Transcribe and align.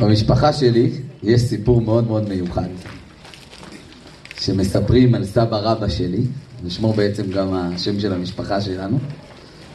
במשפחה 0.00 0.52
שלי 0.52 0.90
יש 1.22 1.40
סיפור 1.40 1.80
מאוד 1.80 2.06
מאוד 2.06 2.28
מיוחד, 2.28 2.68
שמספרים 4.40 5.14
על 5.14 5.24
סבא 5.24 5.56
רבא 5.56 5.88
שלי, 5.88 6.22
נשמור 6.64 6.94
בעצם 6.94 7.30
גם 7.30 7.54
השם 7.54 8.00
של 8.00 8.12
המשפחה 8.12 8.60
שלנו, 8.60 8.98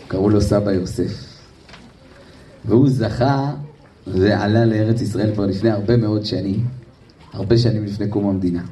קראו 0.08 0.30
לו 0.30 0.42
סבא 0.42 0.72
יוסף. 0.72 1.36
והוא 2.66 2.90
זכה 2.90 3.52
ועלה 4.08 4.66
לארץ 4.66 5.02
ישראל 5.02 5.34
כבר 5.34 5.46
לפני 5.46 5.70
הרבה 5.70 5.98
מאוד 5.98 6.26
שנים, 6.26 6.66
הרבה 7.34 7.58
שנים 7.58 7.86
לפני 7.86 8.08
קום 8.08 8.28
המדינה. 8.28 8.64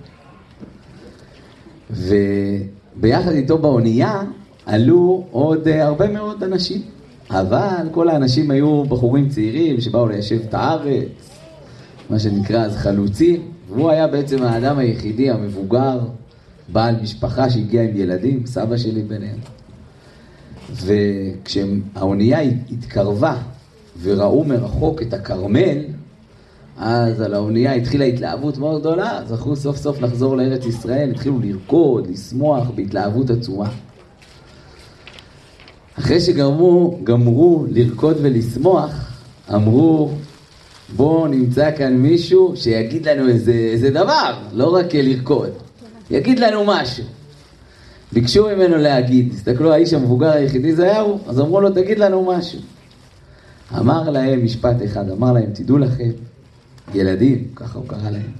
וביחד 1.89 3.31
איתו 3.31 3.57
באונייה 3.57 4.21
עלו 4.65 5.27
עוד 5.31 5.67
אה, 5.67 5.85
הרבה 5.85 6.07
מאוד 6.07 6.43
אנשים. 6.43 6.81
אבל 7.33 7.87
כל 7.91 8.09
האנשים 8.09 8.51
היו 8.51 8.83
בחורים 8.83 9.29
צעירים 9.29 9.81
שבאו 9.81 10.07
ליישב 10.07 10.39
את 10.49 10.53
הארץ, 10.53 11.39
מה 12.09 12.19
שנקרא 12.19 12.65
אז 12.65 12.75
חלוצים, 12.75 13.41
והוא 13.69 13.89
היה 13.89 14.07
בעצם 14.07 14.43
האדם 14.43 14.77
היחידי 14.77 15.29
המבוגר, 15.29 15.99
בעל 16.67 16.95
משפחה 17.01 17.49
שהגיע 17.49 17.83
עם 17.83 17.89
ילדים, 17.95 18.45
סבא 18.45 18.77
שלי 18.77 19.01
ביניהם. 19.01 19.37
וכשהאונייה 20.71 22.39
התקרבה 22.71 23.37
וראו 24.01 24.43
מרחוק 24.43 25.01
את 25.01 25.13
הכרמל, 25.13 25.77
אז 26.77 27.21
על 27.21 27.33
האונייה 27.33 27.73
התחילה 27.73 28.05
התלהבות 28.05 28.57
מאוד 28.57 28.81
גדולה, 28.81 29.19
זכו 29.27 29.55
סוף 29.55 29.77
סוף 29.77 30.01
לחזור 30.01 30.37
לארץ 30.37 30.65
ישראל, 30.65 31.11
התחילו 31.11 31.39
לרקוד, 31.39 32.07
לשמוח 32.09 32.69
בהתלהבות 32.75 33.29
עצומה. 33.29 33.69
אחרי 35.99 36.19
שגמרו, 36.19 36.99
גמרו 37.03 37.65
לרקוד 37.71 38.17
ולשמוח, 38.21 38.91
אמרו, 39.53 40.11
בואו 40.95 41.27
נמצא 41.27 41.71
כאן 41.77 41.93
מישהו 41.93 42.53
שיגיד 42.55 43.07
לנו 43.07 43.27
איזה, 43.27 43.51
איזה 43.51 43.89
דבר, 43.89 44.33
לא 44.53 44.75
רק 44.75 44.95
לרקוד, 44.95 45.49
יגיד 46.11 46.39
לנו 46.39 46.63
משהו. 46.65 47.03
ביקשו 48.11 48.47
ממנו 48.47 48.77
להגיד, 48.77 49.33
תסתכלו, 49.33 49.73
האיש 49.73 49.93
המבוגר 49.93 50.31
היחידי 50.31 50.75
זה 50.75 50.83
היה 50.83 51.01
הוא, 51.01 51.19
אז 51.27 51.39
אמרו 51.39 51.61
לו, 51.61 51.69
תגיד 51.69 51.99
לנו 51.99 52.25
משהו. 52.25 52.59
אמר 53.77 54.09
להם 54.09 54.45
משפט 54.45 54.75
אחד, 54.85 55.09
אמר 55.09 55.31
להם, 55.31 55.49
תדעו 55.53 55.77
לכם, 55.77 56.09
ילדים, 56.93 57.47
ככה 57.55 57.79
הוא 57.79 57.87
קרא 57.87 58.09
להם, 58.09 58.31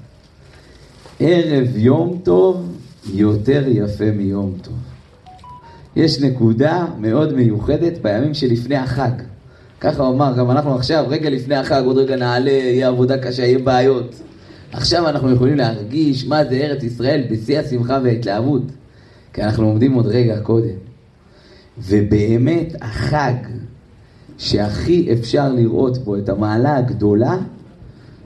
ערב 1.19 1.78
יום 1.78 2.19
טוב 2.23 2.78
יותר 3.13 3.63
יפה 3.67 4.11
מיום 4.11 4.53
טוב. 4.61 4.73
יש 5.95 6.22
נקודה 6.22 6.86
מאוד 6.99 7.33
מיוחדת 7.33 7.97
בימים 8.02 8.33
שלפני 8.33 8.75
החג. 8.75 9.11
ככה 9.81 10.03
הוא 10.03 10.16
אמר, 10.16 10.33
גם 10.38 10.52
אנחנו 10.52 10.75
עכשיו, 10.75 11.05
רגע 11.08 11.30
לפני 11.30 11.55
החג, 11.55 11.81
עוד 11.85 11.97
רגע 11.97 12.16
נעלה, 12.16 12.52
יהיה 12.52 12.88
עבודה 12.88 13.17
קשה, 13.17 13.44
יהיה 13.44 13.59
בעיות. 13.59 14.16
עכשיו 14.72 15.09
אנחנו 15.09 15.31
יכולים 15.31 15.58
להרגיש 15.58 16.27
מה 16.27 16.45
זה 16.45 16.55
ארץ 16.55 16.83
ישראל 16.83 17.23
בשיא 17.31 17.59
השמחה 17.59 18.00
וההתלהבות. 18.03 18.63
כי 19.33 19.44
אנחנו 19.44 19.67
עומדים 19.67 19.94
עוד 19.94 20.08
רגע 20.08 20.39
קודם. 20.39 20.75
ובאמת 21.77 22.75
החג 22.81 23.33
שהכי 24.38 25.13
אפשר 25.13 25.50
לראות 25.53 25.97
בו 25.97 26.17
את 26.17 26.30
המעלה 26.30 26.78
הגדולה 26.78 27.38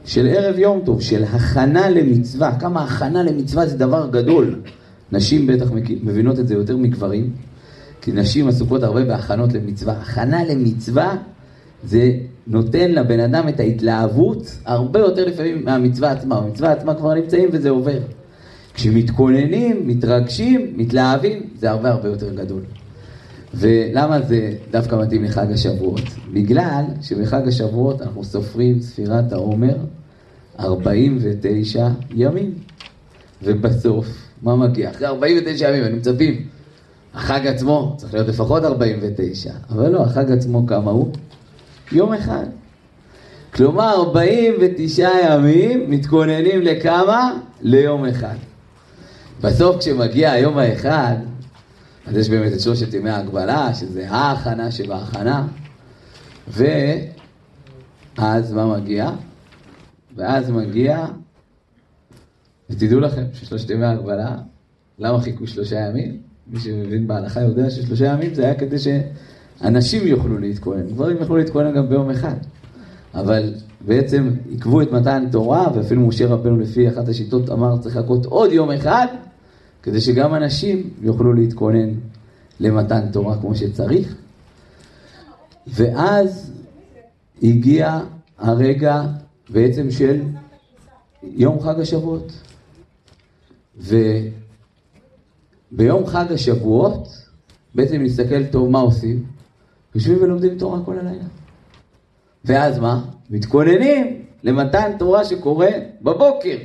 של 0.06 0.28
ערב 0.28 0.60
יום 0.60 0.82
טוב, 0.86 1.02
של 1.02 1.24
הכנה 1.24 1.90
למצווה. 1.90 2.60
כמה 2.60 2.84
הכנה 2.84 3.24
למצווה 3.24 3.68
זה 3.68 3.78
דבר 3.78 4.10
גדול. 4.12 4.62
נשים 5.12 5.48
בטח 5.48 5.72
מבינות 6.04 6.40
את 6.40 6.48
זה 6.48 6.54
יותר 6.54 6.78
מגברים. 6.78 7.32
כי 8.08 8.14
נשים 8.14 8.48
עסוקות 8.48 8.84
הרבה 8.84 9.04
בהכנות 9.04 9.54
למצווה. 9.54 9.94
הכנה 9.94 10.44
למצווה 10.44 11.16
זה 11.84 12.12
נותן 12.48 12.92
לבן 12.92 13.20
אדם 13.20 13.48
את 13.50 13.60
ההתלהבות 13.60 14.58
הרבה 14.66 15.00
יותר 15.00 15.26
לפעמים 15.26 15.66
מהמצווה 15.66 16.12
עצמה. 16.12 16.42
במצווה 16.42 16.72
עצמה 16.72 16.96
כבר 16.96 17.14
נמצאים 17.14 17.50
וזה 17.52 17.70
עובר. 17.70 18.00
כשמתכוננים, 18.74 19.88
מתרגשים, 19.88 20.74
מתלהבים, 20.76 21.50
זה 21.60 21.70
הרבה 21.70 21.90
הרבה 21.90 22.10
יותר 22.10 22.34
גדול. 22.34 22.62
ולמה 23.54 24.22
זה 24.22 24.54
דווקא 24.72 24.96
מתאים 24.96 25.24
לחג 25.24 25.52
השבועות? 25.52 26.06
בגלל 26.34 26.84
שבחג 27.02 27.48
השבועות 27.48 28.02
אנחנו 28.02 28.24
סופרים 28.24 28.82
ספירת 28.82 29.32
העומר 29.32 29.76
49 30.60 31.88
ימים. 32.16 32.54
ובסוף, 33.44 34.08
מה 34.42 34.56
מגיע? 34.56 34.90
אחרי 34.90 35.08
49 35.08 35.70
ימים, 35.70 35.84
אני 35.84 35.94
מצפים. 35.94 36.57
החג 37.14 37.48
עצמו 37.48 37.96
צריך 37.98 38.14
להיות 38.14 38.28
לפחות 38.28 38.64
49, 38.64 39.52
אבל 39.70 39.90
לא, 39.90 40.04
החג 40.04 40.32
עצמו 40.32 40.68
כמה 40.68 40.92
הוא? 40.92 41.12
יום 41.92 42.14
אחד. 42.14 42.46
כלומר, 43.54 43.96
49 43.96 45.10
ימים 45.24 45.92
מתכוננים 45.92 46.62
לכמה? 46.62 47.40
ליום 47.62 48.06
אחד. 48.06 48.36
בסוף 49.42 49.78
כשמגיע 49.78 50.32
היום 50.32 50.58
האחד, 50.58 51.16
אז 52.08 52.18
יש 52.18 52.30
באמת 52.30 52.54
את 52.54 52.60
שלושת 52.60 52.94
ימי 52.94 53.10
ההגבלה, 53.10 53.74
שזה 53.74 54.10
ההכנה 54.10 54.72
שבהכנה, 54.72 55.48
ואז 56.48 58.54
מה 58.54 58.78
מגיע? 58.78 59.12
ואז 60.16 60.50
מגיע, 60.50 61.06
ותדעו 62.70 63.00
לכם 63.00 63.24
ששלושת 63.34 63.70
ימי 63.70 63.86
ההגבלה, 63.86 64.36
למה 65.00 65.22
חיכו 65.22 65.48
שלושה 65.48 65.80
ימים? 65.80 66.27
מי 66.52 66.60
שמבין 66.60 67.08
בהלכה 67.08 67.42
יודע 67.42 67.70
ששלושה 67.70 68.06
ימים 68.06 68.34
זה 68.34 68.44
היה 68.44 68.56
כדי 68.56 68.76
שאנשים 68.80 70.08
יוכלו 70.08 70.38
להתכונן, 70.38 70.88
גברים 70.88 71.18
יוכלו 71.18 71.38
להתכונן 71.38 71.76
גם 71.76 71.90
ביום 71.90 72.10
אחד. 72.10 72.36
אבל 73.14 73.54
בעצם 73.82 74.32
עיכבו 74.50 74.82
את 74.82 74.92
מתן 74.92 75.26
תורה, 75.32 75.68
ואפילו 75.76 76.02
משה 76.02 76.28
רבנו 76.28 76.60
לפי 76.60 76.90
אחת 76.90 77.08
השיטות 77.08 77.50
אמר 77.50 77.78
צריך 77.78 77.98
לחכות 77.98 78.26
עוד 78.26 78.52
יום 78.52 78.72
אחד, 78.72 79.08
כדי 79.84 80.02
שגם 80.02 80.36
אנשים 80.36 80.90
יוכלו 81.02 81.34
להתכונן 81.34 81.90
למתן 82.60 83.12
תורה 83.12 83.38
כמו 83.42 83.56
שצריך. 83.56 84.16
ואז 85.68 86.52
הגיע 87.44 88.00
הרגע 88.38 89.04
בעצם 89.50 89.92
של 89.92 90.22
יום 91.24 91.60
חג 91.60 91.80
השבועות. 91.80 92.32
וביום 95.72 96.06
חג 96.08 96.32
השבועות, 96.32 97.08
בעצם 97.76 98.02
נסתכל 98.02 98.46
טוב 98.46 98.70
מה 98.70 98.80
עושים, 98.80 99.24
יושבים 99.96 100.18
ולומדים 100.22 100.58
תורה 100.58 100.80
כל 100.86 101.00
הלילה. 101.00 101.24
ואז 102.46 102.80
מה? 102.80 103.06
מתכוננים 103.30 104.22
למתן 104.44 104.92
תורה 105.00 105.26
שקורה 105.26 105.70
בבוקר. 106.02 106.58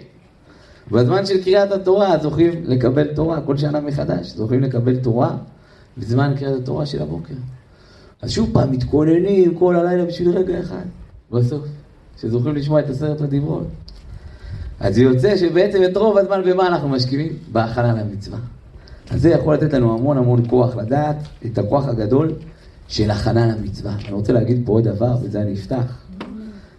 בזמן 0.90 1.26
של 1.26 1.42
קריאת 1.42 1.72
התורה 1.72 2.18
זוכים 2.18 2.50
לקבל 2.64 3.14
תורה, 3.14 3.40
כל 3.40 3.56
שנה 3.56 3.80
מחדש, 3.80 4.26
זוכים 4.26 4.60
לקבל 4.60 4.96
תורה 4.96 5.36
בזמן 5.98 6.34
קריאת 6.38 6.60
התורה 6.62 6.86
של 6.86 7.02
הבוקר. 7.02 7.34
אז 8.22 8.30
שוב 8.30 8.50
פעם, 8.52 8.72
מתכוננים 8.72 9.54
כל 9.58 9.76
הלילה 9.76 10.04
בשביל 10.04 10.30
רגע 10.30 10.60
אחד, 10.60 10.84
בסוף, 11.30 11.64
שזוכים 12.20 12.54
לשמוע 12.54 12.80
את 12.80 12.90
עשרת 12.90 13.20
הדיברות. 13.20 13.66
אז 14.80 14.94
זה 14.94 15.02
יוצא 15.02 15.36
שבעצם 15.36 15.84
את 15.84 15.96
רוב 15.96 16.18
הזמן 16.18 16.42
במה 16.46 16.66
אנחנו 16.66 16.88
משקיעים? 16.88 17.32
בהכנה 17.52 17.92
למצווה. 17.92 18.38
אז 19.12 19.22
זה 19.22 19.30
יכול 19.30 19.54
לתת 19.54 19.72
לנו 19.72 19.94
המון 19.94 20.18
המון 20.18 20.48
כוח 20.48 20.76
לדעת 20.76 21.16
את 21.46 21.58
הכוח 21.58 21.88
הגדול 21.88 22.32
של 22.88 23.10
הכנה 23.10 23.46
למצווה. 23.46 23.96
אני 24.04 24.12
רוצה 24.12 24.32
להגיד 24.32 24.62
פה 24.64 24.72
עוד 24.72 24.84
דבר, 24.84 25.16
וזה 25.22 25.42
אני 25.42 25.52
אפתח. 25.52 26.06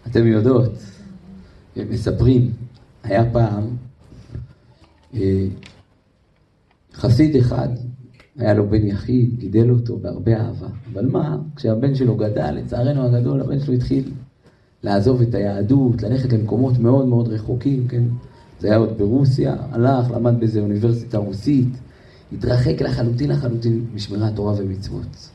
אתם 0.08 0.28
יודעות, 0.28 0.72
מספרים, 1.90 2.52
היה 3.04 3.32
פעם 3.32 3.64
אה, 5.14 5.46
חסיד 6.94 7.36
אחד, 7.36 7.68
היה 8.38 8.54
לו 8.54 8.70
בן 8.70 8.88
יחיד, 8.88 9.40
גידל 9.40 9.72
אותו 9.72 9.98
בהרבה 9.98 10.38
אהבה. 10.38 10.68
אבל 10.94 11.06
מה, 11.06 11.38
כשהבן 11.56 11.96
שלו 11.96 12.16
גדל, 12.16 12.52
לצערנו 12.52 13.04
הגדול, 13.06 13.42
הבן 13.42 13.60
שלו 13.60 13.74
התחיל 13.74 14.12
לעזוב 14.84 15.22
את 15.22 15.36
היהדות, 15.36 16.04
ללכת 16.04 16.34
למקומות 16.34 16.80
מאוד 16.80 17.08
מאוד 17.08 17.28
רחוקים, 17.28 17.88
כן? 17.88 18.04
זה 18.60 18.68
היה 18.68 18.78
עוד 18.78 18.98
ברוסיה, 18.98 19.56
הלך, 19.72 20.12
למד 20.12 20.40
באיזה 20.40 20.60
אוניברסיטה 20.60 21.18
רוסית, 21.18 21.70
התרחק 22.34 22.82
לחלוטין 22.82 23.30
לחלוטין 23.30 23.86
משמירת 23.94 24.36
תורה 24.36 24.54
ומצוות. 24.58 25.30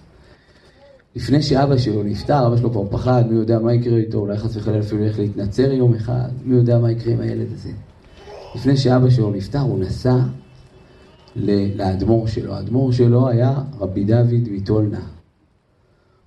לפני 1.17 1.43
שאבא 1.43 1.77
שלו 1.77 2.03
נפטר, 2.03 2.47
אבא 2.47 2.57
שלו 2.57 2.71
כבר 2.71 2.89
פחד, 2.91 3.25
מי 3.31 3.35
יודע 3.35 3.59
מה 3.59 3.75
יקרה 3.75 3.97
איתו, 3.97 4.19
אולי 4.19 4.39
חס 4.39 4.57
וחלילה 4.57 4.81
אפילו 4.81 5.05
ילך 5.05 5.19
להתנצר 5.19 5.73
יום 5.73 5.95
אחד, 5.95 6.29
מי 6.45 6.55
יודע 6.57 6.79
מה 6.79 6.91
יקרה 6.91 7.13
עם 7.13 7.21
הילד 7.21 7.47
הזה. 7.53 7.71
לפני 8.55 8.77
שאבא 8.77 9.11
שלו 9.11 9.31
נפטר, 9.31 9.61
הוא 9.61 9.79
נסע 9.79 10.17
לאדמו"ר 11.37 12.27
שלו. 12.27 12.55
האדמו"ר 12.55 12.93
שלו 12.93 13.29
היה 13.29 13.55
רבי 13.79 14.05
דוד 14.05 14.49
מטולנה. 14.51 14.99
הוא 14.99 15.05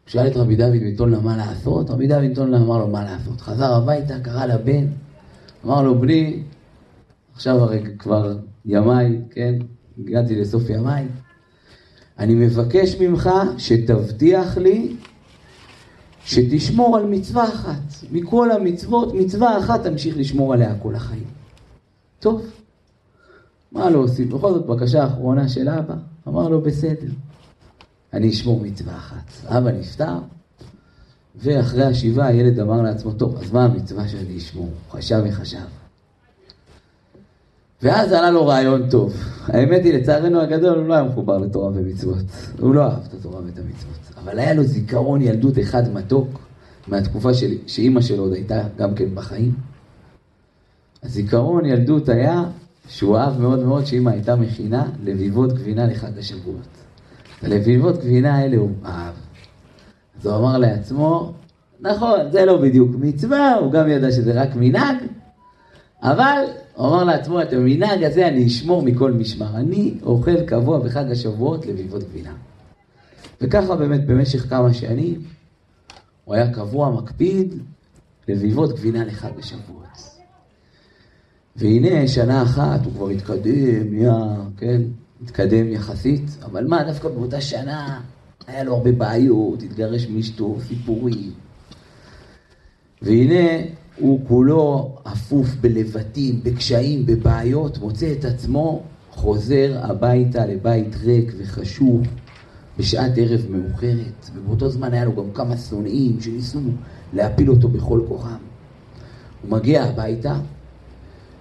שאל 0.08 0.28
את 0.28 0.38
רבי 0.38 0.56
דוד 0.56 0.84
מטולנה 0.84 1.20
מה 1.20 1.38
לעשות, 1.38 1.90
רבי 1.90 2.08
דוד 2.08 2.24
מטולנה 2.24 2.58
אמר 2.58 2.78
לו 2.78 2.88
מה 2.88 3.04
לעשות. 3.04 3.42
חזר 3.42 3.74
הביתה, 3.74 4.20
קרא 4.20 4.46
לבן, 4.46 4.86
אמר 5.66 5.84
לו, 5.84 6.00
בני, 6.00 6.44
עכשיו 7.34 7.60
הרי 7.60 7.82
כבר 8.00 8.38
ימיי, 8.66 9.22
כן, 9.30 9.56
הגעתי 10.08 10.36
לסוף 10.36 10.70
ימיי, 10.70 11.08
אני 12.20 12.36
מבקש 12.36 12.96
ממך 12.96 13.30
שתבטיח 13.58 14.58
לי 14.58 14.96
שתשמור 16.26 16.98
על 16.98 17.06
מצווה 17.06 17.44
אחת. 17.44 17.82
מכל 18.12 18.52
המצוות, 18.52 19.14
מצווה 19.14 19.60
אחת 19.60 19.84
תמשיך 19.84 20.18
לשמור 20.18 20.54
עליה 20.54 20.76
כל 20.82 20.96
החיים. 20.96 21.28
טוב, 22.20 22.46
מה 23.72 23.90
לא 23.90 24.00
עושים? 24.00 24.30
בכל 24.30 24.54
זאת, 24.54 24.66
בקשה 24.66 25.04
האחרונה 25.04 25.50
של 25.50 25.70
אבא, 25.70 25.96
אמר 26.28 26.50
לו, 26.50 26.62
בסדר, 26.62 27.12
אני 28.14 28.30
אשמור 28.30 28.60
מצווה 28.62 28.96
אחת. 28.96 29.32
אבא 29.46 29.72
נפטר, 29.72 30.18
ואחרי 31.36 31.84
השבעה 31.84 32.28
הילד 32.28 32.60
אמר 32.60 32.82
לעצמו, 32.82 33.14
טוב, 33.14 33.38
אז 33.38 33.52
מה 33.52 33.66
המצווה 33.66 34.08
שאני 34.08 34.38
אשמור? 34.38 34.70
חשב 34.92 35.24
וחשב. 35.30 35.81
ואז 37.84 38.12
עלה 38.12 38.32
לו 38.32 38.48
רעיון 38.48 38.90
טוב. 38.90 39.14
האמת 39.48 39.84
היא, 39.84 39.94
לצערנו 39.94 40.42
הגדול, 40.42 40.80
הוא 40.80 40.88
לא 40.88 40.94
היה 40.94 41.04
מחובר 41.04 41.38
לתורה 41.38 41.68
ומצוות. 41.68 42.26
הוא 42.60 42.76
לא 42.76 42.84
אהב 42.84 43.00
את 43.08 43.14
התורה 43.14 43.42
ואת 43.46 43.60
המצוות. 43.60 44.24
אבל 44.24 44.40
היה 44.40 44.54
לו 44.54 44.64
זיכרון 44.64 45.22
ילדות 45.22 45.60
אחד 45.60 45.94
מתוק, 45.94 46.40
מהתקופה 46.88 47.34
של, 47.34 47.52
שאימא 47.68 48.02
שלו 48.02 48.24
עוד 48.24 48.34
הייתה 48.34 48.64
גם 48.78 48.96
כן 48.96 49.16
בחיים. 49.16 49.52
הזיכרון 51.04 51.66
ילדות 51.66 52.10
היה 52.10 52.44
שהוא 52.88 53.18
אהב 53.18 53.42
מאוד 53.42 53.60
מאוד 53.64 53.86
שאימא 53.86 54.10
הייתה 54.10 54.36
מכינה 54.36 54.86
לביבות 55.04 55.54
גבינה 55.54 55.86
לחג 55.86 56.18
השבועות. 56.18 56.68
הלביבות 57.42 57.98
גבינה 57.98 58.36
האלה 58.36 58.58
הוא 58.58 58.72
אהב. 58.86 59.14
אז 60.20 60.26
הוא 60.26 60.36
אמר 60.36 60.58
לעצמו, 60.58 61.34
נכון, 61.80 62.20
זה 62.32 62.46
לא 62.46 62.62
בדיוק 62.62 62.92
מצווה, 63.00 63.56
הוא 63.56 63.72
גם 63.72 63.90
ידע 63.90 64.12
שזה 64.12 64.42
רק 64.42 64.50
מנהג, 64.56 64.96
אבל 66.04 66.44
הוא 66.82 66.90
אמר 66.90 67.04
לעצמו, 67.04 67.42
את 67.42 67.54
המנהג 67.54 68.04
הזה 68.04 68.28
אני 68.28 68.48
אשמור 68.48 68.82
מכל 68.82 69.12
משמר. 69.12 69.58
אני 69.58 69.94
אוכל 70.04 70.42
קבוע 70.42 70.80
בחג 70.80 71.12
השבועות 71.12 71.66
לביבות 71.66 72.04
גבינה. 72.04 72.34
וככה 73.42 73.76
באמת 73.76 74.06
במשך 74.06 74.50
כמה 74.50 74.74
שנים 74.74 75.22
הוא 76.26 76.36
היה 76.36 76.54
קבוע, 76.54 76.90
מקפיד, 76.90 77.56
לביבות 78.28 78.76
גבינה 78.76 79.06
לחג 79.06 79.30
השבועות. 79.40 79.82
והנה, 81.56 82.08
שנה 82.08 82.44
אחת 82.44 82.86
הוא 82.86 82.94
כבר 82.94 83.10
התקדם, 83.10 83.94
נהיה, 83.94 84.36
כן, 84.58 84.82
התקדם 85.24 85.70
יחסית, 85.72 86.38
אבל 86.44 86.68
מה, 86.68 86.84
דווקא 86.84 87.10
באותה 87.10 87.42
שנה 87.42 88.02
היה 88.48 88.64
לו 88.64 88.76
הרבה 88.76 88.92
בעיות, 88.92 89.64
התגרש 89.64 90.08
מאשתו, 90.08 90.58
סיפורים. 90.68 91.32
והנה, 93.02 93.64
הוא 94.02 94.20
כולו 94.28 94.96
אפוף 95.04 95.48
בלבטים, 95.62 96.40
בקשיים, 96.44 97.06
בבעיות, 97.06 97.78
מוצא 97.78 98.14
את 98.20 98.26
עצמו 98.26 98.84
חוזר 99.12 99.80
הביתה 99.84 100.46
לבית 100.46 100.96
ריק 101.04 101.34
וחשוך 101.38 102.02
בשעת 102.78 103.12
ערב 103.18 103.42
מאוחרת, 103.50 104.30
ובאותו 104.36 104.70
זמן 104.70 104.94
היה 104.94 105.06
לו 105.06 105.16
גם 105.16 105.32
כמה 105.34 105.58
שונאים 105.58 106.22
שניסו 106.22 106.60
להפיל 107.14 107.50
אותו 107.50 107.68
בכל 107.68 108.02
כוחם. 108.08 108.38
הוא 109.42 109.52
מגיע 109.52 109.84
הביתה, 109.84 110.40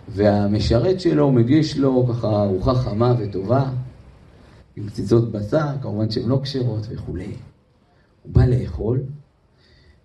והמשרת 0.08 1.00
שלו 1.00 1.32
מגיש 1.32 1.78
לו 1.78 2.06
ככה 2.06 2.42
ארוחה 2.42 2.74
חמה 2.74 3.14
וטובה, 3.18 3.70
עם 4.76 4.86
קציצות 4.86 5.32
בשר, 5.32 5.68
כמובן 5.82 6.10
שהן 6.10 6.28
לא 6.28 6.40
כשרות 6.42 6.86
וכולי. 6.90 7.32
הוא 8.22 8.32
בא 8.34 8.44
לאכול, 8.44 9.00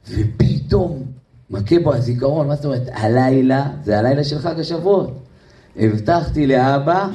ופתאום 0.10 1.04
מכה 1.50 1.80
בו 1.80 1.94
הזיכרון, 1.94 2.48
מה 2.48 2.56
זאת 2.56 2.66
אומרת? 2.66 2.90
הלילה, 2.92 3.70
זה 3.84 4.00
הלילה 4.00 4.24
של 4.24 4.40
חג 4.40 4.60
השבועות. 4.60 5.12
הבטחתי 5.76 6.48
לאבא 6.48 7.10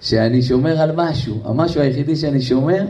שאני 0.00 0.42
שומר 0.42 0.80
על 0.80 0.92
משהו. 0.96 1.40
המשהו 1.44 1.80
היחידי 1.80 2.16
שאני 2.16 2.42
שומר 2.42 2.86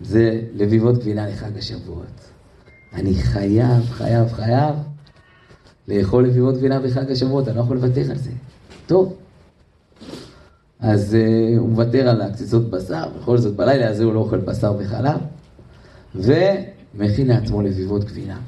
זה 0.00 0.40
לביבות 0.54 0.98
גבינה 0.98 1.28
לחג 1.28 1.58
השבועות. 1.58 2.06
אני 2.94 3.14
חייב, 3.14 3.90
חייב, 3.90 4.32
חייב 4.32 4.74
לאכול 5.88 6.26
לביבות 6.26 6.56
גבינה 6.56 6.80
בחג 6.80 7.10
השבועות, 7.10 7.48
אני 7.48 7.56
לא 7.56 7.60
יכול 7.60 7.76
לוותר 7.76 8.10
על 8.10 8.18
זה. 8.18 8.30
טוב. 8.86 9.16
אז 10.80 11.16
uh, 11.16 11.58
הוא 11.58 11.68
מוותר 11.68 12.08
על 12.08 12.22
הקציצות 12.22 12.70
בשר, 12.70 13.08
בכל 13.20 13.38
זאת 13.38 13.56
בלילה 13.56 13.88
הזה 13.88 14.04
הוא 14.04 14.14
לא 14.14 14.20
אוכל 14.20 14.38
בשר 14.38 14.74
וחלב, 14.78 15.20
ומכין 16.14 17.26
לעצמו 17.26 17.62
לביבות 17.62 18.04
גבינה. 18.04 18.38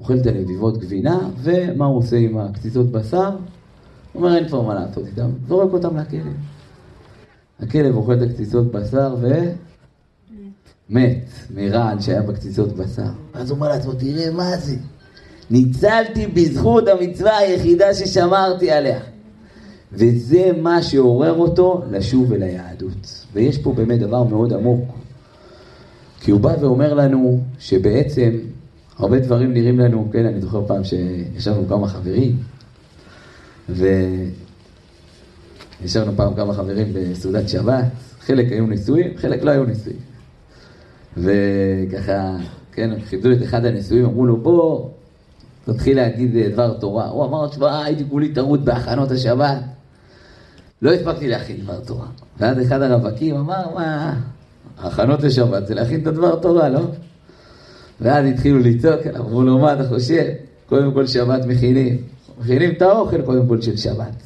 אוכל 0.00 0.16
את 0.16 0.26
הלביבות 0.26 0.78
גבינה, 0.78 1.18
ומה 1.42 1.86
הוא 1.86 1.98
עושה 1.98 2.16
עם 2.16 2.38
הקציצות 2.38 2.92
בשר? 2.92 3.30
הוא 4.12 4.22
אומר, 4.22 4.36
אין 4.36 4.48
כבר 4.48 4.62
מה 4.62 4.74
לעשות 4.74 5.06
איתם, 5.06 5.30
זורק 5.48 5.72
אותם 5.72 5.96
לכלב. 5.96 6.32
הכלב 7.60 7.96
אוכל 7.96 8.14
את 8.14 8.22
הקציצות 8.22 8.72
בשר 8.72 9.16
ו... 9.20 9.28
מת 10.90 11.24
מרעל 11.54 12.00
שהיה 12.00 12.22
בקציצות 12.22 12.72
בשר. 12.76 13.10
אז 13.34 13.50
הוא 13.50 13.56
אומר 13.56 13.68
לעצמו, 13.68 13.92
תראה 13.92 14.30
מה 14.30 14.56
זה. 14.56 14.76
ניצלתי 15.50 16.26
בזכות 16.26 16.88
המצווה 16.88 17.38
היחידה 17.38 17.94
ששמרתי 17.94 18.70
עליה. 18.70 19.00
וזה 19.92 20.50
מה 20.62 20.82
שעורר 20.82 21.38
אותו 21.38 21.82
לשוב 21.90 22.32
אל 22.32 22.42
היהדות. 22.42 23.24
ויש 23.32 23.58
פה 23.58 23.72
באמת 23.72 24.00
דבר 24.00 24.24
מאוד 24.24 24.52
עמוק. 24.52 24.84
כי 26.20 26.30
הוא 26.30 26.40
בא 26.40 26.54
ואומר 26.60 26.94
לנו 26.94 27.40
שבעצם 27.58 28.30
הרבה 29.00 29.18
דברים 29.18 29.52
נראים 29.52 29.78
לנו, 29.78 30.08
כן, 30.12 30.26
אני 30.26 30.40
זוכר 30.40 30.66
פעם 30.66 30.84
שישבנו 30.84 31.68
כמה 31.68 31.88
חברים, 31.88 32.36
וישבנו 33.68 34.32
פעם 36.16 36.34
כמה 36.34 36.54
חברים 36.54 36.86
בסעודת 36.92 37.48
שבת, 37.48 37.84
חלק 38.20 38.52
היו 38.52 38.66
נשואים, 38.66 39.16
חלק 39.16 39.42
לא 39.42 39.50
היו 39.50 39.64
נשואים. 39.64 39.98
וככה, 41.16 42.36
כן, 42.72 43.00
כיבדו 43.00 43.32
את 43.32 43.42
אחד 43.42 43.64
הנשואים, 43.64 44.04
אמרו 44.04 44.26
לו, 44.26 44.36
בוא, 44.36 44.88
תתחיל 45.64 45.96
להגיד 45.96 46.36
דבר 46.52 46.74
תורה. 46.74 47.08
הוא 47.08 47.24
אמר, 47.24 47.48
תשמע, 47.48 47.84
הייתי 47.84 48.04
כולי 48.10 48.32
טרוד 48.32 48.64
בהכנות 48.64 49.10
השבת, 49.10 49.62
לא 50.82 50.92
הספקתי 50.92 51.28
להכין 51.28 51.60
דבר 51.60 51.80
תורה. 51.80 52.06
ואז 52.38 52.66
אחד 52.66 52.82
הרווקים 52.82 53.36
אמר, 53.36 53.74
מה, 53.74 54.14
הכנות 54.78 55.22
לשבת 55.22 55.66
זה 55.66 55.74
להכין 55.74 56.02
את 56.02 56.06
הדבר 56.06 56.36
תורה, 56.36 56.68
לא? 56.68 56.80
ואז 58.00 58.26
התחילו 58.26 58.58
לצעוק, 58.58 59.06
אמרו 59.18 59.42
לו, 59.42 59.58
מה 59.58 59.72
אתה 59.72 59.88
חושב? 59.88 60.24
קודם 60.68 60.92
כל 60.92 61.06
שבת 61.06 61.46
מכינים. 61.46 61.96
מכינים 62.40 62.70
את 62.70 62.82
האוכל 62.82 63.22
קודם 63.22 63.46
כל 63.46 63.60
של 63.60 63.76
שבת. 63.76 64.22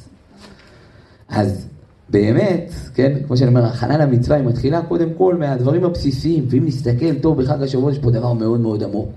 אז 1.29 1.67
באמת, 2.09 2.71
כן, 2.93 3.17
כמו 3.27 3.37
שאני 3.37 3.49
אומר, 3.49 3.65
הכנה 3.65 3.97
למצווה 3.97 4.37
היא 4.37 4.45
מתחילה 4.45 4.81
קודם 4.81 5.09
כל 5.17 5.35
מהדברים 5.35 5.83
הבסיסיים, 5.83 6.45
ואם 6.49 6.65
נסתכל 6.65 7.15
טוב 7.21 7.41
בחג 7.41 7.63
השבועות, 7.63 7.93
יש 7.93 7.99
פה 7.99 8.11
דבר 8.11 8.33
מאוד 8.33 8.59
מאוד 8.59 8.83
עמוק. 8.83 9.11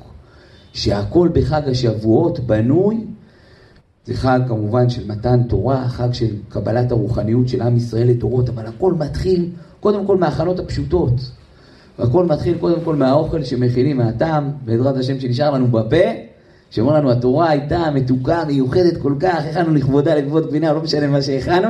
שהכל 0.73 1.29
בחג 1.33 1.63
השבועות 1.67 2.41
בנוי, 2.41 3.05
זה 4.07 4.15
חג 4.15 4.41
כמובן 4.49 4.91
של 4.91 5.07
מתן 5.07 5.43
תורה, 5.43 5.89
חג 5.89 6.13
של 6.13 6.35
קבלת 6.49 6.91
הרוחניות 6.91 7.49
של 7.49 7.63
עם 7.63 7.77
ישראל 7.77 8.09
לתורות, 8.09 8.49
אבל 8.49 8.67
הכל 8.67 8.95
מתחיל 8.95 9.51
קודם 9.81 10.07
כל 10.07 10.17
מההכנות 10.17 10.59
הפשוטות. 10.59 11.31
והכל 11.99 12.27
מתחיל 12.27 12.59
קודם 12.59 12.81
כל 12.85 12.97
מהאוכל 12.97 13.45
שמכינים, 13.45 13.97
מהטעם, 13.97 14.51
בעזרת 14.65 14.97
השם 14.97 15.21
שנשאר 15.21 15.51
לנו 15.51 15.67
בפה, 15.67 15.97
שאומר 16.71 16.95
לנו 16.95 17.11
התורה 17.11 17.51
הייתה 17.51 17.91
מתוקה, 17.95 18.45
מיוחדת 18.47 18.97
כל 18.97 19.15
כך, 19.21 19.45
הכנו 19.51 19.75
לכבודה 19.75 20.15
לכבוד 20.15 20.49
גבינה, 20.49 20.73
לא 20.73 20.83
משנה 20.83 21.07
מה 21.07 21.23
שהכנו. 21.23 21.69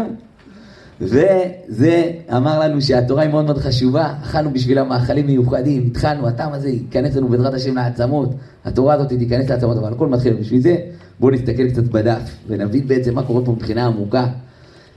וזה 1.01 2.13
אמר 2.37 2.61
לנו 2.61 2.83
שהתורה 2.83 3.23
היא 3.23 3.31
מאוד 3.31 3.45
מאוד 3.45 3.59
חשובה, 3.59 4.15
אכלנו 4.23 4.51
בשבילה 4.51 4.85
מאכלים 4.85 5.27
מיוחדים, 5.27 5.87
התחלנו, 5.87 6.29
הטעם 6.29 6.53
הזה 6.53 6.69
ייכנס 6.69 7.17
לנו 7.17 7.29
בעזרת 7.29 7.55
השם 7.55 7.75
לעצמות, 7.75 8.29
התורה 8.65 8.95
הזאת 8.95 9.09
תיכנס 9.09 9.51
לעצמות, 9.51 9.77
אבל 9.79 9.93
הכל 9.93 10.09
מתחיל 10.09 10.35
בשביל 10.35 10.61
זה. 10.61 10.77
בואו 11.21 11.33
נסתכל 11.33 11.69
קצת 11.69 11.83
בדף 11.85 12.37
ונבין 12.49 12.89
בעצם 12.89 13.15
מה 13.15 13.23
קורה 13.23 13.45
פה 13.45 13.53
מבחינה 13.53 13.87
עמוקה. 13.87 14.27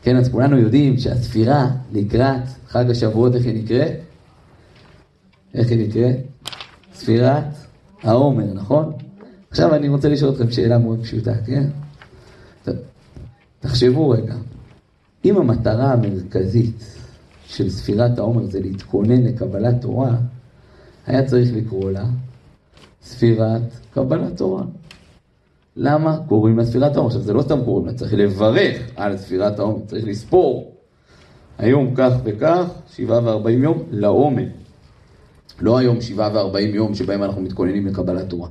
כן, 0.03 0.15
אז 0.15 0.29
כולנו 0.29 0.57
יודעים 0.57 0.97
שהספירה 0.97 1.67
לקראת 1.93 2.41
חג 2.67 2.89
השבועות, 2.89 3.35
איך 3.35 3.45
היא 3.45 3.63
נקראת? 3.63 4.10
איך 5.53 5.71
היא 5.71 5.87
נקראת? 5.87 6.15
ספירת 6.93 7.43
העומר, 8.03 8.53
נכון? 8.53 8.93
עכשיו 9.51 9.75
אני 9.75 9.89
רוצה 9.89 10.09
לשאול 10.09 10.31
אתכם 10.31 10.51
שאלה 10.51 10.77
מאוד 10.77 11.03
פשוטה, 11.03 11.33
כן? 11.45 11.69
תחשבו 13.59 14.09
רגע, 14.09 14.35
אם 15.25 15.37
המטרה 15.37 15.93
המרכזית 15.93 16.95
של 17.45 17.69
ספירת 17.69 18.17
העומר 18.17 18.45
זה 18.45 18.59
להתכונן 18.59 19.23
לקבלת 19.23 19.81
תורה, 19.81 20.15
היה 21.07 21.25
צריך 21.25 21.49
לקרוא 21.53 21.91
לה 21.91 22.05
ספירת 23.03 23.61
קבלת 23.93 24.37
תורה. 24.37 24.63
למה 25.75 26.17
קוראים 26.27 26.57
לה 26.57 26.65
ספירת 26.65 26.95
העומר? 26.95 27.07
עכשיו 27.07 27.21
זה 27.21 27.33
לא 27.33 27.41
סתם 27.41 27.63
קוראים 27.65 27.85
לה, 27.85 27.93
צריך 27.93 28.13
לברך 28.13 28.81
על 28.95 29.17
ספירת 29.17 29.59
העומר, 29.59 29.85
צריך 29.85 30.05
לספור. 30.05 30.75
היום 31.57 31.95
כך 31.95 32.13
וכך, 32.23 32.65
שבעה 32.95 33.23
וארבעים 33.23 33.63
יום, 33.63 33.83
לעומר. 33.91 34.47
לא 35.61 35.77
היום 35.77 36.01
שבעה 36.01 36.29
וארבעים 36.33 36.75
יום 36.75 36.95
שבהם 36.95 37.23
אנחנו 37.23 37.41
מתכוננים 37.41 37.87
לקבלת 37.87 38.29
תורה. 38.29 38.49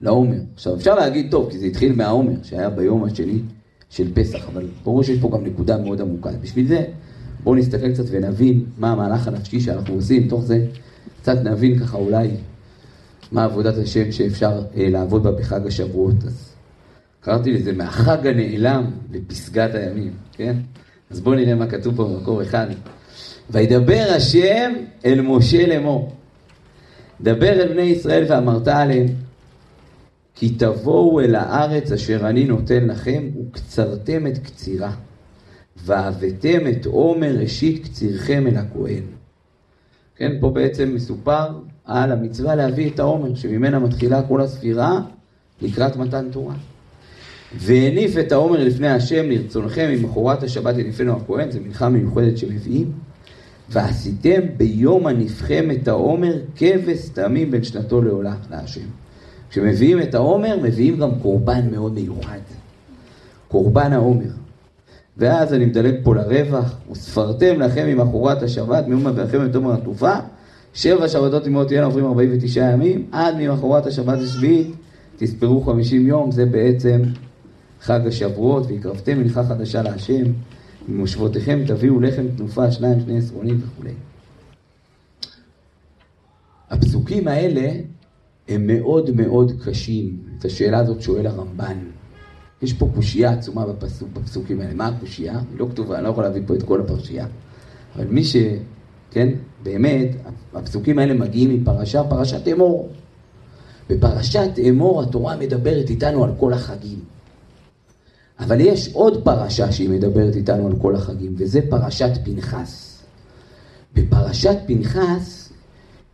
לעומר. 0.00 0.38
עכשיו 0.54 0.74
אפשר 0.74 0.94
להגיד 0.94 1.30
טוב, 1.30 1.50
כי 1.50 1.58
זה 1.58 1.66
התחיל 1.66 1.92
מהעומר, 1.92 2.32
שהיה 2.42 2.70
ביום 2.70 3.04
השני 3.04 3.38
של 3.90 4.14
פסח, 4.14 4.48
אבל 4.52 4.66
ברור 4.84 5.02
שיש 5.02 5.18
פה 5.18 5.30
גם 5.32 5.44
נקודה 5.44 5.78
מאוד 5.78 6.00
עמוקה. 6.00 6.30
בשביל 6.40 6.66
זה 6.66 6.84
בואו 7.44 7.54
נסתכל 7.54 7.92
קצת 7.92 8.04
ונבין 8.10 8.64
מה 8.78 8.92
המהלך 8.92 9.28
הנפשי 9.28 9.60
שאנחנו 9.60 9.94
עושים, 9.94 10.28
תוך 10.28 10.44
זה 10.44 10.66
קצת 11.20 11.38
נבין 11.44 11.78
ככה 11.78 11.96
אולי 11.96 12.28
מה 13.32 13.44
עבודת 13.44 13.78
השם 13.78 14.12
שאפשר 14.12 14.62
אה, 14.76 14.88
לעבוד 14.90 15.22
בה 15.22 15.32
בחג 15.32 15.66
השבועות. 15.66 16.24
אז 16.26 16.48
קראתי 17.20 17.52
לזה 17.52 17.72
מהחג 17.72 18.26
הנעלם 18.26 18.90
לפסגת 19.12 19.74
הימים, 19.74 20.12
כן? 20.32 20.56
אז 21.10 21.20
בואו 21.20 21.34
נראה 21.34 21.54
מה 21.54 21.66
כתוב 21.66 21.96
פה 21.96 22.04
במקור 22.04 22.42
אחד. 22.42 22.66
וידבר 23.50 24.04
השם 24.16 24.72
אל 25.04 25.20
משה 25.20 25.66
לאמור. 25.66 26.12
דבר 27.22 27.52
אל 27.52 27.68
בני 27.68 27.82
ישראל 27.82 28.24
ואמרת 28.28 28.68
עליהם, 28.68 29.06
כי 30.34 30.48
תבואו 30.48 31.20
אל 31.20 31.34
הארץ 31.34 31.92
אשר 31.92 32.28
אני 32.28 32.44
נותן 32.44 32.86
לכם, 32.86 33.28
וקצרתם 33.36 34.26
את 34.26 34.38
קצירה, 34.38 34.92
והבאתם 35.76 36.58
את 36.70 36.86
עומר 36.86 37.34
ראשית 37.38 37.84
קצירכם 37.84 38.46
אל 38.46 38.56
הכהן. 38.56 39.02
כן, 40.16 40.32
פה 40.40 40.50
בעצם 40.50 40.94
מסופר 40.94 41.48
על 41.84 42.12
המצווה 42.12 42.54
להביא 42.54 42.90
את 42.90 42.98
העומר, 42.98 43.34
שממנה 43.34 43.78
מתחילה 43.78 44.22
כל 44.22 44.40
הספירה 44.40 45.00
לקראת 45.62 45.96
מתן 45.96 46.28
תורה. 46.30 46.54
והניף 47.56 48.18
את 48.18 48.32
העומר 48.32 48.64
לפני 48.64 48.88
השם 48.88 49.30
לרצונכם, 49.30 49.90
ממחרת 49.90 50.42
השבת 50.42 50.78
יניפנו 50.78 51.16
הכהן, 51.16 51.50
זו 51.50 51.60
מנחה 51.60 51.88
מיוחדת 51.88 52.38
שמביאים. 52.38 52.92
ועשיתם 53.72 54.40
ביום 54.56 55.06
הניפכם 55.06 55.68
את 55.70 55.88
העומר 55.88 56.38
כבש 56.56 57.08
תמים 57.08 57.50
בין 57.50 57.64
שנתו 57.64 58.02
לעולה 58.02 58.34
להשם. 58.50 58.86
כשמביאים 59.50 60.02
את 60.02 60.14
העומר, 60.14 60.58
מביאים 60.62 60.96
גם 60.96 61.10
קורבן 61.22 61.70
מאוד 61.70 61.94
מיוחד. 61.94 62.38
קורבן 63.48 63.92
העומר. 63.92 64.30
ואז 65.16 65.54
אני 65.54 65.64
מדלג 65.64 65.94
פה 66.02 66.14
לרווח, 66.14 66.74
וספרתם 66.92 67.60
לכם 67.60 67.86
ממחרת 67.86 68.42
השבת, 68.42 68.86
מיום 68.88 69.06
אביכם 69.06 69.46
את 69.46 69.54
עומר 69.54 69.72
התעופה, 69.72 70.14
שבע 70.74 71.08
שבתות 71.08 71.46
אמות 71.46 71.68
תהיינה 71.68 71.86
עוברים 71.86 72.04
49 72.04 72.70
ימים, 72.72 73.06
עד 73.12 73.34
ממחרת 73.38 73.86
השבת 73.86 74.18
השביעית, 74.18 74.74
תספרו 75.16 75.62
50 75.62 76.06
יום, 76.06 76.30
זה 76.30 76.46
בעצם 76.46 77.02
חג 77.80 78.06
השבועות, 78.06 78.66
והקרבתם 78.70 79.18
מנחה 79.18 79.44
חדשה 79.44 79.82
להשם, 79.82 80.24
ממושבותיכם 80.88 81.62
תביאו 81.66 82.00
לחם 82.00 82.26
תנופה, 82.36 82.70
שניים, 82.70 83.00
שני 83.00 83.18
עשרונים 83.18 83.60
וכולי. 83.64 83.92
הפסוקים 86.70 87.28
האלה 87.28 87.72
הם 88.48 88.66
מאוד 88.66 89.10
מאוד 89.10 89.52
קשים. 89.64 90.18
את 90.38 90.44
השאלה 90.44 90.78
הזאת 90.78 91.02
שואל 91.02 91.26
הרמב"ן. 91.26 91.78
יש 92.62 92.72
פה 92.72 92.88
קושייה 92.94 93.30
עצומה 93.30 93.66
בפסוק, 93.66 94.08
בפסוקים 94.12 94.60
האלה. 94.60 94.74
מה 94.74 94.86
הקושייה? 94.86 95.38
היא 95.38 95.58
לא 95.58 95.66
כתובה, 95.70 95.96
אני 95.96 96.04
לא 96.04 96.08
יכול 96.08 96.24
להביא 96.24 96.42
פה 96.46 96.54
את 96.54 96.62
כל 96.62 96.80
הפרשייה. 96.80 97.26
אבל 97.96 98.06
מי 98.06 98.24
ש... 98.24 98.36
כן, 99.10 99.28
באמת, 99.62 100.08
הפסוקים 100.54 100.98
האלה 100.98 101.14
מגיעים 101.14 101.62
מפרשה, 101.62 102.04
פרשת 102.04 102.48
אמור. 102.48 102.90
בפרשת 103.90 104.50
אמור 104.68 105.02
התורה 105.02 105.36
מדברת 105.36 105.90
איתנו 105.90 106.24
על 106.24 106.30
כל 106.38 106.52
החגים. 106.52 106.98
אבל 108.44 108.60
יש 108.60 108.90
עוד 108.92 109.24
פרשה 109.24 109.72
שהיא 109.72 109.90
מדברת 109.90 110.36
איתנו 110.36 110.66
על 110.66 110.76
כל 110.78 110.94
החגים, 110.96 111.34
וזה 111.36 111.60
פרשת 111.70 112.10
פנחס. 112.24 113.02
בפרשת 113.94 114.56
פנחס 114.66 115.52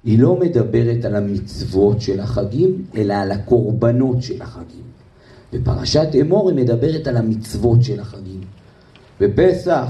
היא 0.05 0.19
לא 0.19 0.41
מדברת 0.41 1.05
על 1.05 1.17
המצוות 1.17 2.01
של 2.01 2.21
החגים, 2.21 2.85
אלא 2.97 3.15
על 3.15 3.33
הקורבנות 3.33 4.23
של 4.23 4.43
החגים. 4.43 4.83
בפרשת 5.53 6.09
אמור 6.21 6.51
היא 6.51 6.57
מדברת 6.57 7.07
על 7.07 7.17
המצוות 7.17 7.83
של 7.83 8.01
החגים. 8.01 8.41
בפסח 9.21 9.89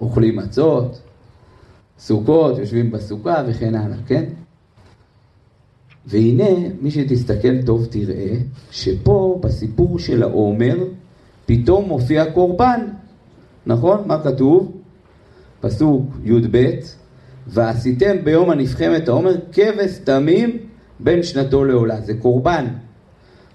אוכלים 0.00 0.36
מצות, 0.36 1.00
סוכות, 1.98 2.58
יושבים 2.58 2.90
בסוכה 2.90 3.42
וכן 3.48 3.74
הלאה, 3.74 3.96
כן? 4.06 4.24
והנה, 6.06 6.68
מי 6.80 6.90
שתסתכל 6.90 7.62
טוב 7.62 7.86
תראה 7.90 8.34
שפה 8.70 9.38
בסיפור 9.42 9.98
של 9.98 10.22
העומר 10.22 10.76
פתאום 11.48 11.88
מופיע 11.88 12.30
קורבן, 12.30 12.80
נכון? 13.66 14.02
מה 14.06 14.22
כתוב? 14.22 14.72
פסוק 15.60 16.04
י"ב 16.24 16.70
ועשיתם 17.46 18.16
ביום 18.24 18.50
הנבחם 18.50 18.92
את 18.96 19.08
העומר 19.08 19.34
כבש 19.52 19.98
תמים 20.04 20.56
בין 21.00 21.22
שנתו 21.22 21.64
לעולה, 21.64 22.00
זה 22.00 22.14
קורבן. 22.14 22.66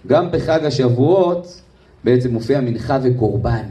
גם 0.07 0.31
בחג 0.31 0.65
השבועות 0.65 1.61
בעצם 2.03 2.33
מופיע 2.33 2.61
מנחה 2.61 2.99
וקורבן. 3.03 3.63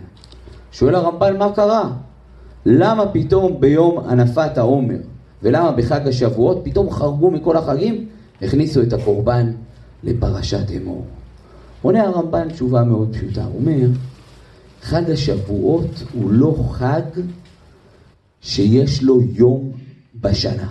שואל 0.73 0.95
הרמב"ן 0.95 1.37
מה 1.37 1.53
קרה? 1.53 1.91
למה 2.67 3.07
פתאום 3.07 3.61
ביום 3.61 3.99
הנפת 4.07 4.59
העומר 4.59 4.99
ולמה 5.43 5.73
בחג 5.73 6.09
השבועות 6.09 6.61
פתאום 6.65 6.91
חרגו 6.91 7.31
מכל 7.31 7.57
החגים, 7.57 8.07
הכניסו 8.43 8.83
את 8.83 8.93
הקורבן 8.93 9.53
לפרשת 10.03 10.71
אמור. 10.77 11.05
עונה 11.83 12.03
הרמב"ן 12.03 12.49
תשובה 12.49 12.85
מאוד 12.85 13.17
פשוטה, 13.17 13.45
הוא 13.45 13.61
אומר 13.61 13.89
חג 14.83 15.11
השבועות 15.11 16.03
הוא 16.13 16.31
לא 16.31 16.65
חג 16.71 17.03
שיש 18.41 19.03
לו 19.03 19.21
יום 19.23 19.73
בשנה. 20.21 20.69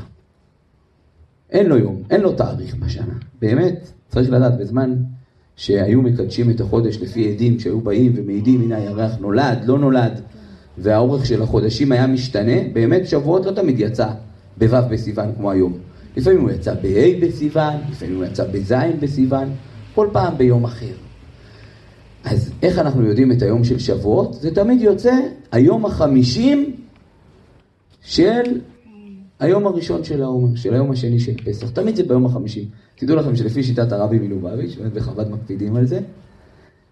אין 1.49 1.65
לו 1.65 1.77
יום, 1.77 2.01
אין 2.09 2.21
לו 2.21 2.31
תאריך 2.31 2.75
בשנה. 2.75 3.13
באמת, 3.41 3.91
צריך 4.09 4.29
לדעת, 4.29 4.57
בזמן 4.57 4.95
שהיו 5.55 6.01
מקדשים 6.01 6.49
את 6.49 6.61
החודש 6.61 6.97
לפי 6.97 7.29
עדים, 7.29 7.59
שהיו 7.59 7.81
באים 7.81 8.13
ומעידים, 8.15 8.61
הנה 8.61 8.77
הירח 8.77 9.11
נולד, 9.19 9.57
לא 9.65 9.79
נולד, 9.79 10.21
והאורך 10.77 11.25
של 11.25 11.41
החודשים 11.41 11.91
היה 11.91 12.07
משתנה, 12.07 12.55
באמת 12.73 13.07
שבועות 13.07 13.45
לא 13.45 13.51
תמיד 13.51 13.79
יצא 13.79 14.07
בו' 14.57 14.77
בסיוון 14.91 15.31
כמו 15.37 15.51
היום. 15.51 15.77
לפעמים 16.17 16.41
הוא 16.41 16.51
יצא 16.51 16.73
בה' 16.73 17.19
בסיוון, 17.21 17.73
לפעמים 17.91 18.15
הוא 18.15 18.25
יצא 18.25 18.47
בז' 18.51 18.73
בסיוון, 18.99 19.49
כל 19.95 20.07
פעם 20.11 20.37
ביום 20.37 20.63
אחר. 20.63 21.10
אז 22.23 22.51
איך 22.61 22.79
אנחנו 22.79 23.05
יודעים 23.05 23.31
את 23.31 23.41
היום 23.41 23.63
של 23.63 23.79
שבועות? 23.79 24.33
זה 24.33 24.55
תמיד 24.55 24.81
יוצא 24.81 25.19
היום 25.51 25.85
החמישים 25.85 26.75
של 28.01 28.41
היום 29.39 29.67
הראשון 29.67 30.03
של 30.03 30.23
העומר, 30.23 30.55
של 30.55 30.73
היום 30.73 30.91
השני 30.91 31.19
של 31.19 31.33
פסח. 31.45 31.69
תמיד 31.69 31.95
זה 31.95 32.03
ביום 32.03 32.25
החמישים. 32.25 32.65
תדעו 32.95 33.15
לכם 33.15 33.35
שלפי 33.35 33.63
שיטת 33.63 33.91
הרבי 33.91 34.19
מלובביץ', 34.19 34.75
באמת 34.75 34.93
בחב"ד 34.93 35.29
מקפידים 35.29 35.75
על 35.75 35.85
זה, 35.85 35.99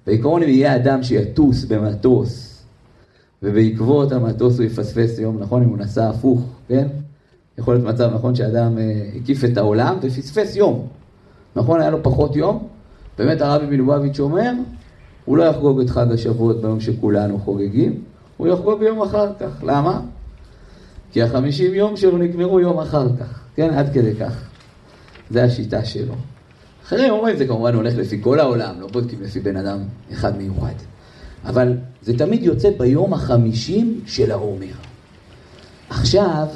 בעיקרון 0.07 0.43
אם 0.43 0.49
יהיה 0.49 0.75
אדם 0.75 1.03
שיטוס 1.03 1.65
במטוס, 1.65 2.63
ובעקבות 3.43 4.11
המטוס 4.11 4.57
הוא 4.57 4.65
יפספס 4.65 5.19
יום, 5.19 5.39
נכון? 5.39 5.63
אם 5.63 5.69
הוא 5.69 5.77
נסע 5.77 6.09
הפוך, 6.09 6.41
כן? 6.67 6.87
יכול 7.57 7.73
להיות 7.73 7.87
מצב, 7.87 8.11
נכון, 8.13 8.35
שאדם 8.35 8.77
אה, 8.77 9.09
הקיף 9.15 9.45
את 9.45 9.57
העולם 9.57 9.97
ופספס 10.01 10.55
יום. 10.55 10.87
נכון? 11.55 11.81
היה 11.81 11.89
לו 11.89 12.03
פחות 12.03 12.35
יום. 12.35 12.67
באמת 13.17 13.41
הרבי 13.41 13.65
מלובביץ' 13.65 14.19
אומר, 14.19 14.51
הוא 15.29 15.37
לא 15.37 15.43
יחגוג 15.43 15.79
את 15.79 15.89
חג 15.89 16.11
השבועות 16.11 16.61
ביום 16.61 16.79
שכולנו 16.79 17.39
חוגגים, 17.39 18.01
הוא 18.37 18.47
יחגוג 18.47 18.79
ביום 18.79 19.01
אחר 19.01 19.33
כך. 19.39 19.63
למה? 19.63 20.01
כי 21.11 21.21
החמישים 21.23 21.73
יום 21.73 21.97
שלו 21.97 22.17
נגמרו 22.17 22.59
יום 22.59 22.79
אחר 22.79 23.07
כך, 23.19 23.39
כן? 23.55 23.69
עד 23.73 23.93
כדי 23.93 24.15
כך. 24.15 24.43
זה 25.29 25.43
השיטה 25.43 25.85
שלו. 25.85 26.13
אחרים 26.85 27.13
אומרים, 27.13 27.37
זה 27.37 27.47
כמובן 27.47 27.75
הולך 27.75 27.93
לפי 27.97 28.21
כל 28.21 28.39
העולם, 28.39 28.81
לא 28.81 28.87
בודקים 28.87 29.21
לפי 29.21 29.39
בן 29.39 29.55
אדם 29.55 29.79
אחד 30.11 30.37
מיוחד. 30.37 30.73
אבל 31.45 31.77
זה 32.01 32.17
תמיד 32.17 32.43
יוצא 32.43 32.69
ביום 32.77 33.13
החמישים 33.13 34.01
של 34.05 34.31
העומר. 34.31 34.75
עכשיו, 35.89 36.47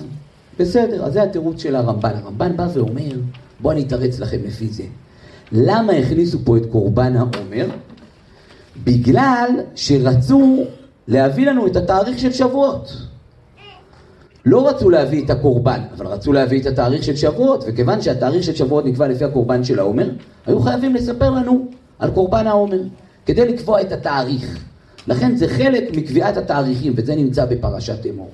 בסדר, 0.59 1.05
אז 1.05 1.13
זה 1.13 1.23
התירוץ 1.23 1.61
של 1.61 1.75
הרמב"ן. 1.75 2.11
הרמב"ן 2.15 2.57
בא 2.57 2.67
ואומר, 2.73 3.11
בואו 3.59 3.73
אני 3.73 3.83
אתרץ 3.83 4.19
לכם 4.19 4.37
לפי 4.45 4.67
זה. 4.67 4.83
למה 5.51 5.93
הכניסו 5.93 6.39
פה 6.45 6.57
את 6.57 6.65
קורבן 6.71 7.15
העומר? 7.15 7.67
בגלל 8.83 9.49
שרצו 9.75 10.63
להביא 11.07 11.47
לנו 11.47 11.67
את 11.67 11.75
התאריך 11.75 12.19
של 12.19 12.31
שבועות. 12.31 12.97
לא 14.45 14.69
רצו 14.69 14.89
להביא 14.89 15.25
את 15.25 15.29
הקורבן, 15.29 15.81
אבל 15.97 16.07
רצו 16.07 16.33
להביא 16.33 16.61
את 16.61 16.65
התאריך 16.65 17.03
של 17.03 17.15
שבועות, 17.15 17.63
וכיוון 17.67 18.01
שהתאריך 18.01 18.43
של 18.43 18.55
שבועות 18.55 18.85
נקבע 18.85 19.07
לפי 19.07 19.25
הקורבן 19.25 19.63
של 19.63 19.79
העומר, 19.79 20.09
היו 20.45 20.59
חייבים 20.59 20.95
לספר 20.95 21.29
לנו 21.29 21.67
על 21.99 22.11
קורבן 22.11 22.47
העומר, 22.47 22.81
כדי 23.25 23.53
לקבוע 23.53 23.81
את 23.81 23.91
התאריך. 23.91 24.59
לכן 25.07 25.35
זה 25.35 25.47
חלק 25.47 25.83
מקביעת 25.95 26.37
התאריכים, 26.37 26.93
וזה 26.95 27.15
נמצא 27.15 27.45
בפרשת 27.45 28.05
אמור. 28.05 28.29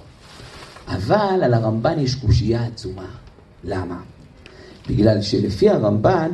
אבל 0.87 1.39
על 1.43 1.53
הרמב"ן 1.53 1.99
יש 1.99 2.15
קושייה 2.15 2.65
עצומה. 2.65 3.05
למה? 3.63 3.99
בגלל 4.89 5.21
שלפי 5.21 5.69
הרמב"ן, 5.69 6.31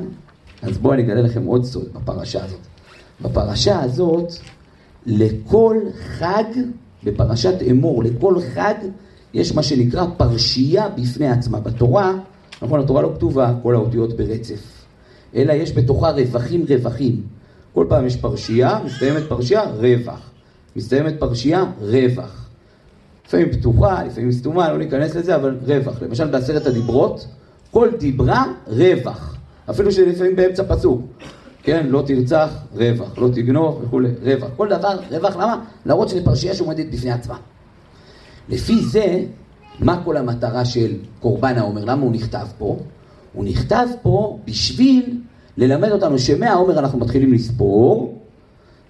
אז 0.62 0.78
בואו 0.78 0.94
אני 0.94 1.04
אגלה 1.04 1.22
לכם 1.22 1.46
עוד 1.46 1.66
סוד 1.66 1.88
בפרשה 1.94 2.44
הזאת. 2.44 2.60
בפרשה 3.22 3.84
הזאת, 3.84 4.34
לכל 5.06 5.78
חג, 6.18 6.44
בפרשת 7.04 7.56
אמור, 7.72 8.04
לכל 8.04 8.36
חג, 8.54 8.74
יש 9.34 9.56
מה 9.56 9.64
שנקרא 9.64 10.06
פרשייה 10.18 10.90
בפני 10.90 11.28
עצמה. 11.28 11.60
בתורה, 11.60 12.14
נכון, 12.62 12.80
התורה 12.80 13.02
לא 13.02 13.12
כתובה 13.16 13.54
כל 13.64 13.76
האותיות 13.76 14.18
ברצף, 14.18 14.86
אלא 15.36 15.54
יש 15.54 15.74
בתוכה 15.74 16.10
רווחים 16.12 16.66
רווחים. 16.70 17.22
כל 17.74 17.86
פעם 17.90 18.06
יש 18.06 18.16
פרשייה, 18.16 18.80
מסתיימת 18.86 19.24
פרשייה, 19.28 19.64
רווח. 19.64 20.32
מסתיימת 20.76 21.16
פרשייה, 21.20 21.64
רווח. 21.82 22.50
לפעמים 23.28 23.52
פתוחה, 23.52 24.04
לפעמים 24.04 24.32
סתומה, 24.32 24.72
לא 24.72 24.78
ניכנס 24.78 25.16
לזה, 25.16 25.36
אבל 25.36 25.58
רווח. 25.66 26.02
למשל 26.02 26.28
בעשרת 26.28 26.66
הדיברות, 26.66 27.28
כל 27.72 27.90
דיברה 28.00 28.46
רווח. 28.68 29.36
אפילו 29.70 29.92
שלפעמים 29.92 30.36
באמצע 30.36 30.64
פסוק. 30.68 31.02
כן, 31.66 31.88
לא 31.90 32.04
תרצח, 32.08 32.50
רווח, 32.76 33.18
לא 33.18 33.28
תגנוב 33.28 33.82
וכולי, 33.84 34.10
רווח. 34.24 34.50
כל 34.58 34.70
דבר, 34.70 34.98
רווח, 35.12 35.36
למה? 35.36 35.64
להראות 35.86 36.10
שזו 36.10 36.24
פרשייה 36.24 36.54
שעומדת 36.56 36.86
בפני 36.92 37.12
עצמה. 37.12 37.38
לפי 38.50 38.82
זה, 38.82 39.24
מה 39.80 40.02
כל 40.04 40.18
המטרה 40.18 40.66
של 40.66 40.94
קורבן 41.20 41.58
העומר? 41.58 41.86
למה 41.86 42.02
הוא 42.02 42.12
נכתב 42.12 42.48
פה? 42.58 42.78
הוא 43.34 43.46
נכתב 43.46 43.88
פה 44.02 44.40
בשביל 44.46 45.18
ללמד 45.58 45.92
אותנו 45.92 46.20
שמהעומר 46.20 46.80
אנחנו 46.80 47.00
מתחילים 47.00 47.34
לספור, 47.34 48.22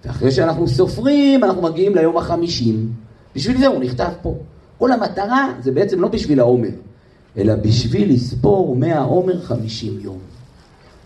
ואחרי 0.04 0.30
שאנחנו 0.30 0.68
סופרים, 0.68 1.44
אנחנו 1.44 1.62
מגיעים 1.62 1.94
ליום 1.94 2.16
החמישים. 2.16 2.92
בשביל 3.34 3.58
זה 3.58 3.66
הוא 3.66 3.80
נכתב 3.80 4.10
פה. 4.22 4.34
כל 4.78 4.92
המטרה 4.92 5.52
זה 5.60 5.72
בעצם 5.72 6.00
לא 6.00 6.08
בשביל 6.08 6.40
העומר, 6.40 6.70
אלא 7.36 7.54
בשביל 7.54 8.12
לספור 8.14 8.76
מהעומר 8.76 9.40
חמישים 9.40 9.98
יום. 10.00 10.18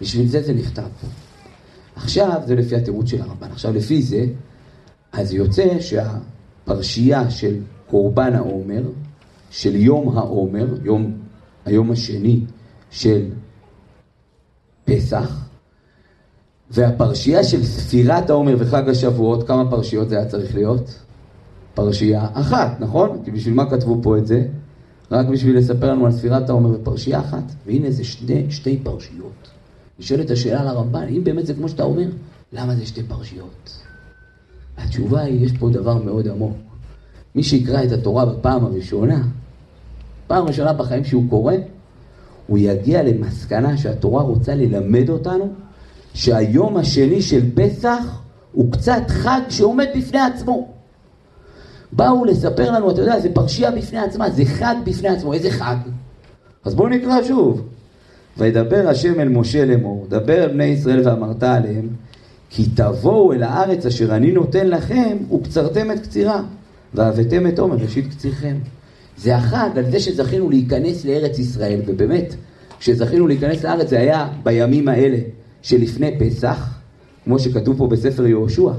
בשביל 0.00 0.27
זה 0.27 0.43
זה 0.43 0.53
נכתב 0.53 0.83
פה. 1.00 1.07
עכשיו, 2.02 2.40
זה 2.47 2.54
לפי 2.54 2.76
התירוץ 2.76 3.09
של 3.09 3.23
הרמב"ן. 3.23 3.50
עכשיו, 3.52 3.73
לפי 3.73 4.02
זה, 4.02 4.26
אז 5.12 5.35
יוצא 5.35 5.80
שהפרשייה 5.80 7.30
של 7.30 7.57
קורבן 7.90 8.35
העומר, 8.35 8.83
של 9.50 9.76
יום 9.76 10.19
העומר, 10.19 10.66
יום, 10.85 11.12
היום 11.64 11.90
השני 11.90 12.40
של 12.90 13.28
פסח, 14.85 15.47
והפרשייה 16.71 17.45
של 17.45 17.64
ספירת 17.64 18.30
העומר 18.30 18.57
וחג 18.59 18.88
השבועות, 18.88 19.47
כמה 19.47 19.71
פרשיות 19.71 20.09
זה 20.09 20.16
היה 20.16 20.26
צריך 20.26 20.54
להיות? 20.54 20.99
פרשייה 21.75 22.26
אחת, 22.33 22.80
נכון? 22.80 23.23
כי 23.25 23.30
בשביל 23.30 23.54
מה 23.54 23.71
כתבו 23.71 24.00
פה 24.02 24.19
את 24.19 24.26
זה? 24.26 24.47
רק 25.11 25.26
בשביל 25.26 25.59
לספר 25.59 25.92
לנו 25.92 26.07
על 26.07 26.12
ספירת 26.12 26.49
העומר 26.49 26.71
ופרשייה 26.80 27.21
אחת. 27.21 27.42
והנה 27.66 27.90
זה 27.90 28.04
שני, 28.04 28.47
שתי 28.50 28.78
פרשיות. 28.83 29.60
נשאלת 30.00 30.30
השאלה 30.30 30.64
לרמב"ן, 30.64 31.07
אם 31.09 31.25
באמת 31.25 31.47
זה 31.47 31.54
כמו 31.54 31.69
שאתה 31.69 31.83
אומר, 31.83 32.09
למה 32.52 32.76
זה 32.76 32.87
שתי 32.87 33.02
פרשיות? 33.02 33.83
התשובה 34.76 35.21
היא, 35.21 35.47
יש 35.47 35.52
פה 35.52 35.71
דבר 35.71 36.02
מאוד 36.02 36.28
עמוק. 36.28 36.57
מי 37.35 37.42
שיקרא 37.42 37.85
את 37.85 37.92
התורה 37.92 38.26
בפעם 38.26 38.64
הראשונה, 38.64 39.23
פעם 40.26 40.47
ראשונה 40.47 40.73
בחיים 40.73 41.04
שהוא 41.04 41.25
קורא, 41.30 41.54
הוא 42.47 42.59
יגיע 42.59 43.02
למסקנה 43.02 43.76
שהתורה 43.76 44.23
רוצה 44.23 44.54
ללמד 44.54 45.09
אותנו 45.09 45.52
שהיום 46.14 46.76
השני 46.76 47.23
של 47.23 47.50
פסח 47.54 48.21
הוא 48.52 48.73
קצת 48.73 49.02
חג 49.09 49.40
שעומד 49.49 49.87
בפני 49.97 50.21
עצמו. 50.21 50.69
באו 51.92 52.25
לספר 52.25 52.73
לנו, 52.73 52.90
אתה 52.90 53.00
יודע, 53.00 53.21
זה 53.21 53.35
פרשייה 53.35 53.71
בפני 53.71 53.99
עצמה, 53.99 54.30
זה 54.30 54.45
חג 54.45 54.75
בפני 54.85 55.09
עצמו, 55.09 55.33
איזה 55.33 55.50
חג? 55.50 55.76
אז 56.64 56.75
בואו 56.75 56.88
נקרא 56.88 57.23
שוב. 57.23 57.69
וידבר 58.40 58.88
השם 58.88 59.20
אל 59.20 59.28
משה 59.28 59.64
לאמור, 59.64 60.06
דבר 60.09 60.44
אל 60.44 60.49
בני 60.49 60.64
ישראל 60.64 61.09
ואמרת 61.09 61.42
עליהם, 61.42 61.88
כי 62.50 62.64
תבואו 62.75 63.32
אל 63.32 63.42
הארץ 63.42 63.87
אשר 63.87 64.16
אני 64.16 64.32
נותן 64.32 64.68
לכם, 64.68 65.16
וקצרתם 65.35 65.90
את 65.90 66.00
קצירה, 66.00 66.42
והבאתם 66.94 67.47
את 67.47 67.59
עומר 67.59 67.76
ראשית 67.76 68.11
קצירכם. 68.11 68.56
זה 69.18 69.37
החג 69.37 69.70
על 69.76 69.90
זה 69.90 70.00
שזכינו 70.00 70.50
להיכנס 70.50 71.04
לארץ 71.04 71.38
ישראל, 71.38 71.80
ובאמת, 71.87 72.35
כשזכינו 72.78 73.26
להיכנס 73.26 73.64
לארץ 73.64 73.88
זה 73.88 73.99
היה 73.99 74.28
בימים 74.42 74.88
האלה 74.88 75.18
שלפני 75.62 76.18
פסח, 76.18 76.78
כמו 77.25 77.38
שכתוב 77.38 77.78
פה 77.78 77.87
בספר 77.87 78.26
יהושע, 78.26 78.70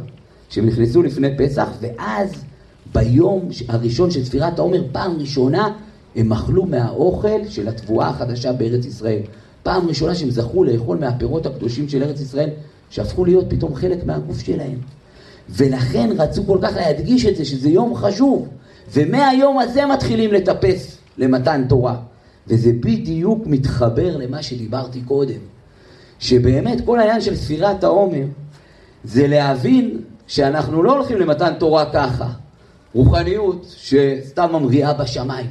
שהם 0.50 0.66
נכנסו 0.66 1.04
לפני 1.04 1.38
פסח, 1.38 1.70
ואז 1.82 2.44
ביום 2.94 3.50
הראשון 3.68 4.12
של 4.12 4.24
ספירת 4.24 4.60
העומר, 4.60 4.84
פעם 4.92 5.12
ראשונה 5.20 5.68
הם 6.16 6.34
אכלו 6.34 6.66
מהאוכל 6.66 7.48
של 7.50 7.68
התבואה 7.68 8.10
החדשה 8.10 8.54
בארץ 8.54 8.86
ישראל. 8.86 9.22
פעם 9.64 9.88
ראשונה 9.88 10.16
שהם 10.16 10.30
זכו 10.30 10.64
לאכול 10.64 10.98
מהפירות 10.98 11.46
הקדושים 11.46 11.90
של 11.90 12.04
ארץ 12.04 12.22
ישראל, 12.22 12.50
שהפכו 12.90 13.26
להיות 13.26 13.46
פתאום 13.50 13.76
חלק 13.76 14.06
מהגוף 14.06 14.40
שלהם. 14.40 14.78
ולכן 15.50 16.10
רצו 16.18 16.46
כל 16.46 16.58
כך 16.62 16.76
להדגיש 16.76 17.26
את 17.26 17.36
זה, 17.36 17.46
שזה 17.46 17.70
יום 17.70 17.96
חשוב. 17.96 18.48
ומהיום 18.94 19.60
הזה 19.60 19.86
מתחילים 19.86 20.34
לטפס 20.34 20.98
למתן 21.18 21.66
תורה. 21.70 21.96
וזה 22.48 22.72
בדיוק 22.80 23.48
מתחבר 23.48 24.18
למה 24.18 24.44
שדיברתי 24.44 25.02
קודם. 25.02 25.40
שבאמת 26.20 26.86
כל 26.86 27.00
העניין 27.00 27.22
של 27.22 27.36
ספירת 27.36 27.84
העומר 27.84 28.26
זה 29.04 29.28
להבין 29.28 30.02
שאנחנו 30.28 30.84
לא 30.84 30.98
הולכים 30.98 31.18
למתן 31.18 31.54
תורה 31.60 31.86
ככה. 31.94 32.30
רוחניות 32.94 33.76
שסתם 33.78 34.50
ממריאה 34.52 34.94
בשמיים. 34.94 35.50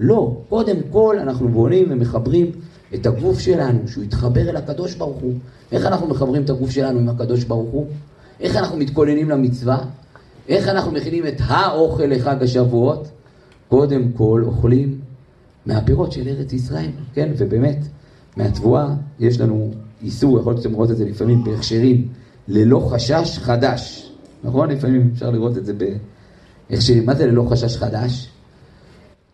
לא, 0.00 0.36
קודם 0.48 0.76
כל 0.92 1.16
אנחנו 1.20 1.48
בונים 1.48 1.86
ומחברים 1.90 2.50
את 2.94 3.06
הגוף 3.06 3.38
שלנו, 3.38 3.88
שהוא 3.88 4.04
יתחבר 4.04 4.50
אל 4.50 4.56
הקדוש 4.56 4.94
ברוך 4.94 5.16
הוא. 5.16 5.34
איך 5.72 5.86
אנחנו 5.86 6.06
מחברים 6.06 6.42
את 6.42 6.50
הגוף 6.50 6.70
שלנו 6.70 6.98
עם 6.98 7.08
הקדוש 7.08 7.44
ברוך 7.44 7.70
הוא? 7.70 7.86
איך 8.40 8.56
אנחנו 8.56 8.76
מתכוננים 8.76 9.30
למצווה? 9.30 9.78
איך 10.48 10.68
אנחנו 10.68 10.92
מכינים 10.92 11.26
את 11.26 11.40
האוכל 11.40 12.04
לחג 12.04 12.42
השבועות? 12.42 13.08
קודם 13.68 14.12
כל 14.12 14.42
אוכלים 14.46 15.00
מהפירות 15.66 16.12
של 16.12 16.28
ארץ 16.28 16.52
ישראל, 16.52 16.90
כן? 17.14 17.32
ובאמת, 17.36 17.78
מהתבואה 18.36 18.94
יש 19.20 19.40
לנו 19.40 19.70
איסור, 20.02 20.38
יכול 20.38 20.52
להיות 20.52 20.62
שאתם 20.62 20.74
רואים 20.74 20.92
את 20.92 20.96
זה 20.96 21.04
לפעמים 21.04 21.44
בהכשרים, 21.44 22.08
ללא 22.48 22.88
חשש 22.90 23.38
חדש, 23.38 24.12
נכון? 24.44 24.70
לפעמים 24.70 25.10
אפשר 25.14 25.30
לראות 25.30 25.56
את 25.58 25.66
זה 25.66 25.72
בהכשרים. 26.70 27.06
מה 27.06 27.14
זה 27.14 27.26
ללא 27.26 27.46
חשש 27.50 27.76
חדש? 27.76 28.28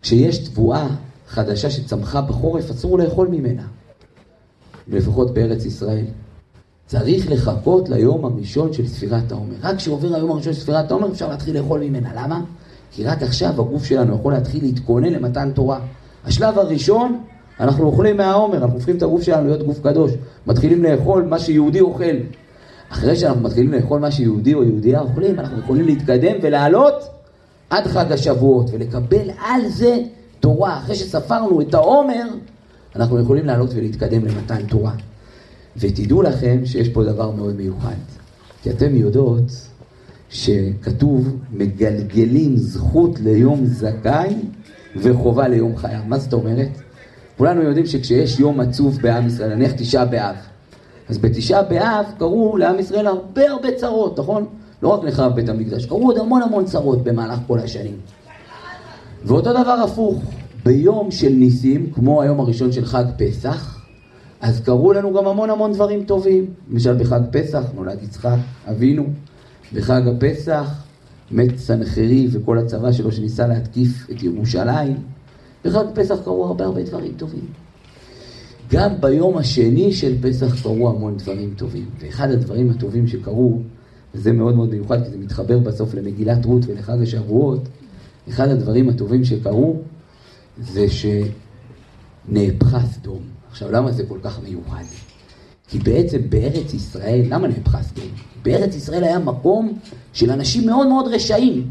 כשיש 0.02 0.38
תבואה 0.38 0.88
חדשה 1.28 1.70
שצמחה 1.70 2.20
בחורף, 2.20 2.70
אסור 2.70 2.98
לאכול 2.98 3.28
ממנה, 3.28 3.62
לפחות 4.88 5.34
בארץ 5.34 5.64
ישראל. 5.64 6.04
צריך 6.86 7.30
לחכות 7.30 7.88
ליום 7.88 8.24
הראשון 8.24 8.72
של 8.72 8.86
ספירת 8.86 9.32
העומר. 9.32 9.54
רק 9.62 9.76
כשעובר 9.76 10.14
היום 10.14 10.30
הראשון 10.30 10.52
של 10.54 10.60
ספירת 10.60 10.90
העומר 10.90 11.12
אפשר 11.12 11.28
להתחיל 11.28 11.58
לאכול 11.58 11.80
ממנה. 11.80 12.10
למה? 12.14 12.40
כי 12.92 13.04
רק 13.04 13.22
עכשיו 13.22 13.60
הגוף 13.60 13.84
שלנו 13.84 14.14
יכול 14.14 14.32
להתחיל 14.32 14.64
להתכונן 14.64 15.12
למתן 15.12 15.50
תורה. 15.54 15.80
השלב 16.24 16.58
הראשון, 16.58 17.18
אנחנו 17.60 17.84
אוכלים 17.84 18.16
מהעומר, 18.16 18.56
אנחנו 18.56 18.74
הופכים 18.74 18.96
את 18.96 19.02
הגוף 19.02 19.22
שלנו 19.22 19.46
להיות 19.46 19.62
גוף 19.62 19.80
קדוש. 19.82 20.12
מתחילים 20.46 20.82
לאכול 20.82 21.22
מה 21.22 21.38
שיהודי 21.38 21.80
אוכל. 21.80 22.16
אחרי 22.88 23.16
שאנחנו 23.16 23.40
מתחילים 23.40 23.72
לאכול 23.72 24.00
מה 24.00 24.10
שיהודי 24.10 24.54
או 24.54 24.64
יהודייה 24.64 25.00
אוכלים, 25.00 25.40
אנחנו 25.40 25.58
יכולים 25.58 25.86
להתקדם 25.86 26.36
ולעלות 26.42 26.94
עד 27.70 27.86
חג 27.86 28.12
השבועות 28.12 28.70
ולקבל 28.72 29.30
על 29.44 29.68
זה 29.68 30.02
תורה. 30.44 30.78
אחרי 30.78 30.94
שספרנו 30.94 31.60
את 31.60 31.74
העומר, 31.74 32.24
אנחנו 32.96 33.20
יכולים 33.20 33.46
לעלות 33.46 33.70
ולהתקדם 33.74 34.24
למתן 34.24 34.66
תורה. 34.66 34.92
ותדעו 35.76 36.22
לכם 36.22 36.60
שיש 36.64 36.88
פה 36.88 37.04
דבר 37.04 37.30
מאוד 37.30 37.56
מיוחד. 37.56 37.94
כי 38.62 38.70
אתם 38.70 38.96
יודעות 38.96 39.68
שכתוב 40.30 41.36
מגלגלים 41.52 42.56
זכות 42.56 43.20
ליום 43.20 43.64
זכאי 43.64 44.34
וחובה 44.96 45.48
ליום 45.48 45.76
חייו. 45.76 46.00
מה 46.06 46.18
זאת 46.18 46.32
אומרת? 46.32 46.70
כולנו 47.36 47.62
יודעים 47.62 47.86
שכשיש 47.86 48.40
יום 48.40 48.60
עצוב 48.60 48.98
בעם 49.02 49.26
ישראל, 49.26 49.54
נניח 49.54 49.72
תשעה 49.72 50.04
באב, 50.04 50.36
אז 51.08 51.18
בתשעה 51.18 51.62
באב 51.62 52.06
קרו 52.18 52.56
לעם 52.56 52.78
ישראל 52.78 53.06
הרבה 53.06 53.50
הרבה 53.50 53.68
צרות, 53.76 54.18
נכון? 54.18 54.46
לא 54.82 54.88
רק 54.88 55.04
נחרב 55.04 55.34
בית 55.34 55.48
המקדש, 55.48 55.86
קרו 55.86 56.06
עוד 56.06 56.18
המון 56.18 56.42
המון 56.42 56.64
צרות 56.64 57.04
במהלך 57.04 57.38
כל 57.46 57.58
השנים. 57.58 57.96
ואותו 59.24 59.50
דבר 59.52 59.84
הפוך, 59.84 60.22
ביום 60.64 61.10
של 61.10 61.28
ניסים, 61.28 61.90
כמו 61.90 62.22
היום 62.22 62.40
הראשון 62.40 62.72
של 62.72 62.84
חג 62.84 63.04
פסח, 63.16 63.80
אז 64.40 64.60
קרו 64.60 64.92
לנו 64.92 65.14
גם 65.14 65.26
המון 65.26 65.50
המון 65.50 65.72
דברים 65.72 66.04
טובים. 66.04 66.46
למשל 66.70 66.94
בחג 66.94 67.20
פסח 67.30 67.64
נולד 67.74 68.02
יצחק 68.02 68.36
אבינו, 68.70 69.04
בחג 69.72 70.02
הפסח 70.08 70.84
מת 71.30 71.58
סנחרי 71.58 72.28
וכל 72.32 72.58
הצבא 72.58 72.92
שלו 72.92 73.12
שניסה 73.12 73.46
להתקיף 73.46 74.10
את 74.10 74.22
ירושלים. 74.22 74.96
בחג 75.64 75.84
פסח 75.94 76.16
קרו 76.24 76.44
הרבה 76.44 76.64
הרבה 76.64 76.82
דברים 76.82 77.12
טובים. 77.16 77.44
גם 78.72 78.90
ביום 79.00 79.36
השני 79.36 79.92
של 79.92 80.22
פסח 80.22 80.62
קרו 80.62 80.88
המון 80.88 81.16
דברים 81.16 81.54
טובים. 81.56 81.84
ואחד 82.00 82.30
הדברים 82.30 82.70
הטובים 82.70 83.06
שקרו, 83.06 83.58
וזה 84.14 84.32
מאוד 84.32 84.54
מאוד 84.54 84.70
מיוחד 84.70 85.04
כי 85.04 85.10
זה 85.10 85.18
מתחבר 85.18 85.58
בסוף 85.58 85.94
למגילת 85.94 86.44
רות 86.44 86.62
ולחג 86.66 87.02
השבועות, 87.02 87.68
אחד 88.28 88.48
הדברים 88.48 88.88
הטובים 88.88 89.24
שקרו 89.24 89.76
זה 90.58 90.86
שנהפכה 92.28 92.80
סדום. 92.92 93.20
עכשיו, 93.50 93.70
למה 93.70 93.92
זה 93.92 94.06
כל 94.08 94.18
כך 94.22 94.40
מיוחד? 94.42 94.84
כי 95.68 95.78
בעצם 95.78 96.18
בארץ 96.28 96.74
ישראל, 96.74 97.22
למה 97.28 97.48
נהפכה 97.48 97.82
סדום? 97.82 98.08
בארץ 98.42 98.74
ישראל 98.74 99.04
היה 99.04 99.18
מקום 99.18 99.78
של 100.12 100.30
אנשים 100.30 100.66
מאוד 100.66 100.86
מאוד 100.86 101.08
רשעים, 101.08 101.70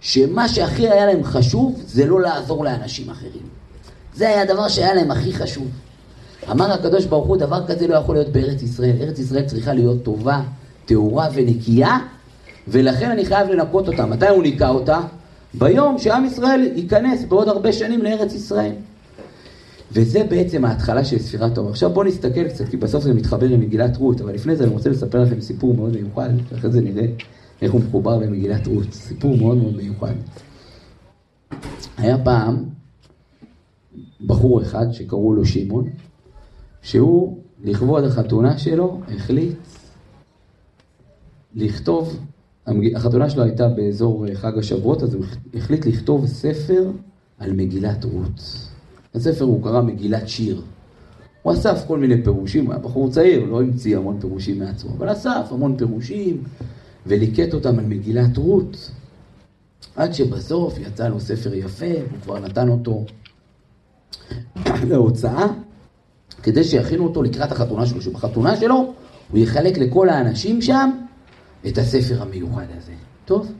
שמה 0.00 0.48
שהכי 0.48 0.88
היה 0.88 1.06
להם 1.06 1.24
חשוב 1.24 1.82
זה 1.86 2.06
לא 2.06 2.20
לעזור 2.20 2.64
לאנשים 2.64 3.10
אחרים. 3.10 3.42
זה 4.14 4.28
היה 4.28 4.42
הדבר 4.42 4.68
שהיה 4.68 4.94
להם 4.94 5.10
הכי 5.10 5.32
חשוב. 5.32 5.68
אמר 6.50 6.72
הקדוש 6.72 7.06
ברוך 7.06 7.26
הוא, 7.26 7.36
דבר 7.36 7.66
כזה 7.66 7.86
לא 7.86 7.94
יכול 7.94 8.14
להיות 8.14 8.28
בארץ 8.28 8.62
ישראל. 8.62 8.96
ארץ 9.00 9.18
ישראל 9.18 9.44
צריכה 9.46 9.72
להיות 9.72 10.02
טובה, 10.02 10.40
טהורה 10.84 11.28
ונקייה, 11.34 11.98
ולכן 12.68 13.10
אני 13.10 13.24
חייב 13.24 13.48
לנקות 13.48 13.88
אותה. 13.88 14.06
מתי 14.06 14.28
הוא 14.28 14.42
ניקה 14.42 14.68
אותה? 14.68 15.00
ביום 15.54 15.98
שעם 15.98 16.24
ישראל 16.24 16.70
ייכנס 16.74 17.24
בעוד 17.24 17.48
הרבה 17.48 17.72
שנים 17.72 18.02
לארץ 18.02 18.34
ישראל. 18.34 18.72
וזה 19.92 20.24
בעצם 20.24 20.64
ההתחלה 20.64 21.04
של 21.04 21.18
ספירת 21.18 21.56
העומר. 21.56 21.70
עכשיו 21.70 21.90
בואו 21.90 22.06
נסתכל 22.06 22.48
קצת, 22.48 22.68
כי 22.68 22.76
בסוף 22.76 23.04
זה 23.04 23.14
מתחבר 23.14 23.46
עם 23.48 23.60
מגילת 23.60 23.96
רות, 23.96 24.20
אבל 24.20 24.34
לפני 24.34 24.56
זה 24.56 24.64
אני 24.64 24.72
רוצה 24.72 24.90
לספר 24.90 25.22
לכם 25.22 25.40
סיפור 25.40 25.74
מאוד 25.74 25.92
מיוחד, 25.92 26.28
ואחרי 26.48 26.70
זה 26.70 26.80
נראה 26.80 27.06
איך 27.62 27.72
הוא 27.72 27.80
מחובר 27.80 28.18
למגילת 28.18 28.66
רות. 28.66 28.92
סיפור 28.92 29.36
מאוד 29.36 29.56
מאוד 29.56 29.76
מיוחד. 29.76 30.14
היה 31.96 32.18
פעם 32.24 32.64
בחור 34.26 34.62
אחד 34.62 34.92
שקראו 34.92 35.34
לו 35.34 35.44
שמעון, 35.44 35.88
שהוא, 36.82 37.38
לכבוד 37.64 38.04
החתונה 38.04 38.58
שלו, 38.58 39.00
החליט 39.16 39.58
לכתוב, 41.54 42.18
החתונה 42.66 43.30
שלו 43.30 43.42
הייתה 43.42 43.68
באזור 43.68 44.26
חג 44.34 44.58
השבועות, 44.58 45.02
אז 45.02 45.14
הוא 45.14 45.24
החליט 45.54 45.86
לכתוב 45.86 46.26
ספר 46.26 46.90
על 47.38 47.52
מגילת 47.52 48.04
רות. 48.04 48.68
הספר 49.14 49.44
הוא 49.44 49.62
קרא 49.62 49.82
מגילת 49.82 50.28
שיר. 50.28 50.62
הוא 51.42 51.52
אסף 51.52 51.84
כל 51.86 51.98
מיני 51.98 52.22
פירושים, 52.24 52.64
הוא 52.64 52.72
היה 52.72 52.82
בחור 52.82 53.10
צעיר, 53.10 53.44
לא 53.44 53.62
המציא 53.62 53.96
המון 53.96 54.20
פירושים 54.20 54.58
מעצמו, 54.58 54.90
אבל 54.98 55.12
אסף 55.12 55.46
המון 55.50 55.76
פירושים 55.76 56.42
וליקט 57.06 57.54
אותם 57.54 57.78
על 57.78 57.84
מגילת 57.84 58.36
רות, 58.36 58.90
עד 59.96 60.14
שבסוף 60.14 60.78
יצא 60.78 61.08
לו 61.08 61.20
ספר 61.20 61.54
יפה, 61.54 61.86
הוא 61.86 62.20
כבר 62.22 62.38
נתן 62.38 62.68
אותו 62.68 63.04
להוצאה, 64.90 65.46
כדי 66.42 66.64
שיכינו 66.64 67.04
אותו 67.04 67.22
לקראת 67.22 67.52
החתונה 67.52 67.86
שלו, 67.86 68.02
שבחתונה 68.02 68.56
שלו 68.56 68.94
הוא 69.30 69.38
יחלק 69.38 69.78
לכל 69.78 70.08
האנשים 70.08 70.62
שם 70.62 70.90
את 71.68 71.78
הספר 71.78 72.22
המיוחד 72.22 72.66
הזה. 72.76 72.92
טוב? 73.24 73.52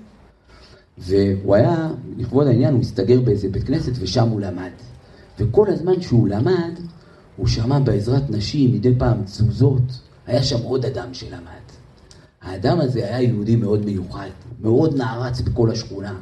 והוא 0.99 1.55
היה, 1.55 1.91
לכבוד 2.19 2.47
העניין, 2.47 2.75
הוא 2.75 2.81
הסתגר 2.81 3.21
באיזה 3.21 3.49
בית 3.49 3.65
כנסת 3.65 3.93
ושם 4.01 4.29
הוא 4.29 4.41
למד. 4.41 4.71
וכל 5.39 5.71
הזמן 5.71 6.01
שהוא 6.01 6.29
למד, 6.29 6.79
הוא 7.37 7.47
שמע 7.47 7.79
בעזרת 7.79 8.31
נשים 8.31 8.73
מדי 8.73 8.95
פעם 8.99 9.23
תזוזות. 9.25 9.83
היה 10.27 10.43
שם 10.43 10.63
עוד 10.63 10.85
אדם 10.85 11.15
שלמד. 11.15 11.63
האדם 12.43 12.81
הזה 12.81 13.01
היה 13.01 13.23
יהודי 13.23 13.57
מאוד 13.57 13.85
מיוחד, 13.85 14.29
מאוד 14.61 14.97
נערץ 14.97 15.41
בכל 15.41 15.71
השכונה. 15.71 16.15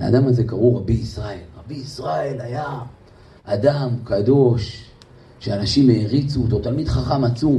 לאדם 0.00 0.26
הזה 0.26 0.44
קראו 0.44 0.76
רבי 0.76 0.92
ישראל. 0.92 1.38
רבי 1.64 1.74
ישראל 1.74 2.40
היה 2.40 2.78
אדם 3.44 3.88
קדוש, 4.04 4.90
שאנשים 5.40 5.90
העריצו 5.90 6.42
אותו, 6.42 6.58
תלמיד 6.58 6.88
חכם 6.88 7.24
עצום, 7.24 7.56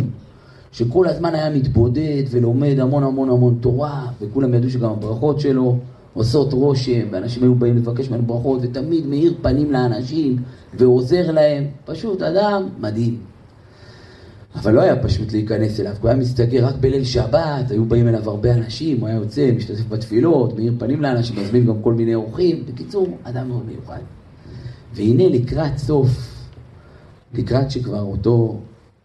שכל 0.72 1.08
הזמן 1.08 1.36
היה 1.36 1.50
מתבודד 1.50 2.24
ולומד 2.30 2.80
המון 2.80 3.04
המון 3.04 3.30
המון 3.30 3.58
תורה, 3.62 4.08
וכולם 4.22 4.54
ידעו 4.54 4.70
שגם 4.70 4.90
הברכות 4.90 5.40
שלו 5.40 5.78
עושות 6.14 6.54
רושם, 6.54 7.08
ואנשים 7.12 7.44
היו 7.44 7.56
באים 7.56 7.78
לבקש 7.78 8.10
ממנו 8.10 8.24
ברכות, 8.24 8.60
ותמיד 8.64 9.06
מאיר 9.06 9.34
פנים 9.42 9.72
לאנשים, 9.72 10.38
ועוזר 10.74 11.32
להם. 11.32 11.64
פשוט 11.86 12.22
אדם 12.22 12.70
מדהים. 12.80 13.18
אבל 14.56 14.74
לא 14.74 14.82
היה 14.82 15.04
פשוט 15.04 15.32
להיכנס 15.32 15.80
אליו, 15.80 15.94
הוא 16.02 16.10
היה 16.10 16.18
מסתגר 16.18 16.66
רק 16.66 16.76
בליל 16.76 17.04
שבת, 17.04 17.72
היו 17.72 17.86
באים 17.86 18.08
אליו 18.08 18.30
הרבה 18.30 18.54
אנשים, 18.54 19.00
הוא 19.00 19.08
היה 19.08 19.18
יוצא, 19.18 19.52
משתתף 19.56 19.90
בתפילות, 19.90 20.56
מאיר 20.56 20.74
פנים 20.80 21.02
לאנשים, 21.02 21.40
מזמין 21.40 21.66
גם 21.66 21.82
כל 21.82 21.94
מיני 21.94 22.16
אורחים. 22.16 22.64
בקיצור, 22.68 23.18
אדם 23.24 23.48
מאוד 23.48 23.66
מיוחד. 23.66 24.00
והנה 24.94 25.30
לקראת 25.30 25.78
סוף, 25.78 26.10
לקראת 27.34 27.72
שכבר 27.72 28.02
אותו 28.02 28.60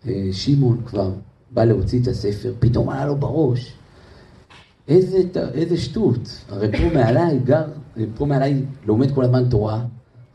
אה, 0.08 0.28
שמעון 0.32 0.80
כבר 0.86 1.10
בא 1.54 1.64
להוציא 1.64 2.02
את 2.02 2.08
הספר, 2.08 2.52
פתאום 2.58 2.88
עלה 2.88 3.06
לו 3.06 3.16
בראש, 3.16 3.72
איזה, 4.88 5.18
איזה 5.54 5.76
שטות, 5.76 6.44
הרי 6.48 6.72
פה 6.72 6.94
מעליי 6.94 7.38
גר, 7.38 7.64
פה 8.14 8.26
מעליי 8.26 8.62
לומד 8.86 9.14
כל 9.14 9.24
הזמן 9.24 9.48
תורה, 9.48 9.84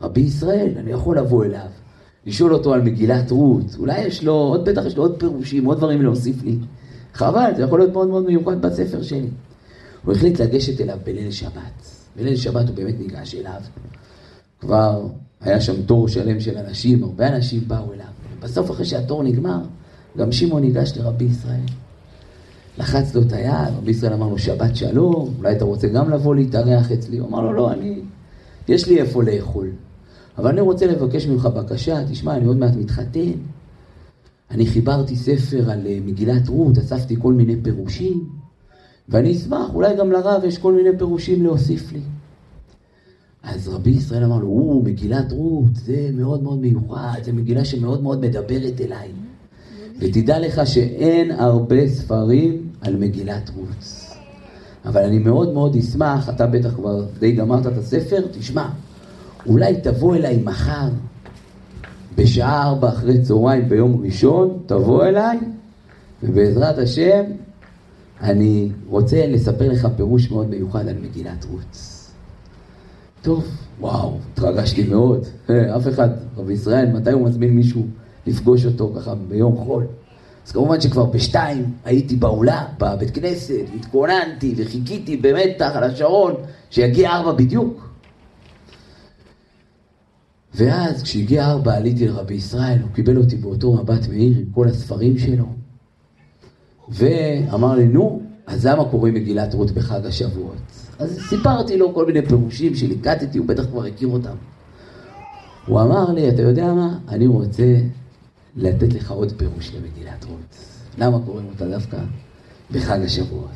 רבי 0.00 0.20
ישראל, 0.20 0.72
אני 0.76 0.90
יכול 0.90 1.18
לבוא 1.18 1.44
אליו, 1.44 1.68
לשאול 2.26 2.54
אותו 2.54 2.74
על 2.74 2.82
מגילת 2.82 3.30
רות, 3.30 3.76
אולי 3.78 4.00
יש 4.00 4.24
לו, 4.24 4.32
עוד 4.32 4.64
בטח 4.64 4.82
יש 4.86 4.96
לו 4.96 5.02
עוד 5.02 5.18
פירושים, 5.18 5.64
עוד 5.64 5.78
דברים 5.78 6.02
להוסיף 6.02 6.42
לי. 6.42 6.56
חבל, 7.14 7.50
זה 7.56 7.62
יכול 7.62 7.78
להיות 7.78 7.92
מאוד 7.92 8.08
מאוד 8.08 8.26
מיוחד 8.26 8.62
בספר 8.62 9.02
שלי. 9.02 9.28
הוא 10.04 10.14
החליט 10.14 10.40
לגשת 10.40 10.80
אליו 10.80 10.98
בליל 11.04 11.30
שבת. 11.30 11.90
בליל 12.16 12.36
שבת 12.36 12.68
הוא 12.68 12.76
באמת 12.76 12.94
ניגש 12.98 13.34
אליו. 13.34 13.60
כבר 14.60 15.06
היה 15.40 15.60
שם 15.60 15.82
תור 15.82 16.08
שלם 16.08 16.40
של 16.40 16.58
אנשים, 16.58 17.04
הרבה 17.04 17.28
אנשים 17.28 17.60
באו 17.66 17.92
אליו. 17.92 18.06
בסוף, 18.40 18.70
אחרי 18.70 18.84
שהתור 18.84 19.22
נגמר, 19.22 19.60
גם 20.18 20.32
שמעון 20.32 20.62
ניגש 20.62 20.92
לרבי 20.96 21.24
ישראל. 21.24 21.60
לחץ 22.78 23.14
לו 23.14 23.22
את 23.22 23.32
היד, 23.32 23.74
רבי 23.78 23.90
ישראל 23.90 24.12
אמר 24.12 24.28
לו 24.28 24.38
שבת 24.38 24.76
שלום, 24.76 25.34
אולי 25.38 25.56
אתה 25.56 25.64
רוצה 25.64 25.88
גם 25.88 26.10
לבוא 26.10 26.34
להתארח 26.34 26.92
אצלי? 26.92 27.18
הוא 27.18 27.28
אמר 27.28 27.40
לו 27.40 27.52
לא, 27.52 27.72
אני, 27.72 28.00
יש 28.68 28.88
לי 28.88 29.00
איפה 29.00 29.22
לאכול. 29.22 29.70
אבל 30.38 30.50
אני 30.50 30.60
רוצה 30.60 30.86
לבקש 30.86 31.26
ממך 31.26 31.46
בקשה, 31.46 32.04
תשמע, 32.10 32.36
אני 32.36 32.46
עוד 32.46 32.56
מעט 32.56 32.74
מתחתן. 32.76 33.32
אני 34.50 34.66
חיברתי 34.66 35.16
ספר 35.16 35.70
על 35.70 35.86
אה, 35.86 35.98
מגילת 36.04 36.48
רות, 36.48 36.78
אספתי 36.78 37.16
כל 37.18 37.32
מיני 37.32 37.56
פירושים, 37.62 38.28
ואני 39.08 39.32
אשמח, 39.32 39.74
אולי 39.74 39.96
גם 39.96 40.12
לרב 40.12 40.44
יש 40.44 40.58
כל 40.58 40.74
מיני 40.74 40.98
פירושים 40.98 41.42
להוסיף 41.42 41.92
לי. 41.92 42.00
אז 43.42 43.68
רבי 43.68 43.90
ישראל 43.90 44.24
אמר 44.24 44.38
לו, 44.38 44.48
או, 44.48 44.82
מגילת 44.84 45.32
רות, 45.32 45.76
זה 45.76 46.10
מאוד 46.14 46.42
מאוד 46.42 46.58
מיוחד, 46.58 47.20
זו 47.24 47.32
מגילה 47.32 47.64
שמאוד 47.64 48.02
מאוד 48.02 48.20
מדברת 48.20 48.80
אליי. 48.80 49.12
ותדע 49.98 50.38
לך 50.38 50.66
שאין 50.66 51.30
הרבה 51.30 51.88
ספרים 51.88 52.68
על 52.80 52.96
מגילת 52.96 53.50
רות. 53.56 54.08
אבל 54.84 55.04
אני 55.04 55.18
מאוד 55.18 55.52
מאוד 55.52 55.76
אשמח, 55.76 56.28
אתה 56.28 56.46
בטח 56.46 56.74
כבר 56.74 57.04
די 57.18 57.32
גמרת 57.32 57.66
את 57.66 57.78
הספר, 57.78 58.20
תשמע, 58.32 58.68
אולי 59.46 59.80
תבוא 59.82 60.16
אליי 60.16 60.42
מחר, 60.44 60.88
בשעה 62.16 62.62
ארבע 62.62 62.88
אחרי 62.88 63.22
צהריים 63.22 63.68
ביום 63.68 64.02
ראשון, 64.04 64.58
תבוא 64.66 65.04
אליי, 65.04 65.38
ובעזרת 66.22 66.78
השם, 66.78 67.22
אני 68.20 68.70
רוצה 68.88 69.26
לספר 69.26 69.68
לך 69.68 69.88
פירוש 69.96 70.30
מאוד 70.30 70.50
מיוחד 70.50 70.88
על 70.88 70.96
מגילת 71.02 71.46
רות. 71.50 71.76
טוב, 73.22 73.44
וואו, 73.80 74.18
התרגשתי 74.32 74.88
מאוד. 74.88 75.26
אף 75.76 75.88
אחד, 75.88 76.08
רבי 76.36 76.52
ישראל, 76.52 76.92
מתי 76.92 77.10
הוא 77.10 77.28
מזמין 77.28 77.50
מישהו 77.50 77.86
לפגוש 78.28 78.66
אותו 78.66 78.92
ככה 78.96 79.14
ביום 79.14 79.56
חול? 79.56 79.86
אז 80.46 80.52
כמובן 80.52 80.80
שכבר 80.80 81.04
בשתיים 81.04 81.72
הייתי 81.84 82.16
באולם, 82.16 82.64
בבית 82.78 83.10
כנסת, 83.10 83.64
התכוננתי 83.76 84.54
וחיכיתי 84.56 85.16
במתח 85.16 85.70
על 85.74 85.84
השעון 85.84 86.34
שיגיע 86.70 87.10
ארבע 87.10 87.32
בדיוק. 87.32 87.88
ואז 90.54 91.02
כשהגיע 91.02 91.46
ארבע 91.46 91.74
עליתי 91.74 92.08
לרבי 92.08 92.34
ישראל, 92.34 92.78
הוא 92.82 92.90
קיבל 92.94 93.16
אותי 93.16 93.36
באותו 93.36 93.72
מבט 93.72 94.08
מאיר 94.08 94.38
עם 94.38 94.44
כל 94.54 94.68
הספרים 94.68 95.18
שלו, 95.18 95.44
ואמר 96.88 97.74
לי, 97.74 97.88
נו, 97.88 98.22
אז 98.46 98.66
למה 98.66 98.84
קוראים 98.84 99.14
מגילת 99.14 99.54
רות 99.54 99.70
בחג 99.70 100.06
השבועות? 100.06 100.56
אז 100.98 101.18
סיפרתי 101.28 101.76
לו 101.76 101.94
כל 101.94 102.06
מיני 102.06 102.26
פירושים 102.26 102.74
שליקטתי, 102.74 103.38
הוא 103.38 103.46
בטח 103.46 103.66
כבר 103.66 103.84
הכיר 103.84 104.08
אותם. 104.08 104.34
הוא 105.66 105.80
אמר 105.80 106.12
לי, 106.12 106.28
אתה 106.28 106.42
יודע 106.42 106.72
מה? 106.72 106.98
אני 107.08 107.26
רוצה 107.26 107.76
לתת 108.58 108.92
לך 108.92 109.10
עוד 109.10 109.32
פירוש 109.36 109.72
למגילת 109.74 110.24
רות. 110.24 110.56
למה 110.98 111.18
קוראים 111.26 111.46
אותה 111.48 111.68
דווקא 111.68 111.98
בחג 112.70 113.00
השבועות? 113.04 113.50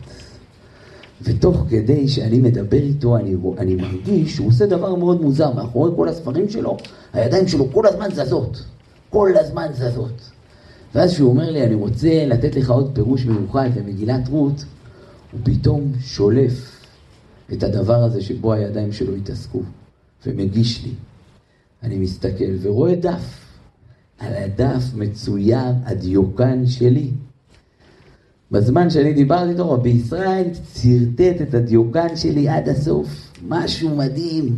ותוך 1.22 1.64
כדי 1.70 2.08
שאני 2.08 2.38
מדבר 2.38 2.76
איתו, 2.76 3.16
אני, 3.16 3.34
אני 3.58 3.74
מרגיש 3.74 4.34
שהוא 4.34 4.48
עושה 4.48 4.66
דבר 4.66 4.94
מאוד 4.94 5.22
מוזר. 5.22 5.52
מאחורי 5.54 5.90
כל 5.96 6.08
הספרים 6.08 6.50
שלו, 6.50 6.76
הידיים 7.12 7.48
שלו 7.48 7.72
כל 7.72 7.86
הזמן 7.86 8.08
זזות. 8.12 8.64
כל 9.10 9.30
הזמן 9.40 9.66
זזות. 9.72 10.30
ואז 10.94 11.12
כשהוא 11.12 11.30
אומר 11.30 11.50
לי, 11.50 11.64
אני 11.64 11.74
רוצה 11.74 12.24
לתת 12.26 12.56
לך 12.56 12.70
עוד 12.70 12.90
פירוש 12.94 13.24
מיוחד 13.24 13.68
למגילת 13.76 14.28
רות, 14.28 14.64
הוא 15.32 15.40
פתאום 15.42 15.92
שולף 16.00 16.86
את 17.52 17.62
הדבר 17.62 18.02
הזה 18.02 18.22
שבו 18.22 18.52
הידיים 18.52 18.92
שלו 18.92 19.14
התעסקו, 19.14 19.62
ומגיש 20.26 20.84
לי. 20.84 20.90
אני 21.82 21.96
מסתכל 21.96 22.54
ורואה 22.62 22.94
דף. 22.94 23.41
על 24.22 24.32
הדף 24.36 24.94
מצויר 24.94 25.72
הדיוקן 25.84 26.66
שלי. 26.66 27.10
בזמן 28.50 28.90
שאני 28.90 29.12
דיברתי 29.12 29.50
איתו, 29.50 29.70
רבי 29.70 29.88
ישראל 29.88 30.44
צרטט 30.72 31.42
את 31.42 31.54
הדיוקן 31.54 32.16
שלי 32.16 32.48
עד 32.48 32.68
הסוף. 32.68 33.32
משהו 33.48 33.96
מדהים. 33.96 34.56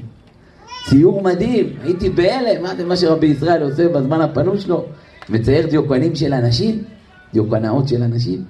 ציור 0.89 1.23
מדהים. 1.23 1.77
הייתי 1.83 2.11
בהלם, 2.11 2.63
מה 2.63 2.77
זה 2.77 2.85
מה 2.85 2.97
שרבי 2.97 3.27
ישראל 3.27 3.63
עושה 3.63 3.89
בזמן 3.89 4.21
הפנוי 4.21 4.61
שלו? 4.61 4.85
מצייר 5.29 5.67
דיוקנים 5.67 6.15
של 6.15 6.33
אנשים, 6.33 6.83
דיוקנאות 7.33 7.89
של 7.89 8.03
אנשים. 8.03 8.45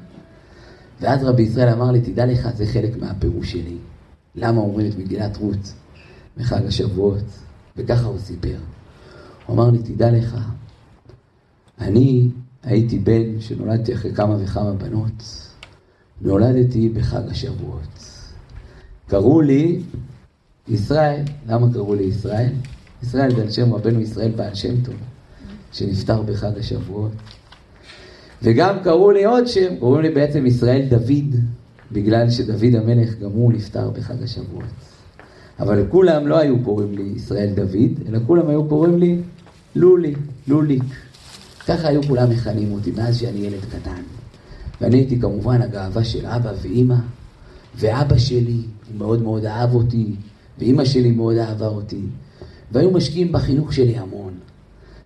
ואז 1.00 1.24
רבי 1.24 1.42
ישראל 1.42 1.68
אמר 1.68 1.90
לי, 1.90 2.00
תדע 2.00 2.26
לך, 2.26 2.48
זה 2.56 2.66
חלק 2.66 2.96
מהפירוש 3.00 3.52
שלי. 3.52 3.76
למה 4.36 4.60
אומרים 4.60 4.90
את 4.90 4.98
מגילת 4.98 5.36
רות 5.36 5.72
בחג 6.36 6.66
השבועות? 6.66 7.24
וככה 7.76 8.06
הוא 8.06 8.18
סיפר. 8.18 8.56
הוא 9.46 9.54
אמר 9.56 9.70
לי, 9.70 9.78
תדע 9.78 10.10
לך, 10.10 10.36
אני 11.80 12.28
הייתי 12.62 12.98
בן 12.98 13.40
שנולדתי 13.40 13.94
אחרי 13.94 14.14
כמה 14.14 14.36
וכמה 14.40 14.72
בנות. 14.72 15.50
נולדתי 16.20 16.88
בחג 16.88 17.28
השבועות. 17.30 18.10
קראו 19.08 19.40
לי 19.40 19.80
ישראל. 20.68 21.22
למה 21.46 21.72
קראו 21.72 21.94
לי 21.94 22.04
ישראל? 22.04 22.52
ישראל 23.02 23.34
זה 23.34 23.42
על 23.42 23.50
שם 23.50 23.74
רבנו 23.74 24.00
ישראל 24.00 24.30
בעל 24.30 24.54
שם 24.54 24.80
טוב. 24.84 24.94
שנפטר 25.72 26.22
בחג 26.22 26.58
השבועות. 26.58 27.12
וגם 28.42 28.76
קראו 28.82 29.10
לי 29.10 29.24
עוד 29.24 29.46
שם, 29.46 29.76
קראו 29.78 30.00
לי 30.00 30.10
בעצם 30.10 30.46
ישראל 30.46 30.82
דוד, 30.88 31.34
בגלל 31.92 32.30
שדוד 32.30 32.74
המלך 32.74 33.18
גם 33.18 33.30
הוא 33.30 33.52
נפטר 33.52 33.90
בחג 33.90 34.22
השבועות. 34.22 34.64
אבל 35.60 35.86
כולם 35.88 36.26
לא 36.26 36.38
היו 36.38 36.62
קוראים 36.64 36.92
לי 36.92 37.02
ישראל 37.16 37.50
דוד, 37.54 38.08
אלא 38.08 38.18
כולם 38.26 38.48
היו 38.48 38.68
קוראים 38.68 38.98
לי 38.98 39.18
לולי, 39.76 40.14
לוליק. 40.48 40.84
ככה 41.68 41.88
היו 41.88 42.02
כולם 42.02 42.30
מכנים 42.30 42.72
אותי 42.72 42.90
מאז 42.90 43.18
שאני 43.18 43.38
ילד 43.38 43.64
קטן. 43.64 44.02
ואני 44.80 44.96
הייתי 44.96 45.20
כמובן 45.20 45.62
הגאווה 45.62 46.04
של 46.04 46.26
אבא 46.26 46.52
ואימא, 46.62 46.96
ואבא 47.76 48.18
שלי, 48.18 48.60
הוא 48.88 48.98
מאוד 48.98 49.22
מאוד 49.22 49.44
אהב 49.44 49.74
אותי, 49.74 50.14
ואימא 50.58 50.84
שלי 50.84 51.10
מאוד 51.10 51.36
אהבה 51.36 51.66
אותי, 51.66 52.02
והיו 52.72 52.90
משקיעים 52.90 53.32
בחינוך 53.32 53.72
שלי 53.72 53.98
המון. 53.98 54.32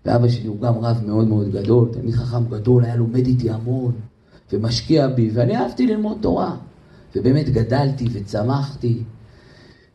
ואבא 0.06 0.28
שלי 0.28 0.46
הוא 0.46 0.60
גם 0.60 0.74
רב 0.78 1.02
מאוד 1.06 1.28
מאוד 1.28 1.52
גדול, 1.52 1.88
תלמיד 1.92 2.14
חכם 2.14 2.48
גדול, 2.48 2.84
היה 2.84 2.96
לומד 2.96 3.26
איתי 3.26 3.50
המון, 3.50 3.92
ומשקיע 4.52 5.08
בי, 5.08 5.30
ואני 5.34 5.56
אהבתי 5.56 5.86
ללמוד 5.86 6.18
תורה. 6.20 6.56
ובאמת 7.16 7.48
גדלתי 7.48 8.04
וצמחתי, 8.12 9.02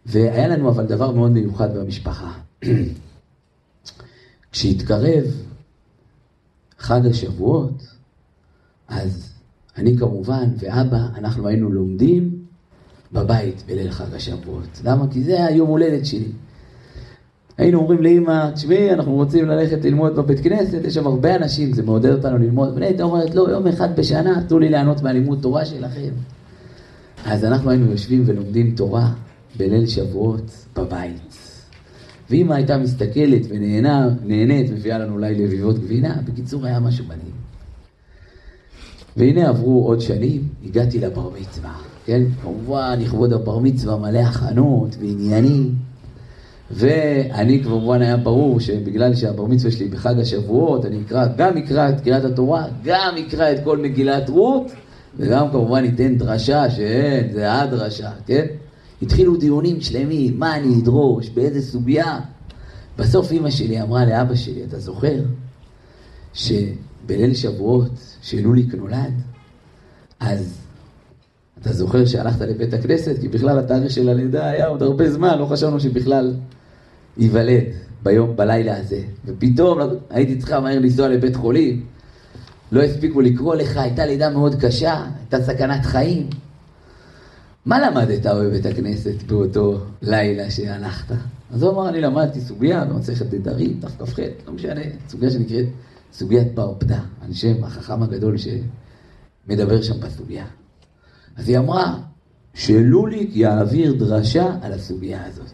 והיה 0.05 0.47
לנו 0.47 0.69
אבל 0.69 0.85
דבר 0.85 1.11
מאוד 1.11 1.31
מיוחד 1.31 1.77
במשפחה. 1.77 2.31
כשהתקרב 4.51 5.23
חג 6.83 7.07
השבועות, 7.07 7.87
אז 8.87 9.33
אני 9.77 9.97
כמובן 9.97 10.49
ואבא, 10.59 11.07
אנחנו 11.17 11.47
היינו 11.47 11.71
לומדים 11.71 12.31
בבית 13.13 13.63
בליל 13.67 13.91
חג 13.91 14.13
השבועות. 14.13 14.81
למה? 14.83 15.07
כי 15.11 15.23
זה 15.23 15.45
היום 15.45 15.69
הולדת 15.69 16.05
שלי. 16.05 16.31
היינו 17.57 17.79
אומרים 17.79 18.03
לאמא, 18.03 18.51
תשמעי, 18.51 18.93
אנחנו 18.93 19.13
רוצים 19.13 19.45
ללכת 19.45 19.85
ללמוד 19.85 20.15
בבית 20.15 20.39
כנסת, 20.39 20.85
יש 20.85 20.93
שם 20.93 21.07
הרבה 21.07 21.35
אנשים, 21.35 21.73
זה 21.73 21.83
מעודד 21.83 22.11
אותנו 22.11 22.37
ללמוד. 22.37 22.73
ואני 22.73 22.85
הייתה 22.85 23.03
אומרת, 23.03 23.35
לא, 23.35 23.49
יום 23.49 23.67
אחד 23.67 23.95
בשנה, 23.95 24.43
תנו 24.47 24.59
לי 24.59 24.69
ליהנות 24.69 25.01
מהלימוד 25.01 25.39
תורה 25.41 25.65
שלכם. 25.65 26.11
אז 27.25 27.45
אנחנו 27.45 27.69
היינו 27.69 27.91
יושבים 27.91 28.23
ולומדים 28.25 28.75
תורה 28.75 29.11
בליל 29.57 29.87
שבועות 29.87 30.65
בבית. 30.75 31.52
ואמא 32.29 32.53
הייתה 32.53 32.77
מסתכלת 32.77 33.41
ונהנית, 33.49 34.71
מביאה 34.71 34.97
לנו 34.97 35.13
אולי 35.13 35.35
לביבות 35.35 35.79
גבינה, 35.79 36.15
בקיצור 36.25 36.65
היה 36.65 36.79
משהו 36.79 37.05
מדהים. 37.05 37.43
והנה 39.17 39.49
עברו 39.49 39.85
עוד 39.87 40.01
שנים, 40.01 40.41
הגעתי 40.65 40.99
לבר 40.99 41.29
מצווה, 41.41 41.73
כן? 42.05 42.21
כמובן, 42.41 42.97
לכבוד 42.99 43.33
הבר 43.33 43.59
מצווה 43.59 43.97
מלא 43.97 44.19
הכנות 44.19 44.95
ועניינים. 44.99 45.75
ואני 46.71 47.63
כמובן 47.63 48.01
היה 48.01 48.17
ברור 48.17 48.59
שבגלל 48.59 49.15
שהבר 49.15 49.45
מצווה 49.45 49.71
שלי 49.71 49.87
בחג 49.87 50.19
השבועות, 50.19 50.85
אני 50.85 51.01
אקרא, 51.05 51.27
גם 51.37 51.57
אקרא 51.57 51.89
את 51.89 52.01
קריאת 52.01 52.23
התורה, 52.23 52.65
גם 52.83 53.15
אקרא 53.27 53.51
את 53.51 53.57
כל 53.63 53.77
מגילת 53.77 54.29
רות, 54.29 54.71
וגם 55.17 55.51
כמובן 55.51 55.81
ניתן 55.81 56.17
דרשה 56.17 56.69
שאין, 56.69 57.33
זה 57.33 57.53
הדרשה, 57.53 58.11
כן? 58.25 58.45
התחילו 59.03 59.37
דיונים 59.37 59.81
שלמים, 59.81 60.39
מה 60.39 60.55
אני 60.55 60.81
אדרוש, 60.81 61.29
באיזה 61.29 61.61
סוגיה. 61.61 62.19
בסוף 62.97 63.31
אימא 63.31 63.49
שלי 63.49 63.81
אמרה 63.81 64.05
לאבא 64.05 64.35
שלי, 64.35 64.63
אתה 64.63 64.79
זוכר 64.79 65.19
שבליל 66.33 67.33
שבועות, 67.33 67.91
שלוליק 68.21 68.75
נולד, 68.75 69.13
אז 70.19 70.57
אתה 71.61 71.73
זוכר 71.73 72.05
שהלכת 72.05 72.41
לבית 72.41 72.73
הכנסת? 72.73 73.15
כי 73.21 73.27
בכלל 73.27 73.59
התאריך 73.59 73.91
של 73.91 74.09
הלידה 74.09 74.45
היה 74.49 74.67
עוד 74.67 74.83
הרבה 74.83 75.11
זמן, 75.11 75.39
לא 75.39 75.45
חשבנו 75.45 75.79
שבכלל 75.79 76.33
ייוולד 77.17 77.63
ביום, 78.03 78.35
בלילה 78.35 78.77
הזה. 78.77 79.01
ופתאום 79.25 79.79
הייתי 80.09 80.37
צריכה 80.37 80.59
מהר 80.59 80.79
לנסוע 80.79 81.07
לבית 81.07 81.35
חולים, 81.35 81.85
לא 82.71 82.81
הספיקו 82.81 83.21
לקרוא 83.21 83.55
לך, 83.55 83.77
הייתה 83.77 84.05
לידה 84.05 84.29
מאוד 84.29 84.55
קשה, 84.55 85.05
הייתה 85.19 85.45
סכנת 85.45 85.85
חיים. 85.85 86.27
מה 87.65 87.79
למדת 87.79 88.25
בבית 88.25 88.65
הכנסת 88.65 89.23
באותו 89.27 89.79
לילה 90.01 90.51
שהלכת? 90.51 91.15
אז 91.53 91.63
הוא 91.63 91.71
אמר, 91.71 91.89
אני 91.89 92.01
למדתי 92.01 92.41
סוגיה 92.41 92.85
במסכת 92.85 93.33
נדרים, 93.33 93.79
דף 93.79 94.03
כ"ח, 94.03 94.19
לא 94.47 94.53
משנה, 94.53 94.81
סוגיה 95.09 95.29
שנקראת 95.29 95.65
סוגיית 96.13 96.55
בר 96.55 96.73
פדה, 96.77 96.99
על 97.21 97.33
שם 97.33 97.63
החכם 97.63 98.03
הגדול 98.03 98.35
שמדבר 98.37 99.81
שם 99.81 99.99
בסוגיה. 99.99 100.45
אז 101.37 101.49
היא 101.49 101.57
אמרה, 101.57 101.95
שלוליק 102.53 103.35
יעביר 103.35 103.93
דרשה 103.93 104.55
על 104.61 104.73
הסוגיה 104.73 105.25
הזאת. 105.25 105.51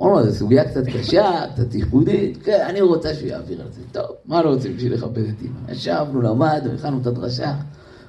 אמרנו 0.00 0.22
זו 0.22 0.32
סוגיה 0.32 0.64
קצת 0.64 0.86
קשה, 0.86 1.44
קצת 1.54 1.74
ייחודית, 1.74 2.38
כן, 2.42 2.66
אני 2.68 2.80
רוצה 2.80 3.14
שהוא 3.14 3.28
יעביר 3.28 3.62
על 3.62 3.68
זה. 3.72 3.80
טוב, 3.92 4.16
מה 4.26 4.42
לא 4.42 4.48
רוצים 4.48 4.76
בשביל 4.76 4.94
לכבד 4.94 5.18
את 5.18 5.42
אמא? 5.42 5.72
ישבנו, 5.72 6.22
למדנו, 6.22 6.72
הכנו 6.74 7.00
את 7.00 7.06
הדרשה. 7.06 7.54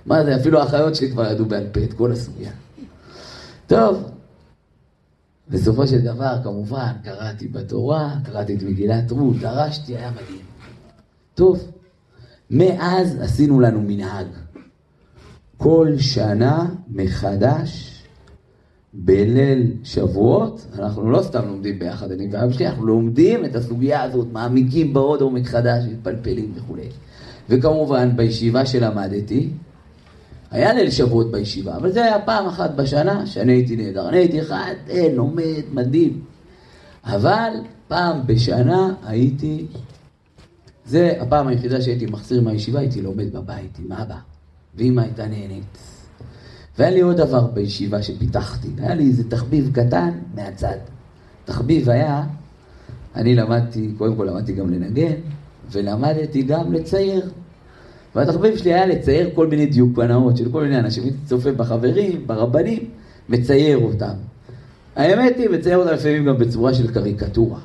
מה 0.05 0.23
זה, 0.23 0.35
אפילו 0.35 0.59
האחיות 0.59 0.95
שלי 0.95 1.11
כבר 1.11 1.31
ידעו 1.31 1.45
בעל 1.45 1.67
פה 1.71 1.79
את 1.83 1.93
כל 1.93 2.11
הסוגיה. 2.11 2.51
טוב, 3.69 4.11
בסופו 5.49 5.87
של 5.87 6.01
דבר, 6.01 6.35
כמובן, 6.43 6.91
קראתי 7.03 7.47
בתורה, 7.47 8.13
קראתי 8.23 8.55
את 8.55 8.63
מגילת 8.63 9.11
רות, 9.11 9.35
דרשתי, 9.35 9.97
היה 9.97 10.11
מדהים. 10.11 10.45
טוב, 11.35 11.71
מאז 12.49 13.17
עשינו 13.21 13.59
לנו 13.59 13.81
מנהג. 13.81 14.25
כל 15.57 15.87
שנה 15.97 16.69
מחדש 16.87 18.03
בליל 18.93 19.73
שבועות, 19.83 20.65
אנחנו 20.79 21.11
לא 21.11 21.21
סתם 21.21 21.47
לומדים 21.47 21.79
ביחד, 21.79 22.11
אני 22.11 22.27
ואבא 22.31 22.53
שלי, 22.53 22.67
אנחנו 22.67 22.85
לומדים 22.85 23.45
את 23.45 23.55
הסוגיה 23.55 24.03
הזאת, 24.03 24.27
מעמיקים 24.31 24.93
בעוד 24.93 25.21
עומק 25.21 25.45
חדש, 25.47 25.83
מתפלפלים 25.91 26.51
וכולי. 26.55 26.89
וכמובן, 27.49 28.17
בישיבה 28.17 28.65
שלמדתי, 28.65 29.49
היה 30.51 30.73
ליל 30.73 30.91
שבועות 30.91 31.31
בישיבה, 31.31 31.75
אבל 31.75 31.91
זה 31.91 32.03
היה 32.03 32.19
פעם 32.19 32.47
אחת 32.47 32.71
בשנה 32.75 33.25
שאני 33.25 33.51
הייתי 33.51 33.75
נהדר. 33.75 34.09
אני 34.09 34.17
הייתי 34.17 34.41
אחד, 34.41 34.73
אין, 34.87 35.15
לומד, 35.15 35.63
מדהים. 35.73 36.21
אבל 37.03 37.53
פעם 37.87 38.21
בשנה 38.25 38.93
הייתי, 39.05 39.65
זה 40.85 41.13
הפעם 41.19 41.47
היחידה 41.47 41.81
שהייתי 41.81 42.05
מחסיר 42.05 42.41
מהישיבה, 42.41 42.79
הייתי 42.79 43.01
לומד 43.01 43.33
בבית 43.33 43.79
עם 43.79 43.91
אבא, 43.91 44.15
ואמא 44.75 45.01
הייתה 45.01 45.27
נהנית. 45.27 45.77
והיה 46.77 46.91
לי 46.91 46.99
עוד 46.99 47.17
דבר 47.17 47.47
בישיבה 47.47 48.03
שפיתחתי, 48.03 48.67
היה 48.77 48.95
לי 48.95 49.03
איזה 49.03 49.29
תחביב 49.29 49.71
קטן 49.73 50.09
מהצד. 50.35 50.77
תחביב 51.45 51.89
היה, 51.89 52.23
אני 53.15 53.35
למדתי, 53.35 53.91
קודם 53.97 54.15
כל 54.15 54.23
למדתי 54.23 54.53
גם 54.53 54.69
לנגן, 54.69 55.13
ולמדתי 55.71 56.41
גם 56.41 56.73
לצייר. 56.73 57.29
והתחביב 58.15 58.57
שלי 58.57 58.73
היה 58.73 58.85
לצייר 58.85 59.29
כל 59.35 59.47
מיני 59.47 59.65
דיוקנאות 59.65 60.37
של 60.37 60.51
כל 60.51 60.63
מיני 60.63 60.79
אנשים, 60.79 61.03
הייתי 61.03 61.17
צופה 61.25 61.51
בחברים, 61.51 62.27
ברבנים, 62.27 62.89
מצייר 63.29 63.77
אותם. 63.77 64.13
האמת 64.95 65.37
היא, 65.37 65.49
מצייר 65.49 65.77
אותם 65.77 65.93
לפעמים 65.93 66.25
גם 66.25 66.37
בצורה 66.37 66.73
של 66.73 66.93
קריקטורה. 66.93 67.59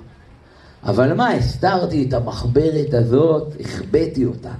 אבל 0.84 1.14
מה, 1.14 1.30
הסתרתי 1.30 2.04
את 2.08 2.14
המחברת 2.14 2.94
הזאת, 2.94 3.54
החבאתי 3.60 4.24
אותה, 4.24 4.52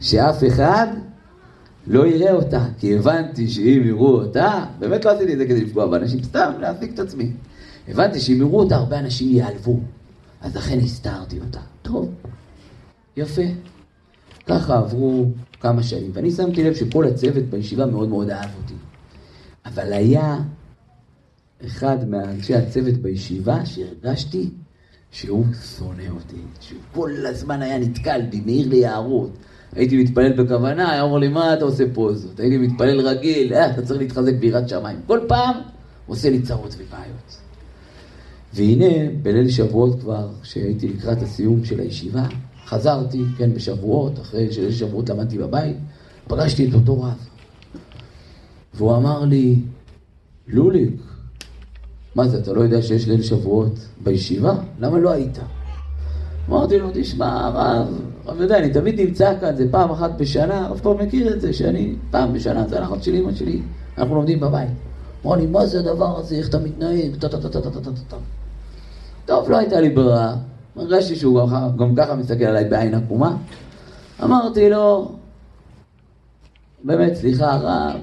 שאף 0.00 0.44
אחד 0.48 0.86
לא 1.86 2.06
יראה 2.06 2.32
אותה, 2.32 2.64
כי 2.78 2.96
הבנתי 2.96 3.48
שאם 3.48 3.82
יראו 3.84 4.20
אותה, 4.20 4.64
באמת 4.78 5.04
לא 5.04 5.10
עשיתי 5.10 5.32
את 5.32 5.38
זה 5.38 5.46
כדי 5.46 5.60
לפגוע 5.64 5.86
באנשים, 5.86 6.22
סתם 6.22 6.52
להעסיק 6.60 6.94
את 6.94 6.98
עצמי. 6.98 7.30
הבנתי 7.88 8.20
שאם 8.20 8.36
יראו 8.36 8.60
אותה, 8.60 8.76
הרבה 8.76 8.98
אנשים 8.98 9.28
ייעלבו, 9.30 9.80
אז 10.40 10.56
לכן 10.56 10.78
הסתרתי 10.78 11.40
אותה. 11.40 11.60
טוב, 11.82 12.08
יפה. 13.16 13.42
ככה 14.48 14.78
עברו 14.78 15.26
כמה 15.60 15.82
שנים, 15.82 16.10
ואני 16.14 16.30
שמתי 16.30 16.64
לב 16.64 16.74
שכל 16.74 17.04
הצוות 17.04 17.44
בישיבה 17.44 17.86
מאוד 17.86 18.08
מאוד 18.08 18.30
אהב 18.30 18.50
אותי. 18.62 18.74
אבל 19.66 19.92
היה 19.92 20.38
אחד 21.66 22.08
מאנשי 22.08 22.54
הצוות 22.54 22.94
בישיבה 22.94 23.66
שהרגשתי 23.66 24.50
שהוא 25.10 25.44
שונא 25.78 26.08
אותי, 26.10 26.36
שהוא 26.60 26.80
כל 26.92 27.10
הזמן 27.26 27.62
היה 27.62 27.78
נתקל 27.78 28.22
בי, 28.30 28.40
מעיר 28.46 28.68
לי 28.68 28.86
הערות. 28.86 29.30
הייתי 29.72 30.02
מתפלל 30.02 30.32
בכוונה, 30.32 30.92
היה 30.92 31.02
אומר 31.02 31.18
לי, 31.18 31.28
מה 31.28 31.54
אתה 31.54 31.64
עושה 31.64 31.84
פה 31.94 32.14
זאת? 32.14 32.40
הייתי 32.40 32.58
מתפלל 32.58 33.00
רגיל, 33.00 33.54
אה, 33.54 33.70
אתה 33.70 33.82
צריך 33.82 34.00
להתחזק 34.00 34.34
ביראת 34.34 34.68
שמיים. 34.68 35.00
כל 35.06 35.20
פעם 35.28 35.56
עושה 36.06 36.30
לי 36.30 36.42
צרות 36.42 36.74
ובעיות. 36.78 37.38
והנה, 38.54 39.10
בליל 39.22 39.48
שבועות 39.48 40.00
כבר, 40.00 40.28
כשהייתי 40.42 40.88
לקראת 40.88 41.22
הסיום 41.22 41.64
של 41.64 41.80
הישיבה, 41.80 42.26
חזרתי, 42.68 43.24
כן, 43.36 43.54
בשבועות, 43.54 44.18
אחרי 44.18 44.52
שליל 44.52 44.72
שבועות 44.72 45.08
למדתי 45.08 45.38
בבית, 45.38 45.76
פגשתי 46.28 46.68
את 46.68 46.74
אותו 46.74 47.02
רב. 47.02 47.28
והוא 48.74 48.96
אמר 48.96 49.24
לי, 49.24 49.56
לוליק, 50.48 51.00
מה 52.14 52.28
זה, 52.28 52.38
אתה 52.38 52.52
לא 52.52 52.60
יודע 52.60 52.82
שיש 52.82 53.08
ליל 53.08 53.22
שבועות 53.22 53.72
בישיבה? 54.02 54.54
למה 54.78 54.98
לא 54.98 55.10
היית? 55.10 55.38
אמרתי 56.48 56.78
לו, 56.78 56.88
תשמע, 56.94 57.46
הרב, 57.46 58.00
הרב 58.26 58.40
יודע, 58.40 58.58
אני 58.58 58.70
תמיד 58.70 59.00
נמצא 59.00 59.40
כאן, 59.40 59.56
זה 59.56 59.66
פעם 59.70 59.90
אחת 59.90 60.10
בשנה, 60.18 60.66
הרב 60.66 60.78
כבר 60.78 60.94
מכיר 60.94 61.34
את 61.34 61.40
זה, 61.40 61.52
שאני 61.52 61.94
פעם 62.10 62.32
בשנה, 62.32 62.68
זה 62.68 62.78
הנחת 62.78 63.02
של 63.02 63.14
אמא 63.14 63.34
שלי, 63.34 63.62
אנחנו 63.98 64.14
לומדים 64.14 64.40
בבית. 64.40 64.70
אמר 65.26 65.36
לי, 65.36 65.46
מה 65.46 65.66
זה 65.66 65.78
הדבר 65.78 66.18
הזה, 66.18 66.34
איך 66.34 66.48
אתה 66.48 66.58
מתנהג, 66.58 67.16
טה 67.20 67.28
טה 67.28 67.40
טה 67.40 67.48
טה 67.48 67.60
טה 67.60 67.70
טה 67.70 67.80
טה 67.80 67.90
טה. 68.08 68.16
טוב, 69.26 69.50
לא 69.50 69.56
הייתה 69.56 69.80
לי 69.80 69.90
ברירה, 69.90 70.36
הרגשתי 70.78 71.16
שהוא 71.16 71.48
גם, 71.78 71.94
ככה 71.96 72.14
מסתכל 72.14 72.44
עליי 72.44 72.64
בעין 72.64 72.94
עקומה. 72.94 73.36
אמרתי 74.22 74.70
לו, 74.70 75.12
באמת, 76.84 77.14
סליחה 77.14 77.52
הרב, 77.52 78.00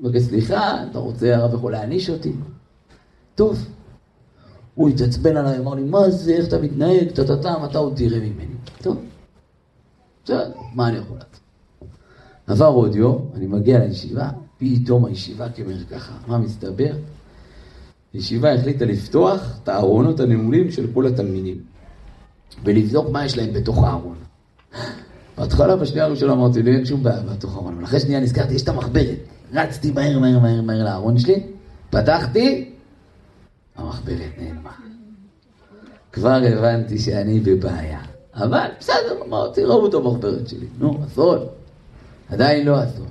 מבקש 0.00 0.22
סליחה, 0.22 0.84
אתה 0.90 0.98
רוצה, 0.98 1.36
הרב 1.36 1.54
יכול 1.54 1.72
להעניש 1.72 2.10
אותי? 2.10 2.32
טוב. 3.34 3.68
הוא 4.74 4.88
התעצבן 4.88 5.36
עליי, 5.36 5.58
אמר 5.58 5.74
לי, 5.74 5.82
מה 5.82 6.10
זה, 6.10 6.32
איך 6.32 6.48
אתה 6.48 6.58
מתנהג, 6.58 7.10
טה-טה-טה, 7.10 7.54
אתה 7.64 7.78
עוד 7.78 7.92
תראה 7.96 8.18
ממני. 8.18 8.54
טוב, 8.82 8.96
בסדר, 10.24 10.52
מה 10.74 10.88
אני 10.88 10.98
יכול 10.98 11.16
לעשות? 11.16 11.40
עבר 12.46 12.66
עוד 12.66 12.94
יום, 12.94 13.30
אני 13.34 13.46
מגיע 13.46 13.78
לישיבה, 13.78 14.30
פתאום 14.58 15.04
הישיבה 15.04 15.48
כמרקחה. 15.48 16.12
מה 16.26 16.38
מסתבר? 16.38 16.92
הישיבה 18.14 18.54
החליטה 18.54 18.84
לפתוח 18.84 19.58
את 19.62 19.68
הארונות 19.68 20.20
הנעולים 20.20 20.70
של 20.70 20.86
כל 20.94 21.06
התלמידים 21.06 21.56
ולבדוק 22.64 23.10
מה 23.10 23.24
יש 23.24 23.36
להם 23.36 23.52
בתוך 23.52 23.84
הארון. 23.84 24.16
בהתחלה, 25.38 25.76
בשנייה 25.76 26.04
הראשונה 26.04 26.32
אמרתי 26.32 26.62
לי, 26.62 26.76
אין 26.76 26.84
שום 26.84 27.02
בעיה 27.02 27.20
בתוך 27.20 27.56
הארון, 27.56 27.74
אבל 27.74 27.84
אחרי 27.84 28.00
שנייה 28.00 28.20
נזכרתי, 28.20 28.54
יש 28.54 28.62
את 28.62 28.68
המחברת. 28.68 29.18
רצתי 29.52 29.90
מהר, 29.90 30.18
מהר, 30.18 30.38
מהר, 30.38 30.62
מהר 30.62 30.84
לארון 30.84 31.18
שלי, 31.18 31.42
פתחתי, 31.90 32.70
המחברת 33.76 34.30
נעלמה. 34.38 34.72
כבר 36.12 36.40
הבנתי 36.44 36.98
שאני 36.98 37.40
בבעיה. 37.40 38.00
אבל 38.34 38.68
בסדר, 38.80 39.22
אמרתי, 39.26 39.64
ראו 39.64 39.88
את 39.88 39.94
המחברת 39.94 40.48
שלי. 40.48 40.66
נו, 40.78 40.98
אסון. 41.06 41.38
עדיין 42.28 42.66
לא 42.66 42.84
אסון. 42.84 43.06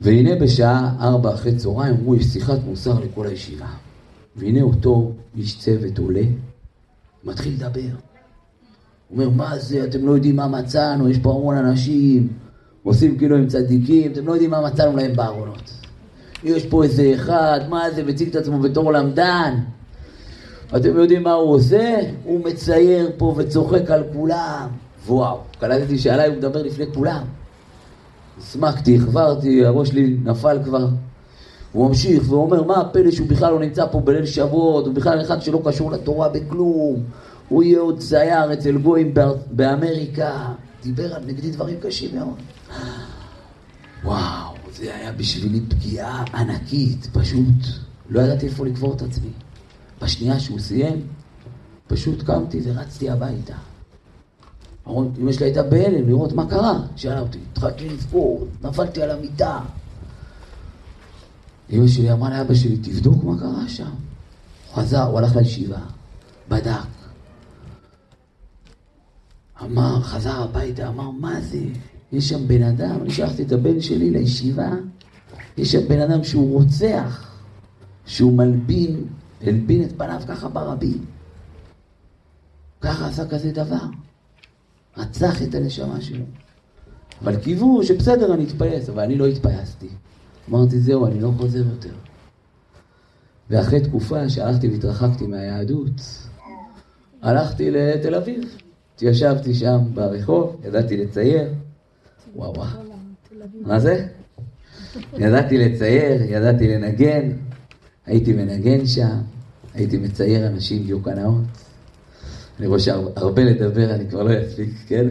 והנה 0.00 0.36
בשעה 0.36 0.96
ארבע 1.00 1.34
אחרי 1.34 1.56
צהריים 1.56 1.94
אמרו, 1.94 2.14
יש 2.14 2.24
שיחת 2.26 2.58
מוסר 2.64 3.00
לכל 3.00 3.26
הישיבה. 3.26 3.66
והנה 4.36 4.62
אותו 4.62 5.12
איש 5.36 5.58
צוות 5.58 5.98
עולה, 5.98 6.22
מתחיל 7.24 7.54
לדבר. 7.54 7.80
הוא 9.08 9.18
אומר, 9.18 9.30
מה 9.30 9.58
זה, 9.58 9.84
אתם 9.84 10.06
לא 10.06 10.12
יודעים 10.12 10.36
מה 10.36 10.48
מצאנו, 10.48 11.08
יש 11.08 11.18
פה 11.18 11.30
המון 11.30 11.56
אנשים, 11.56 12.28
עושים 12.82 13.18
כאילו 13.18 13.36
הם 13.36 13.46
צדיקים, 13.46 14.12
אתם 14.12 14.26
לא 14.26 14.32
יודעים 14.32 14.50
מה 14.50 14.60
מצאנו 14.60 14.96
להם 14.96 15.16
בארונות. 15.16 15.70
יש 16.44 16.66
פה 16.66 16.84
איזה 16.84 17.12
אחד, 17.14 17.60
מה 17.68 17.90
זה, 17.90 18.04
מציג 18.04 18.28
את 18.28 18.36
עצמו 18.36 18.58
בתור 18.58 18.92
למדן. 18.92 19.54
אתם 20.76 20.96
יודעים 20.96 21.22
מה 21.22 21.32
הוא 21.32 21.54
עושה? 21.54 22.00
הוא 22.24 22.44
מצייר 22.44 23.10
פה 23.16 23.34
וצוחק 23.36 23.90
על 23.90 24.04
כולם. 24.12 24.68
וואו, 25.06 25.38
קלטתי 25.60 25.98
שעליי 25.98 26.28
הוא 26.28 26.36
מדבר 26.36 26.62
לפני 26.62 26.84
כולם. 26.94 27.22
הסמקתי, 28.38 28.96
החברתי, 28.96 29.64
הראש 29.64 29.88
שלי 29.88 30.16
נפל 30.24 30.58
כבר. 30.64 30.88
הוא 31.72 31.88
ממשיך 31.88 32.32
ואומר, 32.32 32.62
מה 32.62 32.74
הפלא 32.74 33.10
שהוא 33.10 33.28
בכלל 33.28 33.52
לא 33.52 33.60
נמצא 33.60 33.86
פה 33.86 34.00
בליל 34.00 34.26
שבועות, 34.26 34.86
הוא 34.86 34.94
בכלל 34.94 35.20
אחד 35.20 35.42
שלא 35.42 35.62
קשור 35.64 35.92
לתורה 35.92 36.28
בכלום. 36.28 37.02
הוא 37.48 37.62
יהיה 37.62 37.80
עוד 37.80 37.98
צייר 37.98 38.52
אצל 38.52 38.78
גויים 38.78 39.14
באמריקה. 39.50 40.52
דיבר 40.82 41.14
על 41.14 41.22
נגדי 41.26 41.50
דברים 41.50 41.76
קשים 41.80 42.10
מאוד. 42.14 42.34
וואו, 44.04 44.54
זה 44.76 44.94
היה 44.94 45.12
בשבילי 45.12 45.60
פגיעה 45.60 46.24
ענקית, 46.34 47.08
פשוט. 47.12 47.86
לא 48.10 48.20
ידעתי 48.20 48.46
איפה 48.46 48.66
לקבור 48.66 48.94
את 48.94 49.02
עצמי. 49.02 49.30
בשנייה 50.02 50.40
שהוא 50.40 50.58
סיים, 50.58 51.06
פשוט 51.86 52.22
קמתי 52.22 52.60
ורצתי 52.64 53.10
הביתה. 53.10 53.54
אמא 54.88 55.32
שלי 55.32 55.46
הייתה 55.46 55.62
בהלם 55.62 56.08
לראות 56.08 56.32
מה 56.32 56.46
קרה. 56.46 56.80
שאלה 56.96 57.20
אותי, 57.20 57.38
התחלתי 57.52 57.88
לבכור, 57.88 58.46
נפלתי 58.62 59.02
על 59.02 59.10
המיטה. 59.10 59.60
אמא 61.70 61.88
שלי 61.88 62.12
אמרה 62.12 62.30
לאבא 62.30 62.54
שלי, 62.54 62.76
תבדוק 62.76 63.24
מה 63.24 63.38
קרה 63.40 63.68
שם. 63.68 63.84
הוא 63.84 64.82
חזר, 64.82 65.02
הוא 65.02 65.18
הלך 65.18 65.36
לישיבה, 65.36 65.78
בדק. 66.48 66.72
אמר, 69.62 70.02
חזר 70.02 70.42
הביתה, 70.42 70.88
אמר, 70.88 71.10
מה 71.10 71.40
זה? 71.40 71.62
יש 72.12 72.28
שם 72.28 72.48
בן 72.48 72.62
אדם, 72.62 73.00
אני 73.02 73.10
שלחתי 73.10 73.42
את 73.42 73.52
הבן 73.52 73.80
שלי 73.80 74.10
לישיבה, 74.10 74.70
יש 75.56 75.72
שם 75.72 75.88
בן 75.88 76.00
אדם 76.00 76.24
שהוא 76.24 76.52
רוצח, 76.52 77.30
שהוא 78.06 78.32
מלבין, 78.32 79.04
הלבין 79.42 79.82
את 79.82 79.92
פניו 79.96 80.20
ככה 80.28 80.48
ברבים. 80.48 81.04
ככה 82.80 83.08
עשה 83.08 83.28
כזה 83.28 83.52
דבר. 83.52 83.86
רצח 84.96 85.42
את 85.42 85.54
הנשמה 85.54 86.00
שלו. 86.00 86.24
אבל 87.22 87.36
קיוו 87.36 87.82
שבסדר, 87.82 88.34
אני 88.34 88.44
אתפייס, 88.44 88.88
אבל 88.88 89.02
אני 89.02 89.14
לא 89.14 89.26
התפייסתי. 89.26 89.88
אמרתי, 90.50 90.80
זהו, 90.80 91.06
אני 91.06 91.20
לא 91.20 91.30
חוזר 91.36 91.58
יותר. 91.58 91.94
ואחרי 93.50 93.80
תקופה 93.80 94.28
שהלכתי 94.28 94.68
והתרחקתי 94.68 95.26
מהיהדות, 95.26 96.00
הלכתי 97.22 97.70
לתל 97.70 98.14
אביב. 98.14 98.40
התיישבתי 98.94 99.54
שם 99.54 99.78
ברחוב, 99.94 100.60
ידעתי 100.64 100.96
לצייר. 100.96 101.48
וואו 102.36 102.54
וואו. 102.54 102.66
מה 103.60 103.80
זה? 103.80 104.06
ידעתי 105.18 105.58
לצייר, 105.58 106.22
ידעתי 106.22 106.68
לנגן, 106.68 107.32
הייתי 108.06 108.32
מנגן 108.32 108.86
שם, 108.86 109.16
הייתי 109.74 109.96
מצייר 109.96 110.46
אנשים 110.46 110.86
דיוקנאות. 110.86 111.65
אני 112.58 112.66
רואה 112.66 112.80
שהרבה 112.80 113.44
לדבר, 113.44 113.94
אני 113.94 114.08
כבר 114.08 114.22
לא 114.22 114.30
אספיק, 114.46 114.70
כן? 114.86 115.06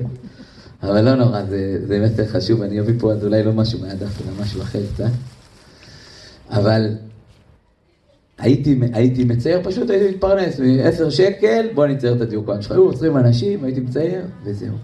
אבל 0.83 1.01
לא 1.01 1.15
נורא, 1.15 1.43
זה, 1.43 1.79
זה 1.87 2.05
מסר 2.05 2.25
חשוב, 2.25 2.61
אני 2.61 2.79
אביא 2.79 2.93
פה 2.99 3.11
אז 3.11 3.25
אולי 3.25 3.43
לא 3.43 3.53
משהו 3.53 3.79
מהדף, 3.79 4.21
אלא 4.21 4.31
משהו 4.41 4.61
אחר 4.61 4.79
קצת. 4.93 5.11
אבל 6.49 6.95
הייתי, 8.37 8.79
הייתי 8.93 9.23
מצייר, 9.23 9.63
פשוט 9.63 9.89
הייתי 9.89 10.15
מתפרנס, 10.15 10.59
מ-10 10.59 11.09
שקל, 11.09 11.67
בוא 11.75 11.85
אני 11.85 11.95
אצייר 11.95 12.15
את 12.15 12.21
הדיוקן 12.21 12.61
שלך. 12.61 12.71
היו 12.71 12.83
עוצרים 12.83 13.17
אנשים, 13.17 13.63
הייתי 13.63 13.79
מצייר, 13.79 14.25
וזהו. 14.43 14.75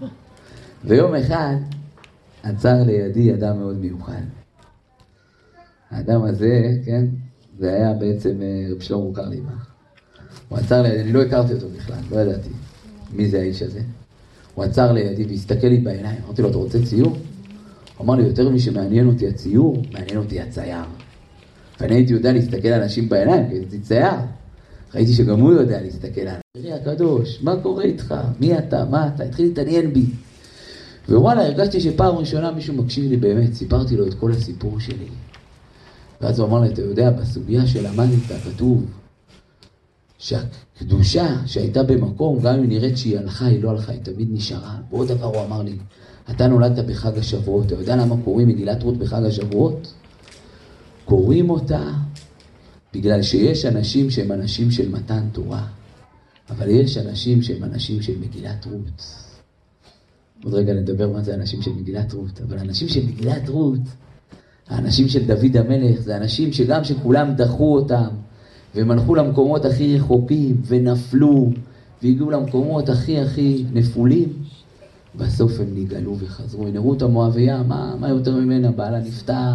ויום 0.84 1.14
אחד 1.14 1.54
עצר 2.42 2.82
לידי 2.86 3.34
אדם 3.34 3.58
מאוד 3.58 3.78
מיוחד. 3.78 4.22
האדם 5.90 6.22
הזה, 6.22 6.72
כן, 6.84 7.04
זה 7.58 7.74
היה 7.74 7.92
בעצם 7.92 8.42
אה, 8.42 8.66
רב 8.70 8.80
שלמה 8.80 9.14
קרליבך. 9.14 9.71
הוא 10.48 10.58
עצר 10.58 10.82
לידי, 10.82 11.00
אני 11.00 11.12
לא 11.12 11.22
הכרתי 11.22 11.52
אותו 11.52 11.66
בכלל, 11.76 11.96
לא 12.10 12.16
ידעתי 12.16 12.50
מי 13.12 13.28
זה 13.28 13.40
האיש 13.40 13.62
הזה. 13.62 13.80
הוא 14.54 14.64
עצר 14.64 14.92
לידי 14.92 15.24
והסתכל 15.24 15.66
לי 15.66 15.78
בעיניים, 15.78 16.18
אמרתי 16.26 16.42
לו, 16.42 16.50
אתה 16.50 16.58
רוצה 16.58 16.78
ציור? 16.84 17.16
הוא 17.96 18.04
אמר 18.04 18.14
לי, 18.14 18.22
יותר 18.22 18.48
משמעניין 18.48 19.08
אותי 19.08 19.28
הציור, 19.28 19.82
מעניין 19.92 20.18
אותי 20.18 20.40
הצייר. 20.40 20.84
ואני 21.80 21.94
הייתי 21.94 22.12
יודע 22.12 22.32
להסתכל 22.32 22.68
על 22.68 22.82
אנשים 22.82 23.08
בעיניים, 23.08 23.48
כי 23.48 23.54
הייתי 23.54 23.78
צייר. 23.78 24.14
ראיתי 24.94 25.12
שגם 25.12 25.40
הוא 25.40 25.52
יודע 25.52 25.82
להסתכל 25.82 26.20
עליי. 26.20 26.40
תראי 26.56 26.72
הקדוש, 26.72 27.42
מה 27.42 27.56
קורה 27.62 27.84
איתך? 27.84 28.14
מי 28.40 28.58
אתה? 28.58 28.84
מה 28.90 29.08
אתה? 29.14 29.24
התחיל 29.24 29.46
להתעניין 29.46 29.92
בי. 29.92 30.04
ווואלה, 31.08 31.46
הרגשתי 31.46 31.80
שפעם 31.80 32.16
ראשונה 32.16 32.50
מישהו 32.50 32.74
מקשיב 32.74 33.10
לי 33.10 33.16
באמת, 33.16 33.54
סיפרתי 33.54 33.96
לו 33.96 34.06
את 34.06 34.14
כל 34.14 34.32
הסיפור 34.32 34.80
שלי. 34.80 35.08
ואז 36.20 36.38
הוא 36.38 36.48
אמר 36.48 36.60
לי, 36.60 36.68
אתה 36.68 36.82
יודע, 36.82 37.10
בסוגיה 37.10 37.66
של 37.66 37.86
המאניטה 37.86 38.34
כתוב 38.38 38.86
שהקדושה 40.22 41.36
שהייתה 41.46 41.82
במקום, 41.82 42.40
גם 42.40 42.54
אם 42.54 42.68
נראית 42.68 42.98
שהיא 42.98 43.18
הלכה, 43.18 43.46
היא 43.46 43.62
לא 43.62 43.70
הלכה, 43.70 43.92
היא 43.92 44.00
תמיד 44.00 44.28
נשארה. 44.30 44.76
ועוד 44.90 45.08
דבר 45.08 45.26
הוא 45.26 45.44
אמר 45.44 45.62
לי, 45.62 45.76
אתה 46.30 46.46
נולדת 46.46 46.84
בחג 46.84 47.18
השבועות, 47.18 47.66
אתה 47.66 47.74
יודע 47.74 47.96
למה 47.96 48.14
קוראים 48.24 48.48
מגילת 48.48 48.82
רות 48.82 48.96
בחג 48.96 49.24
השבועות? 49.24 49.94
קוראים 51.04 51.50
אותה 51.50 51.90
בגלל 52.94 53.22
שיש 53.22 53.64
אנשים 53.64 54.10
שהם 54.10 54.32
אנשים 54.32 54.70
של 54.70 54.90
מתן 54.90 55.28
תורה, 55.32 55.66
אבל 56.50 56.70
יש 56.70 56.98
אנשים 56.98 57.42
שהם 57.42 57.64
אנשים 57.64 58.02
של 58.02 58.18
מגילת 58.18 58.66
רות. 58.66 59.02
עוד 60.44 60.54
רגע 60.54 60.74
נדבר 60.74 61.10
מה 61.10 61.22
זה 61.22 61.34
אנשים 61.34 61.62
של 61.62 61.70
מגילת 61.72 62.12
רות, 62.12 62.40
אבל 62.48 62.58
אנשים 62.58 62.88
של 62.88 63.06
מגילת 63.06 63.48
רות, 63.48 63.80
האנשים 64.68 65.08
של 65.08 65.26
דוד 65.26 65.56
המלך, 65.56 66.00
זה 66.00 66.16
אנשים 66.16 66.52
שגם 66.52 66.84
שכולם 66.84 67.34
דחו 67.34 67.74
אותם, 67.74 68.08
והם 68.74 68.90
הלכו 68.90 69.14
למקומות 69.14 69.64
הכי 69.64 69.96
רחוקים, 69.96 70.56
ונפלו, 70.66 71.50
והגיעו 72.02 72.30
למקומות 72.30 72.88
הכי 72.88 73.20
הכי 73.20 73.64
נפולים, 73.72 74.28
בסוף 75.14 75.52
הם 75.60 75.66
נגאלו 75.74 76.16
וחזרו. 76.18 76.66
הנה 76.66 76.80
רות 76.80 77.02
המואביה, 77.02 77.62
מה, 77.62 77.94
מה 78.00 78.08
יותר 78.08 78.36
ממנה? 78.36 78.70
בעלה 78.70 79.00
נפטר, 79.00 79.52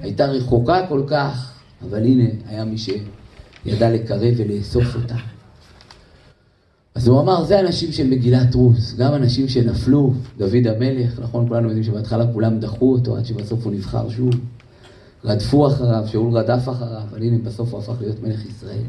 הייתה 0.00 0.26
רחוקה 0.26 0.86
כל 0.88 1.02
כך, 1.06 1.52
אבל 1.88 2.04
הנה, 2.04 2.24
היה 2.48 2.64
מי 2.64 2.76
שידע 2.78 3.90
לקרב 3.90 4.34
ולאסוף 4.36 4.96
אותה. 4.96 5.16
אז 6.94 7.08
הוא 7.08 7.20
אמר, 7.20 7.44
זה 7.44 7.60
אנשים 7.60 7.92
של 7.92 8.06
מגילת 8.06 8.54
רות, 8.54 8.76
גם 8.98 9.14
אנשים 9.14 9.48
שנפלו, 9.48 10.14
דוד 10.38 10.66
המלך, 10.66 11.20
נכון, 11.20 11.48
כולנו 11.48 11.66
יודעים 11.66 11.84
שבהתחלה 11.84 12.32
כולם 12.32 12.58
דחו 12.60 12.92
אותו 12.92 13.16
עד 13.16 13.26
שבסוף 13.26 13.64
הוא 13.64 13.72
נבחר 13.72 14.08
שוב. 14.10 14.30
רדפו 15.24 15.66
אחריו, 15.66 16.04
שאול 16.06 16.36
רדף 16.36 16.68
אחריו, 16.68 17.02
אבל 17.10 17.22
הנה 17.22 17.38
בסוף 17.38 17.72
הוא 17.72 17.80
הפך 17.80 18.00
להיות 18.00 18.22
מלך 18.22 18.46
ישראל. 18.46 18.84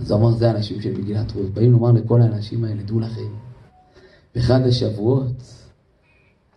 אז 0.00 0.10
הוא 0.10 0.20
אמר, 0.20 0.30
זה 0.30 0.50
אנשים 0.50 0.82
של 0.82 0.98
מגילת 0.98 1.32
רות. 1.32 1.54
באים 1.54 1.72
לומר 1.72 1.92
לכל 1.92 2.22
האנשים 2.22 2.64
האלה, 2.64 2.82
דעו 2.82 3.00
לכם, 3.00 3.28
באחד 4.34 4.66
השבועות 4.66 5.42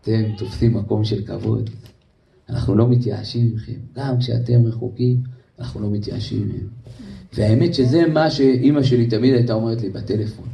אתם 0.01 0.23
תופסים 0.37 0.73
מקום 0.73 1.03
של 1.03 1.25
כבוד. 1.25 1.69
אנחנו 2.49 2.75
לא 2.75 2.87
מתייאשים 2.87 3.55
מכם. 3.55 3.79
גם 3.95 4.19
כשאתם 4.19 4.65
רחוקים, 4.65 5.23
אנחנו 5.59 5.79
לא 5.81 5.89
מתייאשים 5.89 6.47
מהם. 6.47 6.67
והאמת 7.33 7.73
שזה 7.73 8.07
מה 8.07 8.31
שאימא 8.31 8.83
שלי 8.83 9.07
תמיד 9.07 9.33
הייתה 9.33 9.53
אומרת 9.53 9.81
לי 9.81 9.89
בטלפון. 9.89 10.45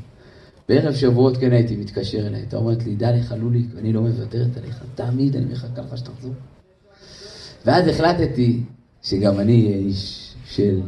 בערב 0.70 0.94
שבועות 0.94 1.38
כן 1.38 1.52
הייתי 1.52 1.76
מתקשר 1.76 2.28
אליה, 2.28 2.40
הייתה 2.40 2.58
אומרת 2.58 2.86
לי, 2.86 2.96
דע 2.96 3.16
לך 3.16 3.36
לולי, 3.40 3.66
אני 3.78 3.94
לא 3.94 4.02
מוותרת 4.02 4.58
עליך, 4.58 4.84
תמיד 4.96 5.36
אני 5.36 5.46
מחכה 5.46 5.82
לך 5.82 5.98
שתחזור. 5.98 6.34
ואז 7.66 7.88
החלטתי 7.88 8.64
שגם 9.02 9.40
אני 9.40 9.66
אהיה 9.66 9.78
איש 9.78 10.34
של 10.46 10.82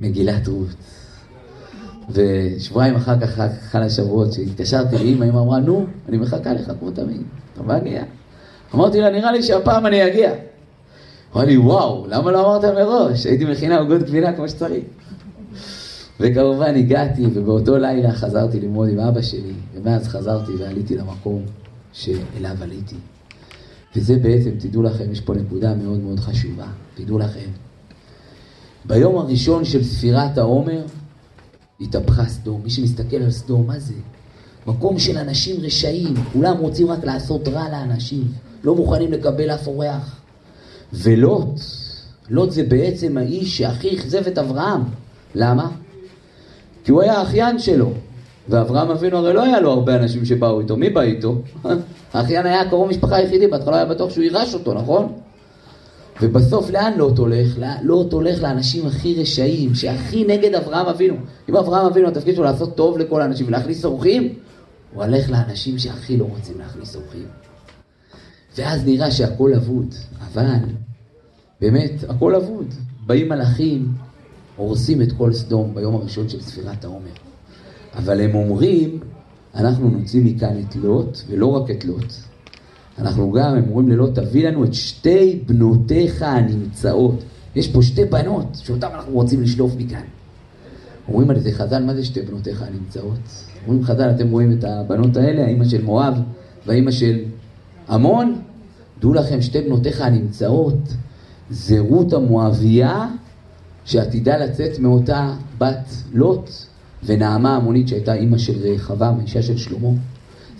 מגילת 0.00 0.48
רות. 0.48 0.68
ושבועיים 2.10 2.94
אחר 2.94 3.20
כך, 3.20 3.38
אחר 3.40 3.82
השבועות, 3.82 4.30
כשהתקשרתי 4.30 4.96
לאמא, 4.98 5.24
אמא 5.24 5.38
אמרה, 5.38 5.58
נו, 5.58 5.86
אני 6.08 6.16
מחכה 6.16 6.52
לך 6.52 6.72
כמו 6.80 6.90
תמיד, 6.90 7.22
אתה 7.54 7.62
מגיע. 7.62 8.02
אמרתי 8.74 9.00
לה, 9.00 9.10
נראה 9.10 9.32
לי 9.32 9.42
שהפעם 9.42 9.86
אני 9.86 10.06
אגיע. 10.06 10.32
אמרה 11.32 11.44
לי, 11.44 11.56
וואו, 11.56 12.06
למה 12.08 12.32
לא 12.32 12.40
אמרת 12.40 12.64
מראש? 12.64 13.26
הייתי 13.26 13.44
מכינה 13.44 13.78
עוגות 13.78 14.02
גבינה 14.02 14.32
כמו 14.32 14.48
שצריך. 14.48 14.84
וכמובן 16.20 16.74
הגעתי, 16.74 17.26
ובאותו 17.34 17.78
לילה 17.78 18.12
חזרתי 18.12 18.60
ללמוד 18.60 18.88
עם 18.88 18.98
אבא 18.98 19.22
שלי, 19.22 19.52
ומאז 19.74 20.08
חזרתי 20.08 20.52
ועליתי 20.58 20.96
למקום 20.96 21.42
שאליו 21.92 22.56
עליתי. 22.62 22.96
וזה 23.96 24.16
בעצם, 24.16 24.50
תדעו 24.58 24.82
לכם, 24.82 25.12
יש 25.12 25.20
פה 25.20 25.34
נקודה 25.34 25.74
מאוד 25.74 26.00
מאוד 26.00 26.20
חשובה. 26.20 26.66
תדעו 26.94 27.18
לכם, 27.18 27.48
ביום 28.84 29.18
הראשון 29.18 29.64
של 29.64 29.84
ספירת 29.84 30.38
העומר, 30.38 30.82
התהפכה 31.80 32.26
סדום. 32.26 32.60
מי 32.64 32.70
שמסתכל 32.70 33.16
על 33.16 33.30
סדום, 33.30 33.66
מה 33.66 33.78
זה? 33.78 33.94
מקום 34.66 34.98
של 34.98 35.18
אנשים 35.18 35.60
רשעים, 35.60 36.14
כולם 36.32 36.56
רוצים 36.58 36.90
רק 36.90 37.04
לעשות 37.04 37.48
רע 37.48 37.68
לאנשים, 37.70 38.24
לא 38.64 38.74
מוכנים 38.74 39.12
לקבל 39.12 39.50
אף 39.50 39.66
אורח. 39.66 40.20
ולוט, 40.92 41.60
לוט 42.28 42.50
זה 42.50 42.62
בעצם 42.62 43.18
האיש 43.18 43.58
שהכי 43.58 43.96
אכזב 43.96 44.26
את 44.26 44.38
אברהם. 44.38 44.80
למה? 45.34 45.70
כי 46.84 46.92
הוא 46.92 47.02
היה 47.02 47.18
האחיין 47.18 47.58
שלו. 47.58 47.90
ואברהם 48.48 48.90
אבינו 48.90 49.16
הרי 49.16 49.34
לא 49.34 49.42
היה 49.42 49.60
לו 49.60 49.70
הרבה 49.70 49.96
אנשים 49.96 50.24
שבאו 50.24 50.60
איתו. 50.60 50.76
מי 50.76 50.90
בא 50.90 51.00
איתו? 51.00 51.42
האחיין 52.14 52.46
היה 52.46 52.70
קרוב 52.70 52.88
משפחה 52.88 53.16
היחידי, 53.16 53.46
בהתחלה 53.46 53.76
היה 53.76 53.84
בטוח 53.84 54.10
שהוא 54.10 54.24
יירש 54.24 54.54
אותו, 54.54 54.74
נכון? 54.74 55.12
ובסוף 56.22 56.70
לאן 56.70 56.92
לוט 56.96 57.18
הולך? 57.18 57.58
לוט 57.82 58.12
הולך 58.12 58.42
לאנשים 58.42 58.86
הכי 58.86 59.20
רשעים, 59.20 59.74
שהכי 59.74 60.24
נגד 60.24 60.54
אברהם 60.54 60.86
אבינו. 60.86 61.14
אם 61.48 61.56
אברהם 61.56 61.86
אבינו 61.86 62.08
התפקיד 62.08 62.34
שלו 62.34 62.44
לעשות 62.44 62.76
טוב 62.76 62.98
לכל 62.98 63.20
האנשים 63.20 63.46
ולהכניס 63.46 63.84
אורחים, 63.84 64.34
הוא 64.94 65.04
הולך 65.04 65.30
לאנשים 65.30 65.78
שהכי 65.78 66.16
לא 66.16 66.24
רוצים 66.24 66.58
להכניס 66.58 66.96
אורחים. 66.96 67.26
ואז 68.56 68.84
נראה 68.84 69.10
שהכל 69.10 69.54
אבוד, 69.54 69.94
אבל 70.32 70.58
באמת, 71.60 71.92
הכל 72.08 72.34
אבוד. 72.34 72.74
באים 73.06 73.28
מלאכים, 73.28 73.92
הורסים 74.56 75.02
את 75.02 75.12
כל 75.12 75.32
סדום 75.32 75.74
ביום 75.74 75.94
הראשון 75.94 76.28
של 76.28 76.40
ספירת 76.40 76.84
העומר. 76.84 77.10
אבל 77.96 78.20
הם 78.20 78.34
אומרים, 78.34 79.00
אנחנו 79.56 79.90
נוציא 79.90 80.20
מכאן 80.24 80.56
את 80.68 80.76
לוט, 80.76 81.18
ולא 81.28 81.46
רק 81.46 81.70
את 81.70 81.84
לוט. 81.84 82.12
אנחנו 82.98 83.32
גם, 83.32 83.56
הם 83.56 83.64
אומרים 83.68 83.88
ללוט, 83.88 84.14
תביא 84.14 84.48
לנו 84.48 84.64
את 84.64 84.74
שתי 84.74 85.40
בנותיך 85.46 86.22
הנמצאות. 86.22 87.24
יש 87.54 87.68
פה 87.68 87.82
שתי 87.82 88.04
בנות 88.04 88.46
שאותן 88.54 88.86
אנחנו 88.94 89.12
רוצים 89.12 89.42
לשלוף 89.42 89.72
מכאן. 89.78 90.02
אומרים 91.08 91.30
על 91.30 91.40
זה 91.40 91.52
חז"ל, 91.52 91.84
מה 91.84 91.94
זה 91.94 92.04
שתי 92.04 92.22
בנותיך 92.22 92.62
הנמצאות? 92.62 93.18
אומרים 93.66 93.84
חז"ל, 93.84 94.10
אתם 94.10 94.30
רואים 94.30 94.52
את 94.52 94.64
הבנות 94.64 95.16
האלה, 95.16 95.44
האימא 95.44 95.64
של 95.64 95.84
מואב 95.84 96.14
והאימא 96.66 96.90
של 96.90 97.24
עמון? 97.88 98.40
דעו 99.00 99.14
לכם, 99.14 99.42
שתי 99.42 99.60
בנותיך 99.60 100.00
הנמצאות 100.00 100.94
זה 101.50 101.80
רות 101.80 102.12
המואבייה 102.12 103.08
שעתידה 103.84 104.36
לצאת 104.36 104.78
מאותה 104.78 105.34
בת 105.58 105.94
לוט 106.12 106.50
ונעמה 107.06 107.56
המונית 107.56 107.88
שהייתה 107.88 108.14
אימא 108.14 108.38
של 108.38 108.52
רחבעם, 108.62 109.18
האישה 109.18 109.42
של 109.42 109.56
שלמה. 109.56 109.88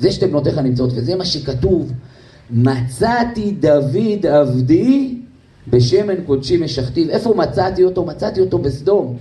זה 0.00 0.12
שתי 0.12 0.26
בנותיך 0.26 0.58
נמצאות, 0.58 0.90
וזה 0.94 1.16
מה 1.16 1.24
שכתוב, 1.24 1.92
מצאתי 2.50 3.50
דוד 3.50 4.26
עבדי 4.26 5.18
בשמן 5.68 6.14
קודשי 6.26 6.56
משכתיו. 6.56 7.10
איפה 7.10 7.34
מצאתי 7.36 7.84
אותו? 7.84 8.04
מצאתי 8.04 8.40
אותו 8.40 8.58
בסדום. 8.58 9.16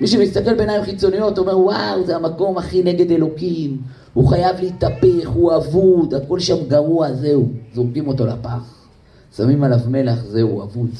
מי 0.00 0.06
שמסתכל 0.06 0.54
בעיניים 0.54 0.82
חיצוניות 0.82 1.38
אומר, 1.38 1.58
וואו, 1.58 2.06
זה 2.06 2.16
המקום 2.16 2.58
הכי 2.58 2.82
נגד 2.82 3.10
אלוקים, 3.10 3.76
הוא 4.14 4.28
חייב 4.28 4.56
להתהפך, 4.60 5.28
הוא 5.34 5.56
אבוד, 5.56 6.14
הכל 6.14 6.40
שם 6.40 6.56
גרוע, 6.68 7.12
זהו. 7.12 7.48
זורקים 7.74 8.08
אותו 8.08 8.26
לפח, 8.26 8.74
שמים 9.36 9.64
עליו 9.64 9.78
מלח, 9.88 10.24
זהו, 10.24 10.62
אבוד. 10.62 10.90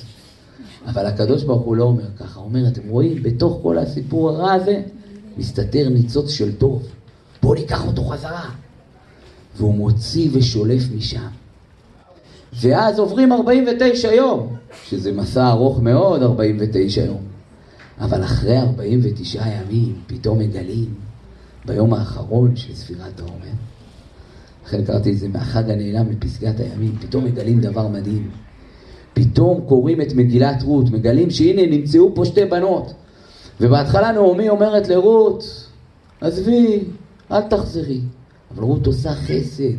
אבל 0.87 1.07
הקדוש 1.07 1.45
ברוך 1.45 1.63
הוא 1.63 1.77
לא 1.77 1.85
אומר 1.85 2.05
ככה, 2.19 2.41
הוא 2.41 2.49
אומר, 2.49 2.69
אתם 2.69 2.89
רואים, 2.89 3.23
בתוך 3.23 3.59
כל 3.63 3.79
הסיפור 3.79 4.31
הרע 4.31 4.53
הזה, 4.53 4.83
מסתתר 5.41 5.89
ניצוץ 5.89 6.31
של 6.31 6.57
טוב. 6.57 6.83
בואו 7.43 7.55
ניקח 7.55 7.87
אותו 7.87 8.05
חזרה. 8.05 8.51
והוא 9.57 9.75
מוציא 9.75 10.29
ושולף 10.33 10.83
משם. 10.97 11.29
ואז 12.61 12.99
עוברים 12.99 13.33
49 13.33 14.13
יום, 14.13 14.57
שזה 14.89 15.13
מסע 15.13 15.49
ארוך 15.49 15.81
מאוד, 15.81 16.23
49 16.23 17.05
יום. 17.05 17.21
אבל 18.01 18.25
אחרי 18.25 18.59
49 18.59 19.43
ימים, 19.49 19.95
פתאום 20.07 20.39
מגלים, 20.39 20.95
ביום 21.65 21.95
האחרון 21.95 22.57
של 22.57 22.75
ספירת 22.75 23.21
העומר, 23.21 23.53
לכן 24.67 24.85
קראתי 24.85 25.13
את 25.13 25.19
זה 25.19 25.29
מהחג 25.29 25.71
הנעלם 25.71 26.11
מפסגת 26.11 26.61
הימים, 26.61 26.97
פתאום 27.01 27.25
מגלים 27.25 27.61
דבר 27.61 27.89
מדהים. 27.89 28.31
פתאום 29.15 29.61
קוראים 29.69 30.01
את 30.01 30.13
מגילת 30.13 30.63
רות, 30.63 30.91
מגלים 30.91 31.31
שהנה 31.31 31.67
נמצאו 31.67 32.15
פה 32.15 32.25
שתי 32.25 32.45
בנות. 32.45 32.93
ובהתחלה 33.61 34.13
נעמי 34.13 34.49
אומרת 34.49 34.89
לרות, 34.89 35.67
עזבי, 36.21 36.85
אל 37.33 37.41
תחזרי. 37.41 38.01
אבל 38.55 38.63
רות 38.63 38.87
עושה 38.87 39.15
חסד. 39.15 39.79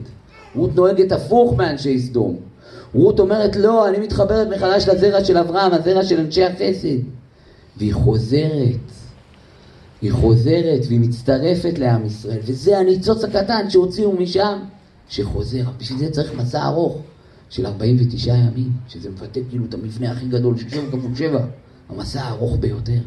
רות 0.56 0.76
נוהגת 0.76 1.12
הפוך 1.12 1.54
מאנשי 1.58 2.00
סדום. 2.00 2.38
רות 2.94 3.20
אומרת, 3.20 3.56
לא, 3.56 3.90
אני 3.90 4.00
מתחברת 4.00 4.48
מחדש 4.48 4.88
לזרע 4.88 5.24
של 5.24 5.38
אברהם, 5.38 5.74
הזרע 5.74 6.04
של 6.04 6.20
אנשי 6.20 6.44
החסד. 6.44 6.98
והיא 7.78 7.94
חוזרת. 7.94 8.92
היא 10.02 10.12
חוזרת 10.12 10.80
והיא 10.88 11.00
מצטרפת 11.00 11.80
לעם 11.80 12.06
ישראל, 12.06 12.40
וזה 12.44 12.78
הניצוץ 12.78 13.24
הקטן 13.24 13.70
שהוציאו 13.70 14.12
משם, 14.12 14.60
שחוזר. 15.10 15.64
בשביל 15.78 16.00
זה 16.00 16.12
צריך 16.12 16.34
מסע 16.34 16.66
ארוך 16.66 16.98
של 17.50 17.66
49 17.66 18.34
ימים, 18.34 18.72
שזה 18.88 19.10
מפתה 19.10 19.40
כאילו 19.50 19.66
את 19.66 19.74
המבנה 19.74 20.12
הכי 20.12 20.26
גדול, 20.26 20.58
של 20.58 20.70
שבע 20.70 20.88
כפול 20.92 21.16
שבע, 21.16 21.46
המסע 21.90 22.22
הארוך 22.22 22.58
ביותר. 22.60 23.00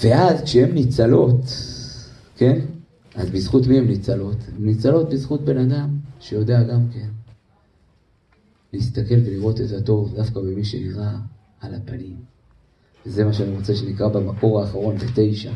ואז 0.00 0.42
כשהן 0.42 0.72
ניצלות, 0.72 1.40
כן? 2.36 2.60
אז 3.14 3.30
בזכות 3.30 3.66
מי 3.66 3.78
הן 3.78 3.86
ניצלות? 3.86 4.36
הן 4.56 4.66
ניצלות 4.66 5.10
בזכות 5.10 5.44
בן 5.44 5.58
אדם 5.58 5.96
שיודע 6.20 6.62
גם 6.62 6.80
כן 6.94 7.08
להסתכל 8.72 9.14
ולראות 9.24 9.60
את 9.60 9.72
הטוב 9.72 10.14
דווקא 10.16 10.40
במי 10.40 10.64
שנראה 10.64 11.12
על 11.60 11.74
הפנים. 11.74 12.16
וזה 13.06 13.24
מה 13.24 13.32
שאני 13.32 13.56
רוצה 13.56 13.74
שנקרא 13.76 14.08
במקור 14.08 14.60
האחרון 14.60 14.96
בתשע. 14.96 15.52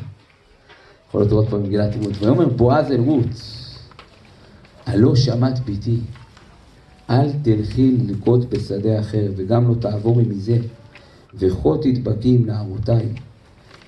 יכול 1.08 1.20
להיות 1.20 1.32
עוד 1.32 1.48
פעם 1.48 1.62
מגילת 1.62 1.94
רות. 1.96 2.12
ויאמר 2.20 2.48
בועז 2.48 2.90
אל 2.90 3.00
רות, 3.00 3.26
הלא 4.86 5.16
שמעת 5.16 5.58
ביתי, 5.58 5.98
אל 7.10 7.32
תלכי 7.42 7.96
ללקוט 7.96 8.44
בשדה 8.48 9.00
אחר, 9.00 9.32
וגם 9.36 9.68
לא 9.68 9.74
תעבורי 9.74 10.24
מזה, 10.24 10.58
וכה 11.34 11.68
תדבקי 11.82 12.34
עם 12.34 12.46
נערותיי. 12.46 13.08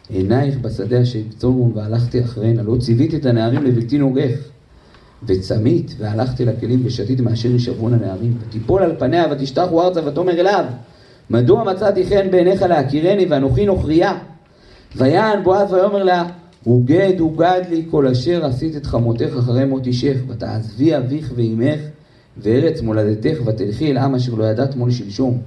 עינייך 0.08 0.58
בשדה 0.58 1.02
אשר 1.02 1.18
יקצומו 1.18 1.74
והלכתי 1.74 2.20
אחריהן, 2.20 2.56
לא 2.56 2.76
ציוויתי 2.80 3.16
את 3.16 3.26
הנערים 3.26 3.64
לבלתי 3.64 3.98
נוגף. 3.98 4.52
וצמית, 5.26 5.94
והלכתי 5.98 6.44
לכלים 6.44 6.82
ושתית 6.84 7.20
מאשר 7.20 7.50
ישברון 7.50 7.94
הנערים. 7.94 8.36
ותיפול 8.40 8.82
על 8.82 8.94
פניה 8.98 9.24
ותשתחו 9.30 9.82
ארצה 9.82 10.06
ותאמר 10.06 10.40
אליו, 10.40 10.64
מדוע 11.30 11.64
מצאתי 11.64 12.06
חן 12.06 12.30
בעיניך 12.30 12.62
להכירני 12.62 13.26
ואנוכי 13.30 13.66
נוכריה? 13.66 14.18
ויען 14.96 15.42
בועז 15.42 15.72
ויאמר 15.72 16.02
לה, 16.02 16.24
הוגד 16.64 17.12
הוגד 17.18 17.60
לי 17.70 17.86
כל 17.90 18.06
אשר 18.06 18.44
עשית 18.44 18.76
את 18.76 18.86
חמותך 18.86 19.36
אחרי 19.38 19.64
מות 19.64 19.86
אישך, 19.86 20.16
ותעזבי 20.28 20.96
אביך 20.96 21.32
ואימך 21.36 21.80
וארץ 22.38 22.80
מולדתך 22.80 23.38
ותלכי 23.46 23.90
אל 23.90 23.98
עם 23.98 24.14
אשר 24.14 24.34
לא 24.34 24.44
ידעת 24.44 24.76
מול 24.76 24.90
שלשום. 24.90 25.38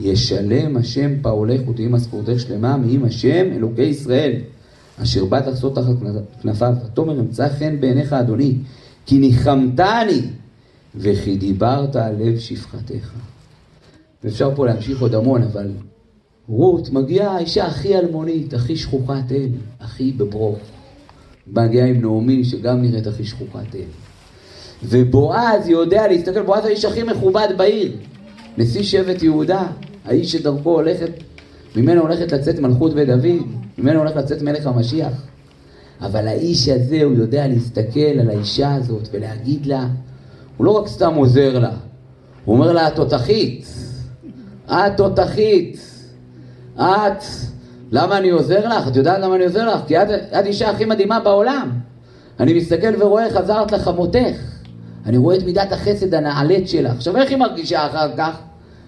ישלם 0.00 0.76
השם 0.76 1.10
פעולך 1.22 1.68
ותהי 1.68 1.86
משכורתך 1.86 2.40
שלמה 2.40 2.76
מעם 2.76 3.04
השם 3.04 3.46
אלוקי 3.52 3.82
ישראל, 3.82 4.32
אשר 5.02 5.24
בא 5.24 5.40
תחסות 5.40 5.74
תחת 5.74 5.94
כנפיו. 6.42 6.74
ותאמר 6.86 7.20
אמצא 7.20 7.48
חן 7.48 7.80
בעיניך 7.80 8.12
אדוני, 8.12 8.54
כי 9.06 9.18
ניחמתני, 9.18 10.20
וכי 10.96 11.36
דיברת 11.36 11.96
על 11.96 12.14
לב 12.18 12.38
שפחתך. 12.38 13.10
ואפשר 14.24 14.54
פה 14.54 14.66
להמשיך 14.66 15.00
עוד 15.00 15.14
המון, 15.14 15.42
אבל 15.42 15.70
רות 16.48 16.90
מגיעה 16.90 17.36
האישה 17.36 17.66
הכי 17.66 17.98
אלמונית, 17.98 18.54
הכי 18.54 18.76
שכוחת 18.76 19.32
אל, 19.32 19.48
הכי 19.80 20.12
בברוך. 20.12 20.58
מגיעה 21.46 21.86
עם 21.86 22.00
נעמי, 22.00 22.44
שגם 22.44 22.82
נראית 22.82 23.06
הכי 23.06 23.24
שכוחת 23.24 23.74
אל. 23.74 23.80
ובועז 24.82 25.68
יודע 25.68 26.08
להסתכל, 26.08 26.42
בועז 26.42 26.64
האיש 26.64 26.84
הכי 26.84 27.02
מכובד 27.02 27.48
בעיר. 27.56 27.92
נשיא 28.58 28.82
שבט 28.82 29.22
יהודה, 29.22 29.66
האיש 30.04 30.32
שדרכו 30.32 30.70
הולכת 30.70 31.10
ממנו 31.76 32.00
הולכת 32.00 32.32
לצאת 32.32 32.58
מלכות 32.58 32.94
בית 32.94 33.08
דוד, 33.08 33.46
ממנו 33.78 33.98
הולך 33.98 34.16
לצאת 34.16 34.42
מלך 34.42 34.66
המשיח. 34.66 35.12
אבל 36.00 36.28
האיש 36.28 36.68
הזה, 36.68 37.02
הוא 37.02 37.12
יודע 37.12 37.46
להסתכל 37.46 38.20
על 38.20 38.30
האישה 38.30 38.74
הזאת 38.74 39.08
ולהגיד 39.12 39.66
לה, 39.66 39.86
הוא 40.56 40.64
לא 40.64 40.70
רק 40.70 40.88
סתם 40.88 41.14
עוזר 41.14 41.58
לה, 41.58 41.72
הוא 42.44 42.54
אומר 42.56 42.72
לה, 42.72 42.86
התותחית, 42.86 43.66
את 44.66 44.96
תותחית, 44.96 45.80
את, 46.76 47.24
למה 47.92 48.18
אני 48.18 48.30
עוזר 48.30 48.68
לך? 48.68 48.88
את 48.88 48.96
יודעת 48.96 49.20
למה 49.20 49.36
אני 49.36 49.44
עוזר 49.44 49.74
לך? 49.74 49.80
כי 49.86 50.02
את, 50.02 50.08
את 50.10 50.46
אישה 50.46 50.70
הכי 50.70 50.84
מדהימה 50.84 51.20
בעולם. 51.20 51.70
אני 52.40 52.54
מסתכל 52.54 53.02
ורואה 53.02 53.26
עזרת 53.26 53.72
לחמותך. 53.72 54.53
אני 55.06 55.16
רואה 55.16 55.36
את 55.36 55.42
מידת 55.42 55.72
החסד 55.72 56.14
הנעלית 56.14 56.68
שלך. 56.68 56.92
עכשיו, 56.92 57.16
איך 57.16 57.30
היא 57.30 57.38
מרגישה 57.38 57.86
אחר 57.86 58.16
כך? 58.16 58.36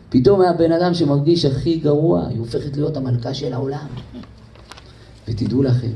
פתאום 0.09 0.41
מהבן 0.41 0.73
אדם 0.73 0.95
שמרגיש 0.95 1.45
הכי 1.45 1.77
גרוע, 1.77 2.27
היא 2.29 2.39
הופכת 2.39 2.77
להיות 2.77 2.97
המלכה 2.97 3.35
של 3.35 3.53
העולם. 3.53 3.87
ותדעו 5.29 5.62
לכם, 5.62 5.93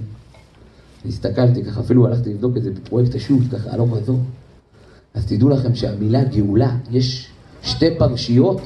הסתכלתי 1.06 1.64
ככה, 1.64 1.80
אפילו 1.80 2.06
הלכתי 2.06 2.30
לבדוק 2.30 2.56
את 2.56 2.62
זה 2.62 2.70
בפרויקט 2.70 3.14
השו"ת, 3.14 3.52
ככה 3.52 3.70
הלוך 3.70 3.92
וזור. 3.92 4.18
אז 5.14 5.26
תדעו 5.26 5.48
לכם 5.48 5.74
שהמילה 5.74 6.24
גאולה, 6.24 6.76
יש 6.90 7.28
שתי 7.62 7.98
פרשיות 7.98 8.60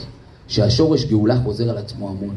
שהשורש 0.49 1.05
גאולה 1.05 1.41
חוזר 1.43 1.71
על 1.71 1.79
עצמו 1.79 2.09
המון. 2.09 2.35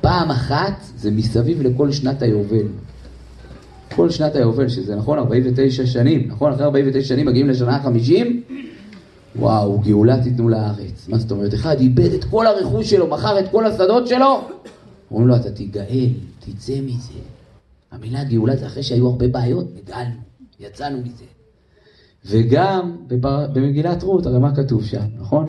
פעם 0.00 0.30
אחת 0.30 0.80
זה 0.96 1.10
מסביב 1.10 1.62
לכל 1.62 1.92
שנת 1.92 2.22
היובל. 2.22 2.66
כל 3.96 4.10
שנת 4.10 4.36
היובל, 4.36 4.68
שזה 4.68 4.96
נכון, 4.96 5.18
49 5.18 5.86
שנים, 5.86 6.28
נכון? 6.28 6.52
אחרי 6.52 6.64
49 6.64 7.08
שנים 7.08 7.26
מגיעים 7.26 7.48
לשנה 7.48 7.76
ה-50, 7.76 8.26
וואו, 9.36 9.78
גאולה 9.78 10.22
תיתנו 10.22 10.48
לארץ. 10.48 11.08
מה 11.08 11.18
זאת 11.18 11.30
אומרת? 11.30 11.54
אחד 11.54 11.80
איבד 11.80 12.12
את 12.12 12.24
כל 12.24 12.46
הרכוש 12.46 12.90
שלו, 12.90 13.06
מכר 13.06 13.40
את 13.40 13.48
כל 13.50 13.66
השדות 13.66 14.06
שלו, 14.06 14.40
אומרים 15.10 15.28
לו, 15.28 15.36
אתה 15.36 15.50
תיגאל, 15.50 16.08
תצא 16.38 16.80
מזה. 16.82 17.18
המילה 17.92 18.24
גאולה 18.24 18.56
זה 18.56 18.66
אחרי 18.66 18.82
שהיו 18.82 19.06
הרבה 19.06 19.28
בעיות, 19.28 19.66
נגאלנו, 19.74 20.14
יצאנו 20.60 20.98
מזה. 20.98 21.24
וגם 22.26 22.96
בפר... 23.06 23.46
במגילת 23.52 24.02
רות, 24.02 24.26
הרי 24.26 24.38
מה 24.38 24.54
כתוב 24.54 24.84
שם, 24.84 25.02
נכון? 25.18 25.46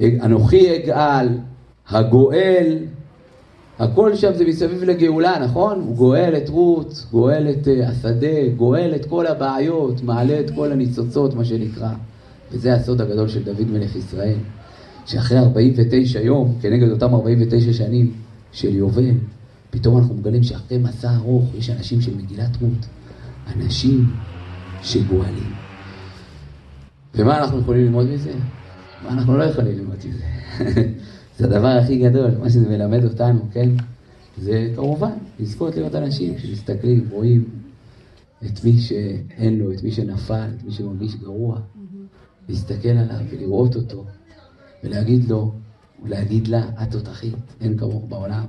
אנוכי 0.00 0.76
אגאל, 0.76 1.28
הגואל, 1.88 2.78
הכל 3.78 4.16
שם 4.16 4.34
זה 4.34 4.44
מסביב 4.44 4.84
לגאולה, 4.84 5.38
נכון? 5.44 5.80
הוא 5.80 5.96
גואל 5.96 6.34
את 6.36 6.48
רות, 6.48 7.06
גואל 7.10 7.50
את 7.50 7.66
uh, 7.66 7.88
השדה, 7.88 8.48
גואל 8.56 8.92
את 8.94 9.04
כל 9.04 9.26
הבעיות, 9.26 10.02
מעלה 10.02 10.40
את 10.40 10.50
כל 10.50 10.72
הניצוצות, 10.72 11.34
מה 11.34 11.44
שנקרא. 11.44 11.90
וזה 12.52 12.74
הסוד 12.74 13.00
הגדול 13.00 13.28
של 13.28 13.42
דוד 13.42 13.70
מלך 13.70 13.96
ישראל, 13.96 14.36
שאחרי 15.06 15.38
49 15.38 16.20
יום, 16.20 16.58
כנגד 16.60 16.90
אותם 16.90 17.14
49 17.14 17.72
שנים 17.72 18.12
של 18.52 18.74
יובל, 18.74 19.10
פתאום 19.70 19.98
אנחנו 19.98 20.14
מגלים 20.14 20.42
שאחרי 20.42 20.78
מסע 20.78 21.14
ארוך 21.14 21.44
יש 21.58 21.70
אנשים 21.70 22.00
של 22.00 22.16
מגילת 22.16 22.56
רות, 22.60 22.86
אנשים 23.56 24.06
שגואלים. 24.82 25.52
ומה 27.14 27.38
אנחנו 27.38 27.60
יכולים 27.60 27.84
ללמוד 27.84 28.06
מזה? 28.06 28.32
מה 29.04 29.12
אנחנו 29.12 29.36
לא 29.36 29.44
יכולים 29.44 29.78
ללמוד 29.78 29.96
מזה? 29.96 30.24
זה 31.38 31.46
הדבר 31.46 31.68
הכי 31.68 31.98
גדול, 31.98 32.30
מה 32.40 32.50
שזה 32.50 32.68
מלמד 32.68 33.04
אותנו, 33.04 33.40
כן? 33.52 33.68
זה 34.38 34.72
כמובן 34.76 35.10
לזכות 35.40 35.76
להיות 35.76 35.94
אנשים 35.94 36.38
שמסתכלים, 36.38 37.08
רואים 37.10 37.44
את 38.46 38.64
מי 38.64 38.78
שאין 38.78 39.58
לו, 39.58 39.72
את 39.72 39.82
מי 39.82 39.90
שנפל, 39.90 40.48
את 40.56 40.64
מי 40.64 40.72
שמרגיש 40.72 41.16
גרוע, 41.16 41.58
להסתכל 42.48 42.88
עליו 42.88 43.20
ולראות 43.30 43.76
אותו, 43.76 44.04
ולהגיד 44.84 45.28
לו, 45.28 45.52
ולהגיד 46.04 46.48
לה, 46.48 46.62
את 46.82 46.90
תותחית, 46.90 47.34
אין 47.60 47.78
כמוך 47.78 48.04
בעולם, 48.08 48.44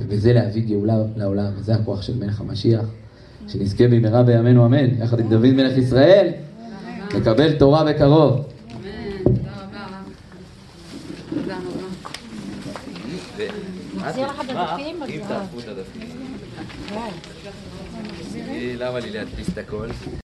ובזה 0.00 0.32
להביא 0.32 0.66
גאולה 0.66 0.96
לעולם, 1.16 1.52
וזה 1.56 1.74
הכוח 1.74 2.02
של 2.02 2.18
מלך 2.18 2.40
המשיח, 2.40 2.86
שנזכה 3.48 3.88
במהרה 3.88 4.22
בימינו 4.22 4.66
אמן, 4.66 5.02
יחד 5.02 5.20
עם 5.20 5.28
דוד 5.28 5.52
מלך 5.52 5.78
ישראל, 5.78 6.32
לקבל 7.14 7.58
תורה 7.58 7.84
בקרוב. 7.84 8.53
לך? 14.10 14.40
אם 15.08 15.20
תהפכו 15.28 15.58
את 15.58 15.68
הדפים. 15.68 16.36
למה 18.78 19.00
לי 19.00 19.10
להדפיס 19.10 19.48
את 19.48 19.58
הכל? 19.58 19.88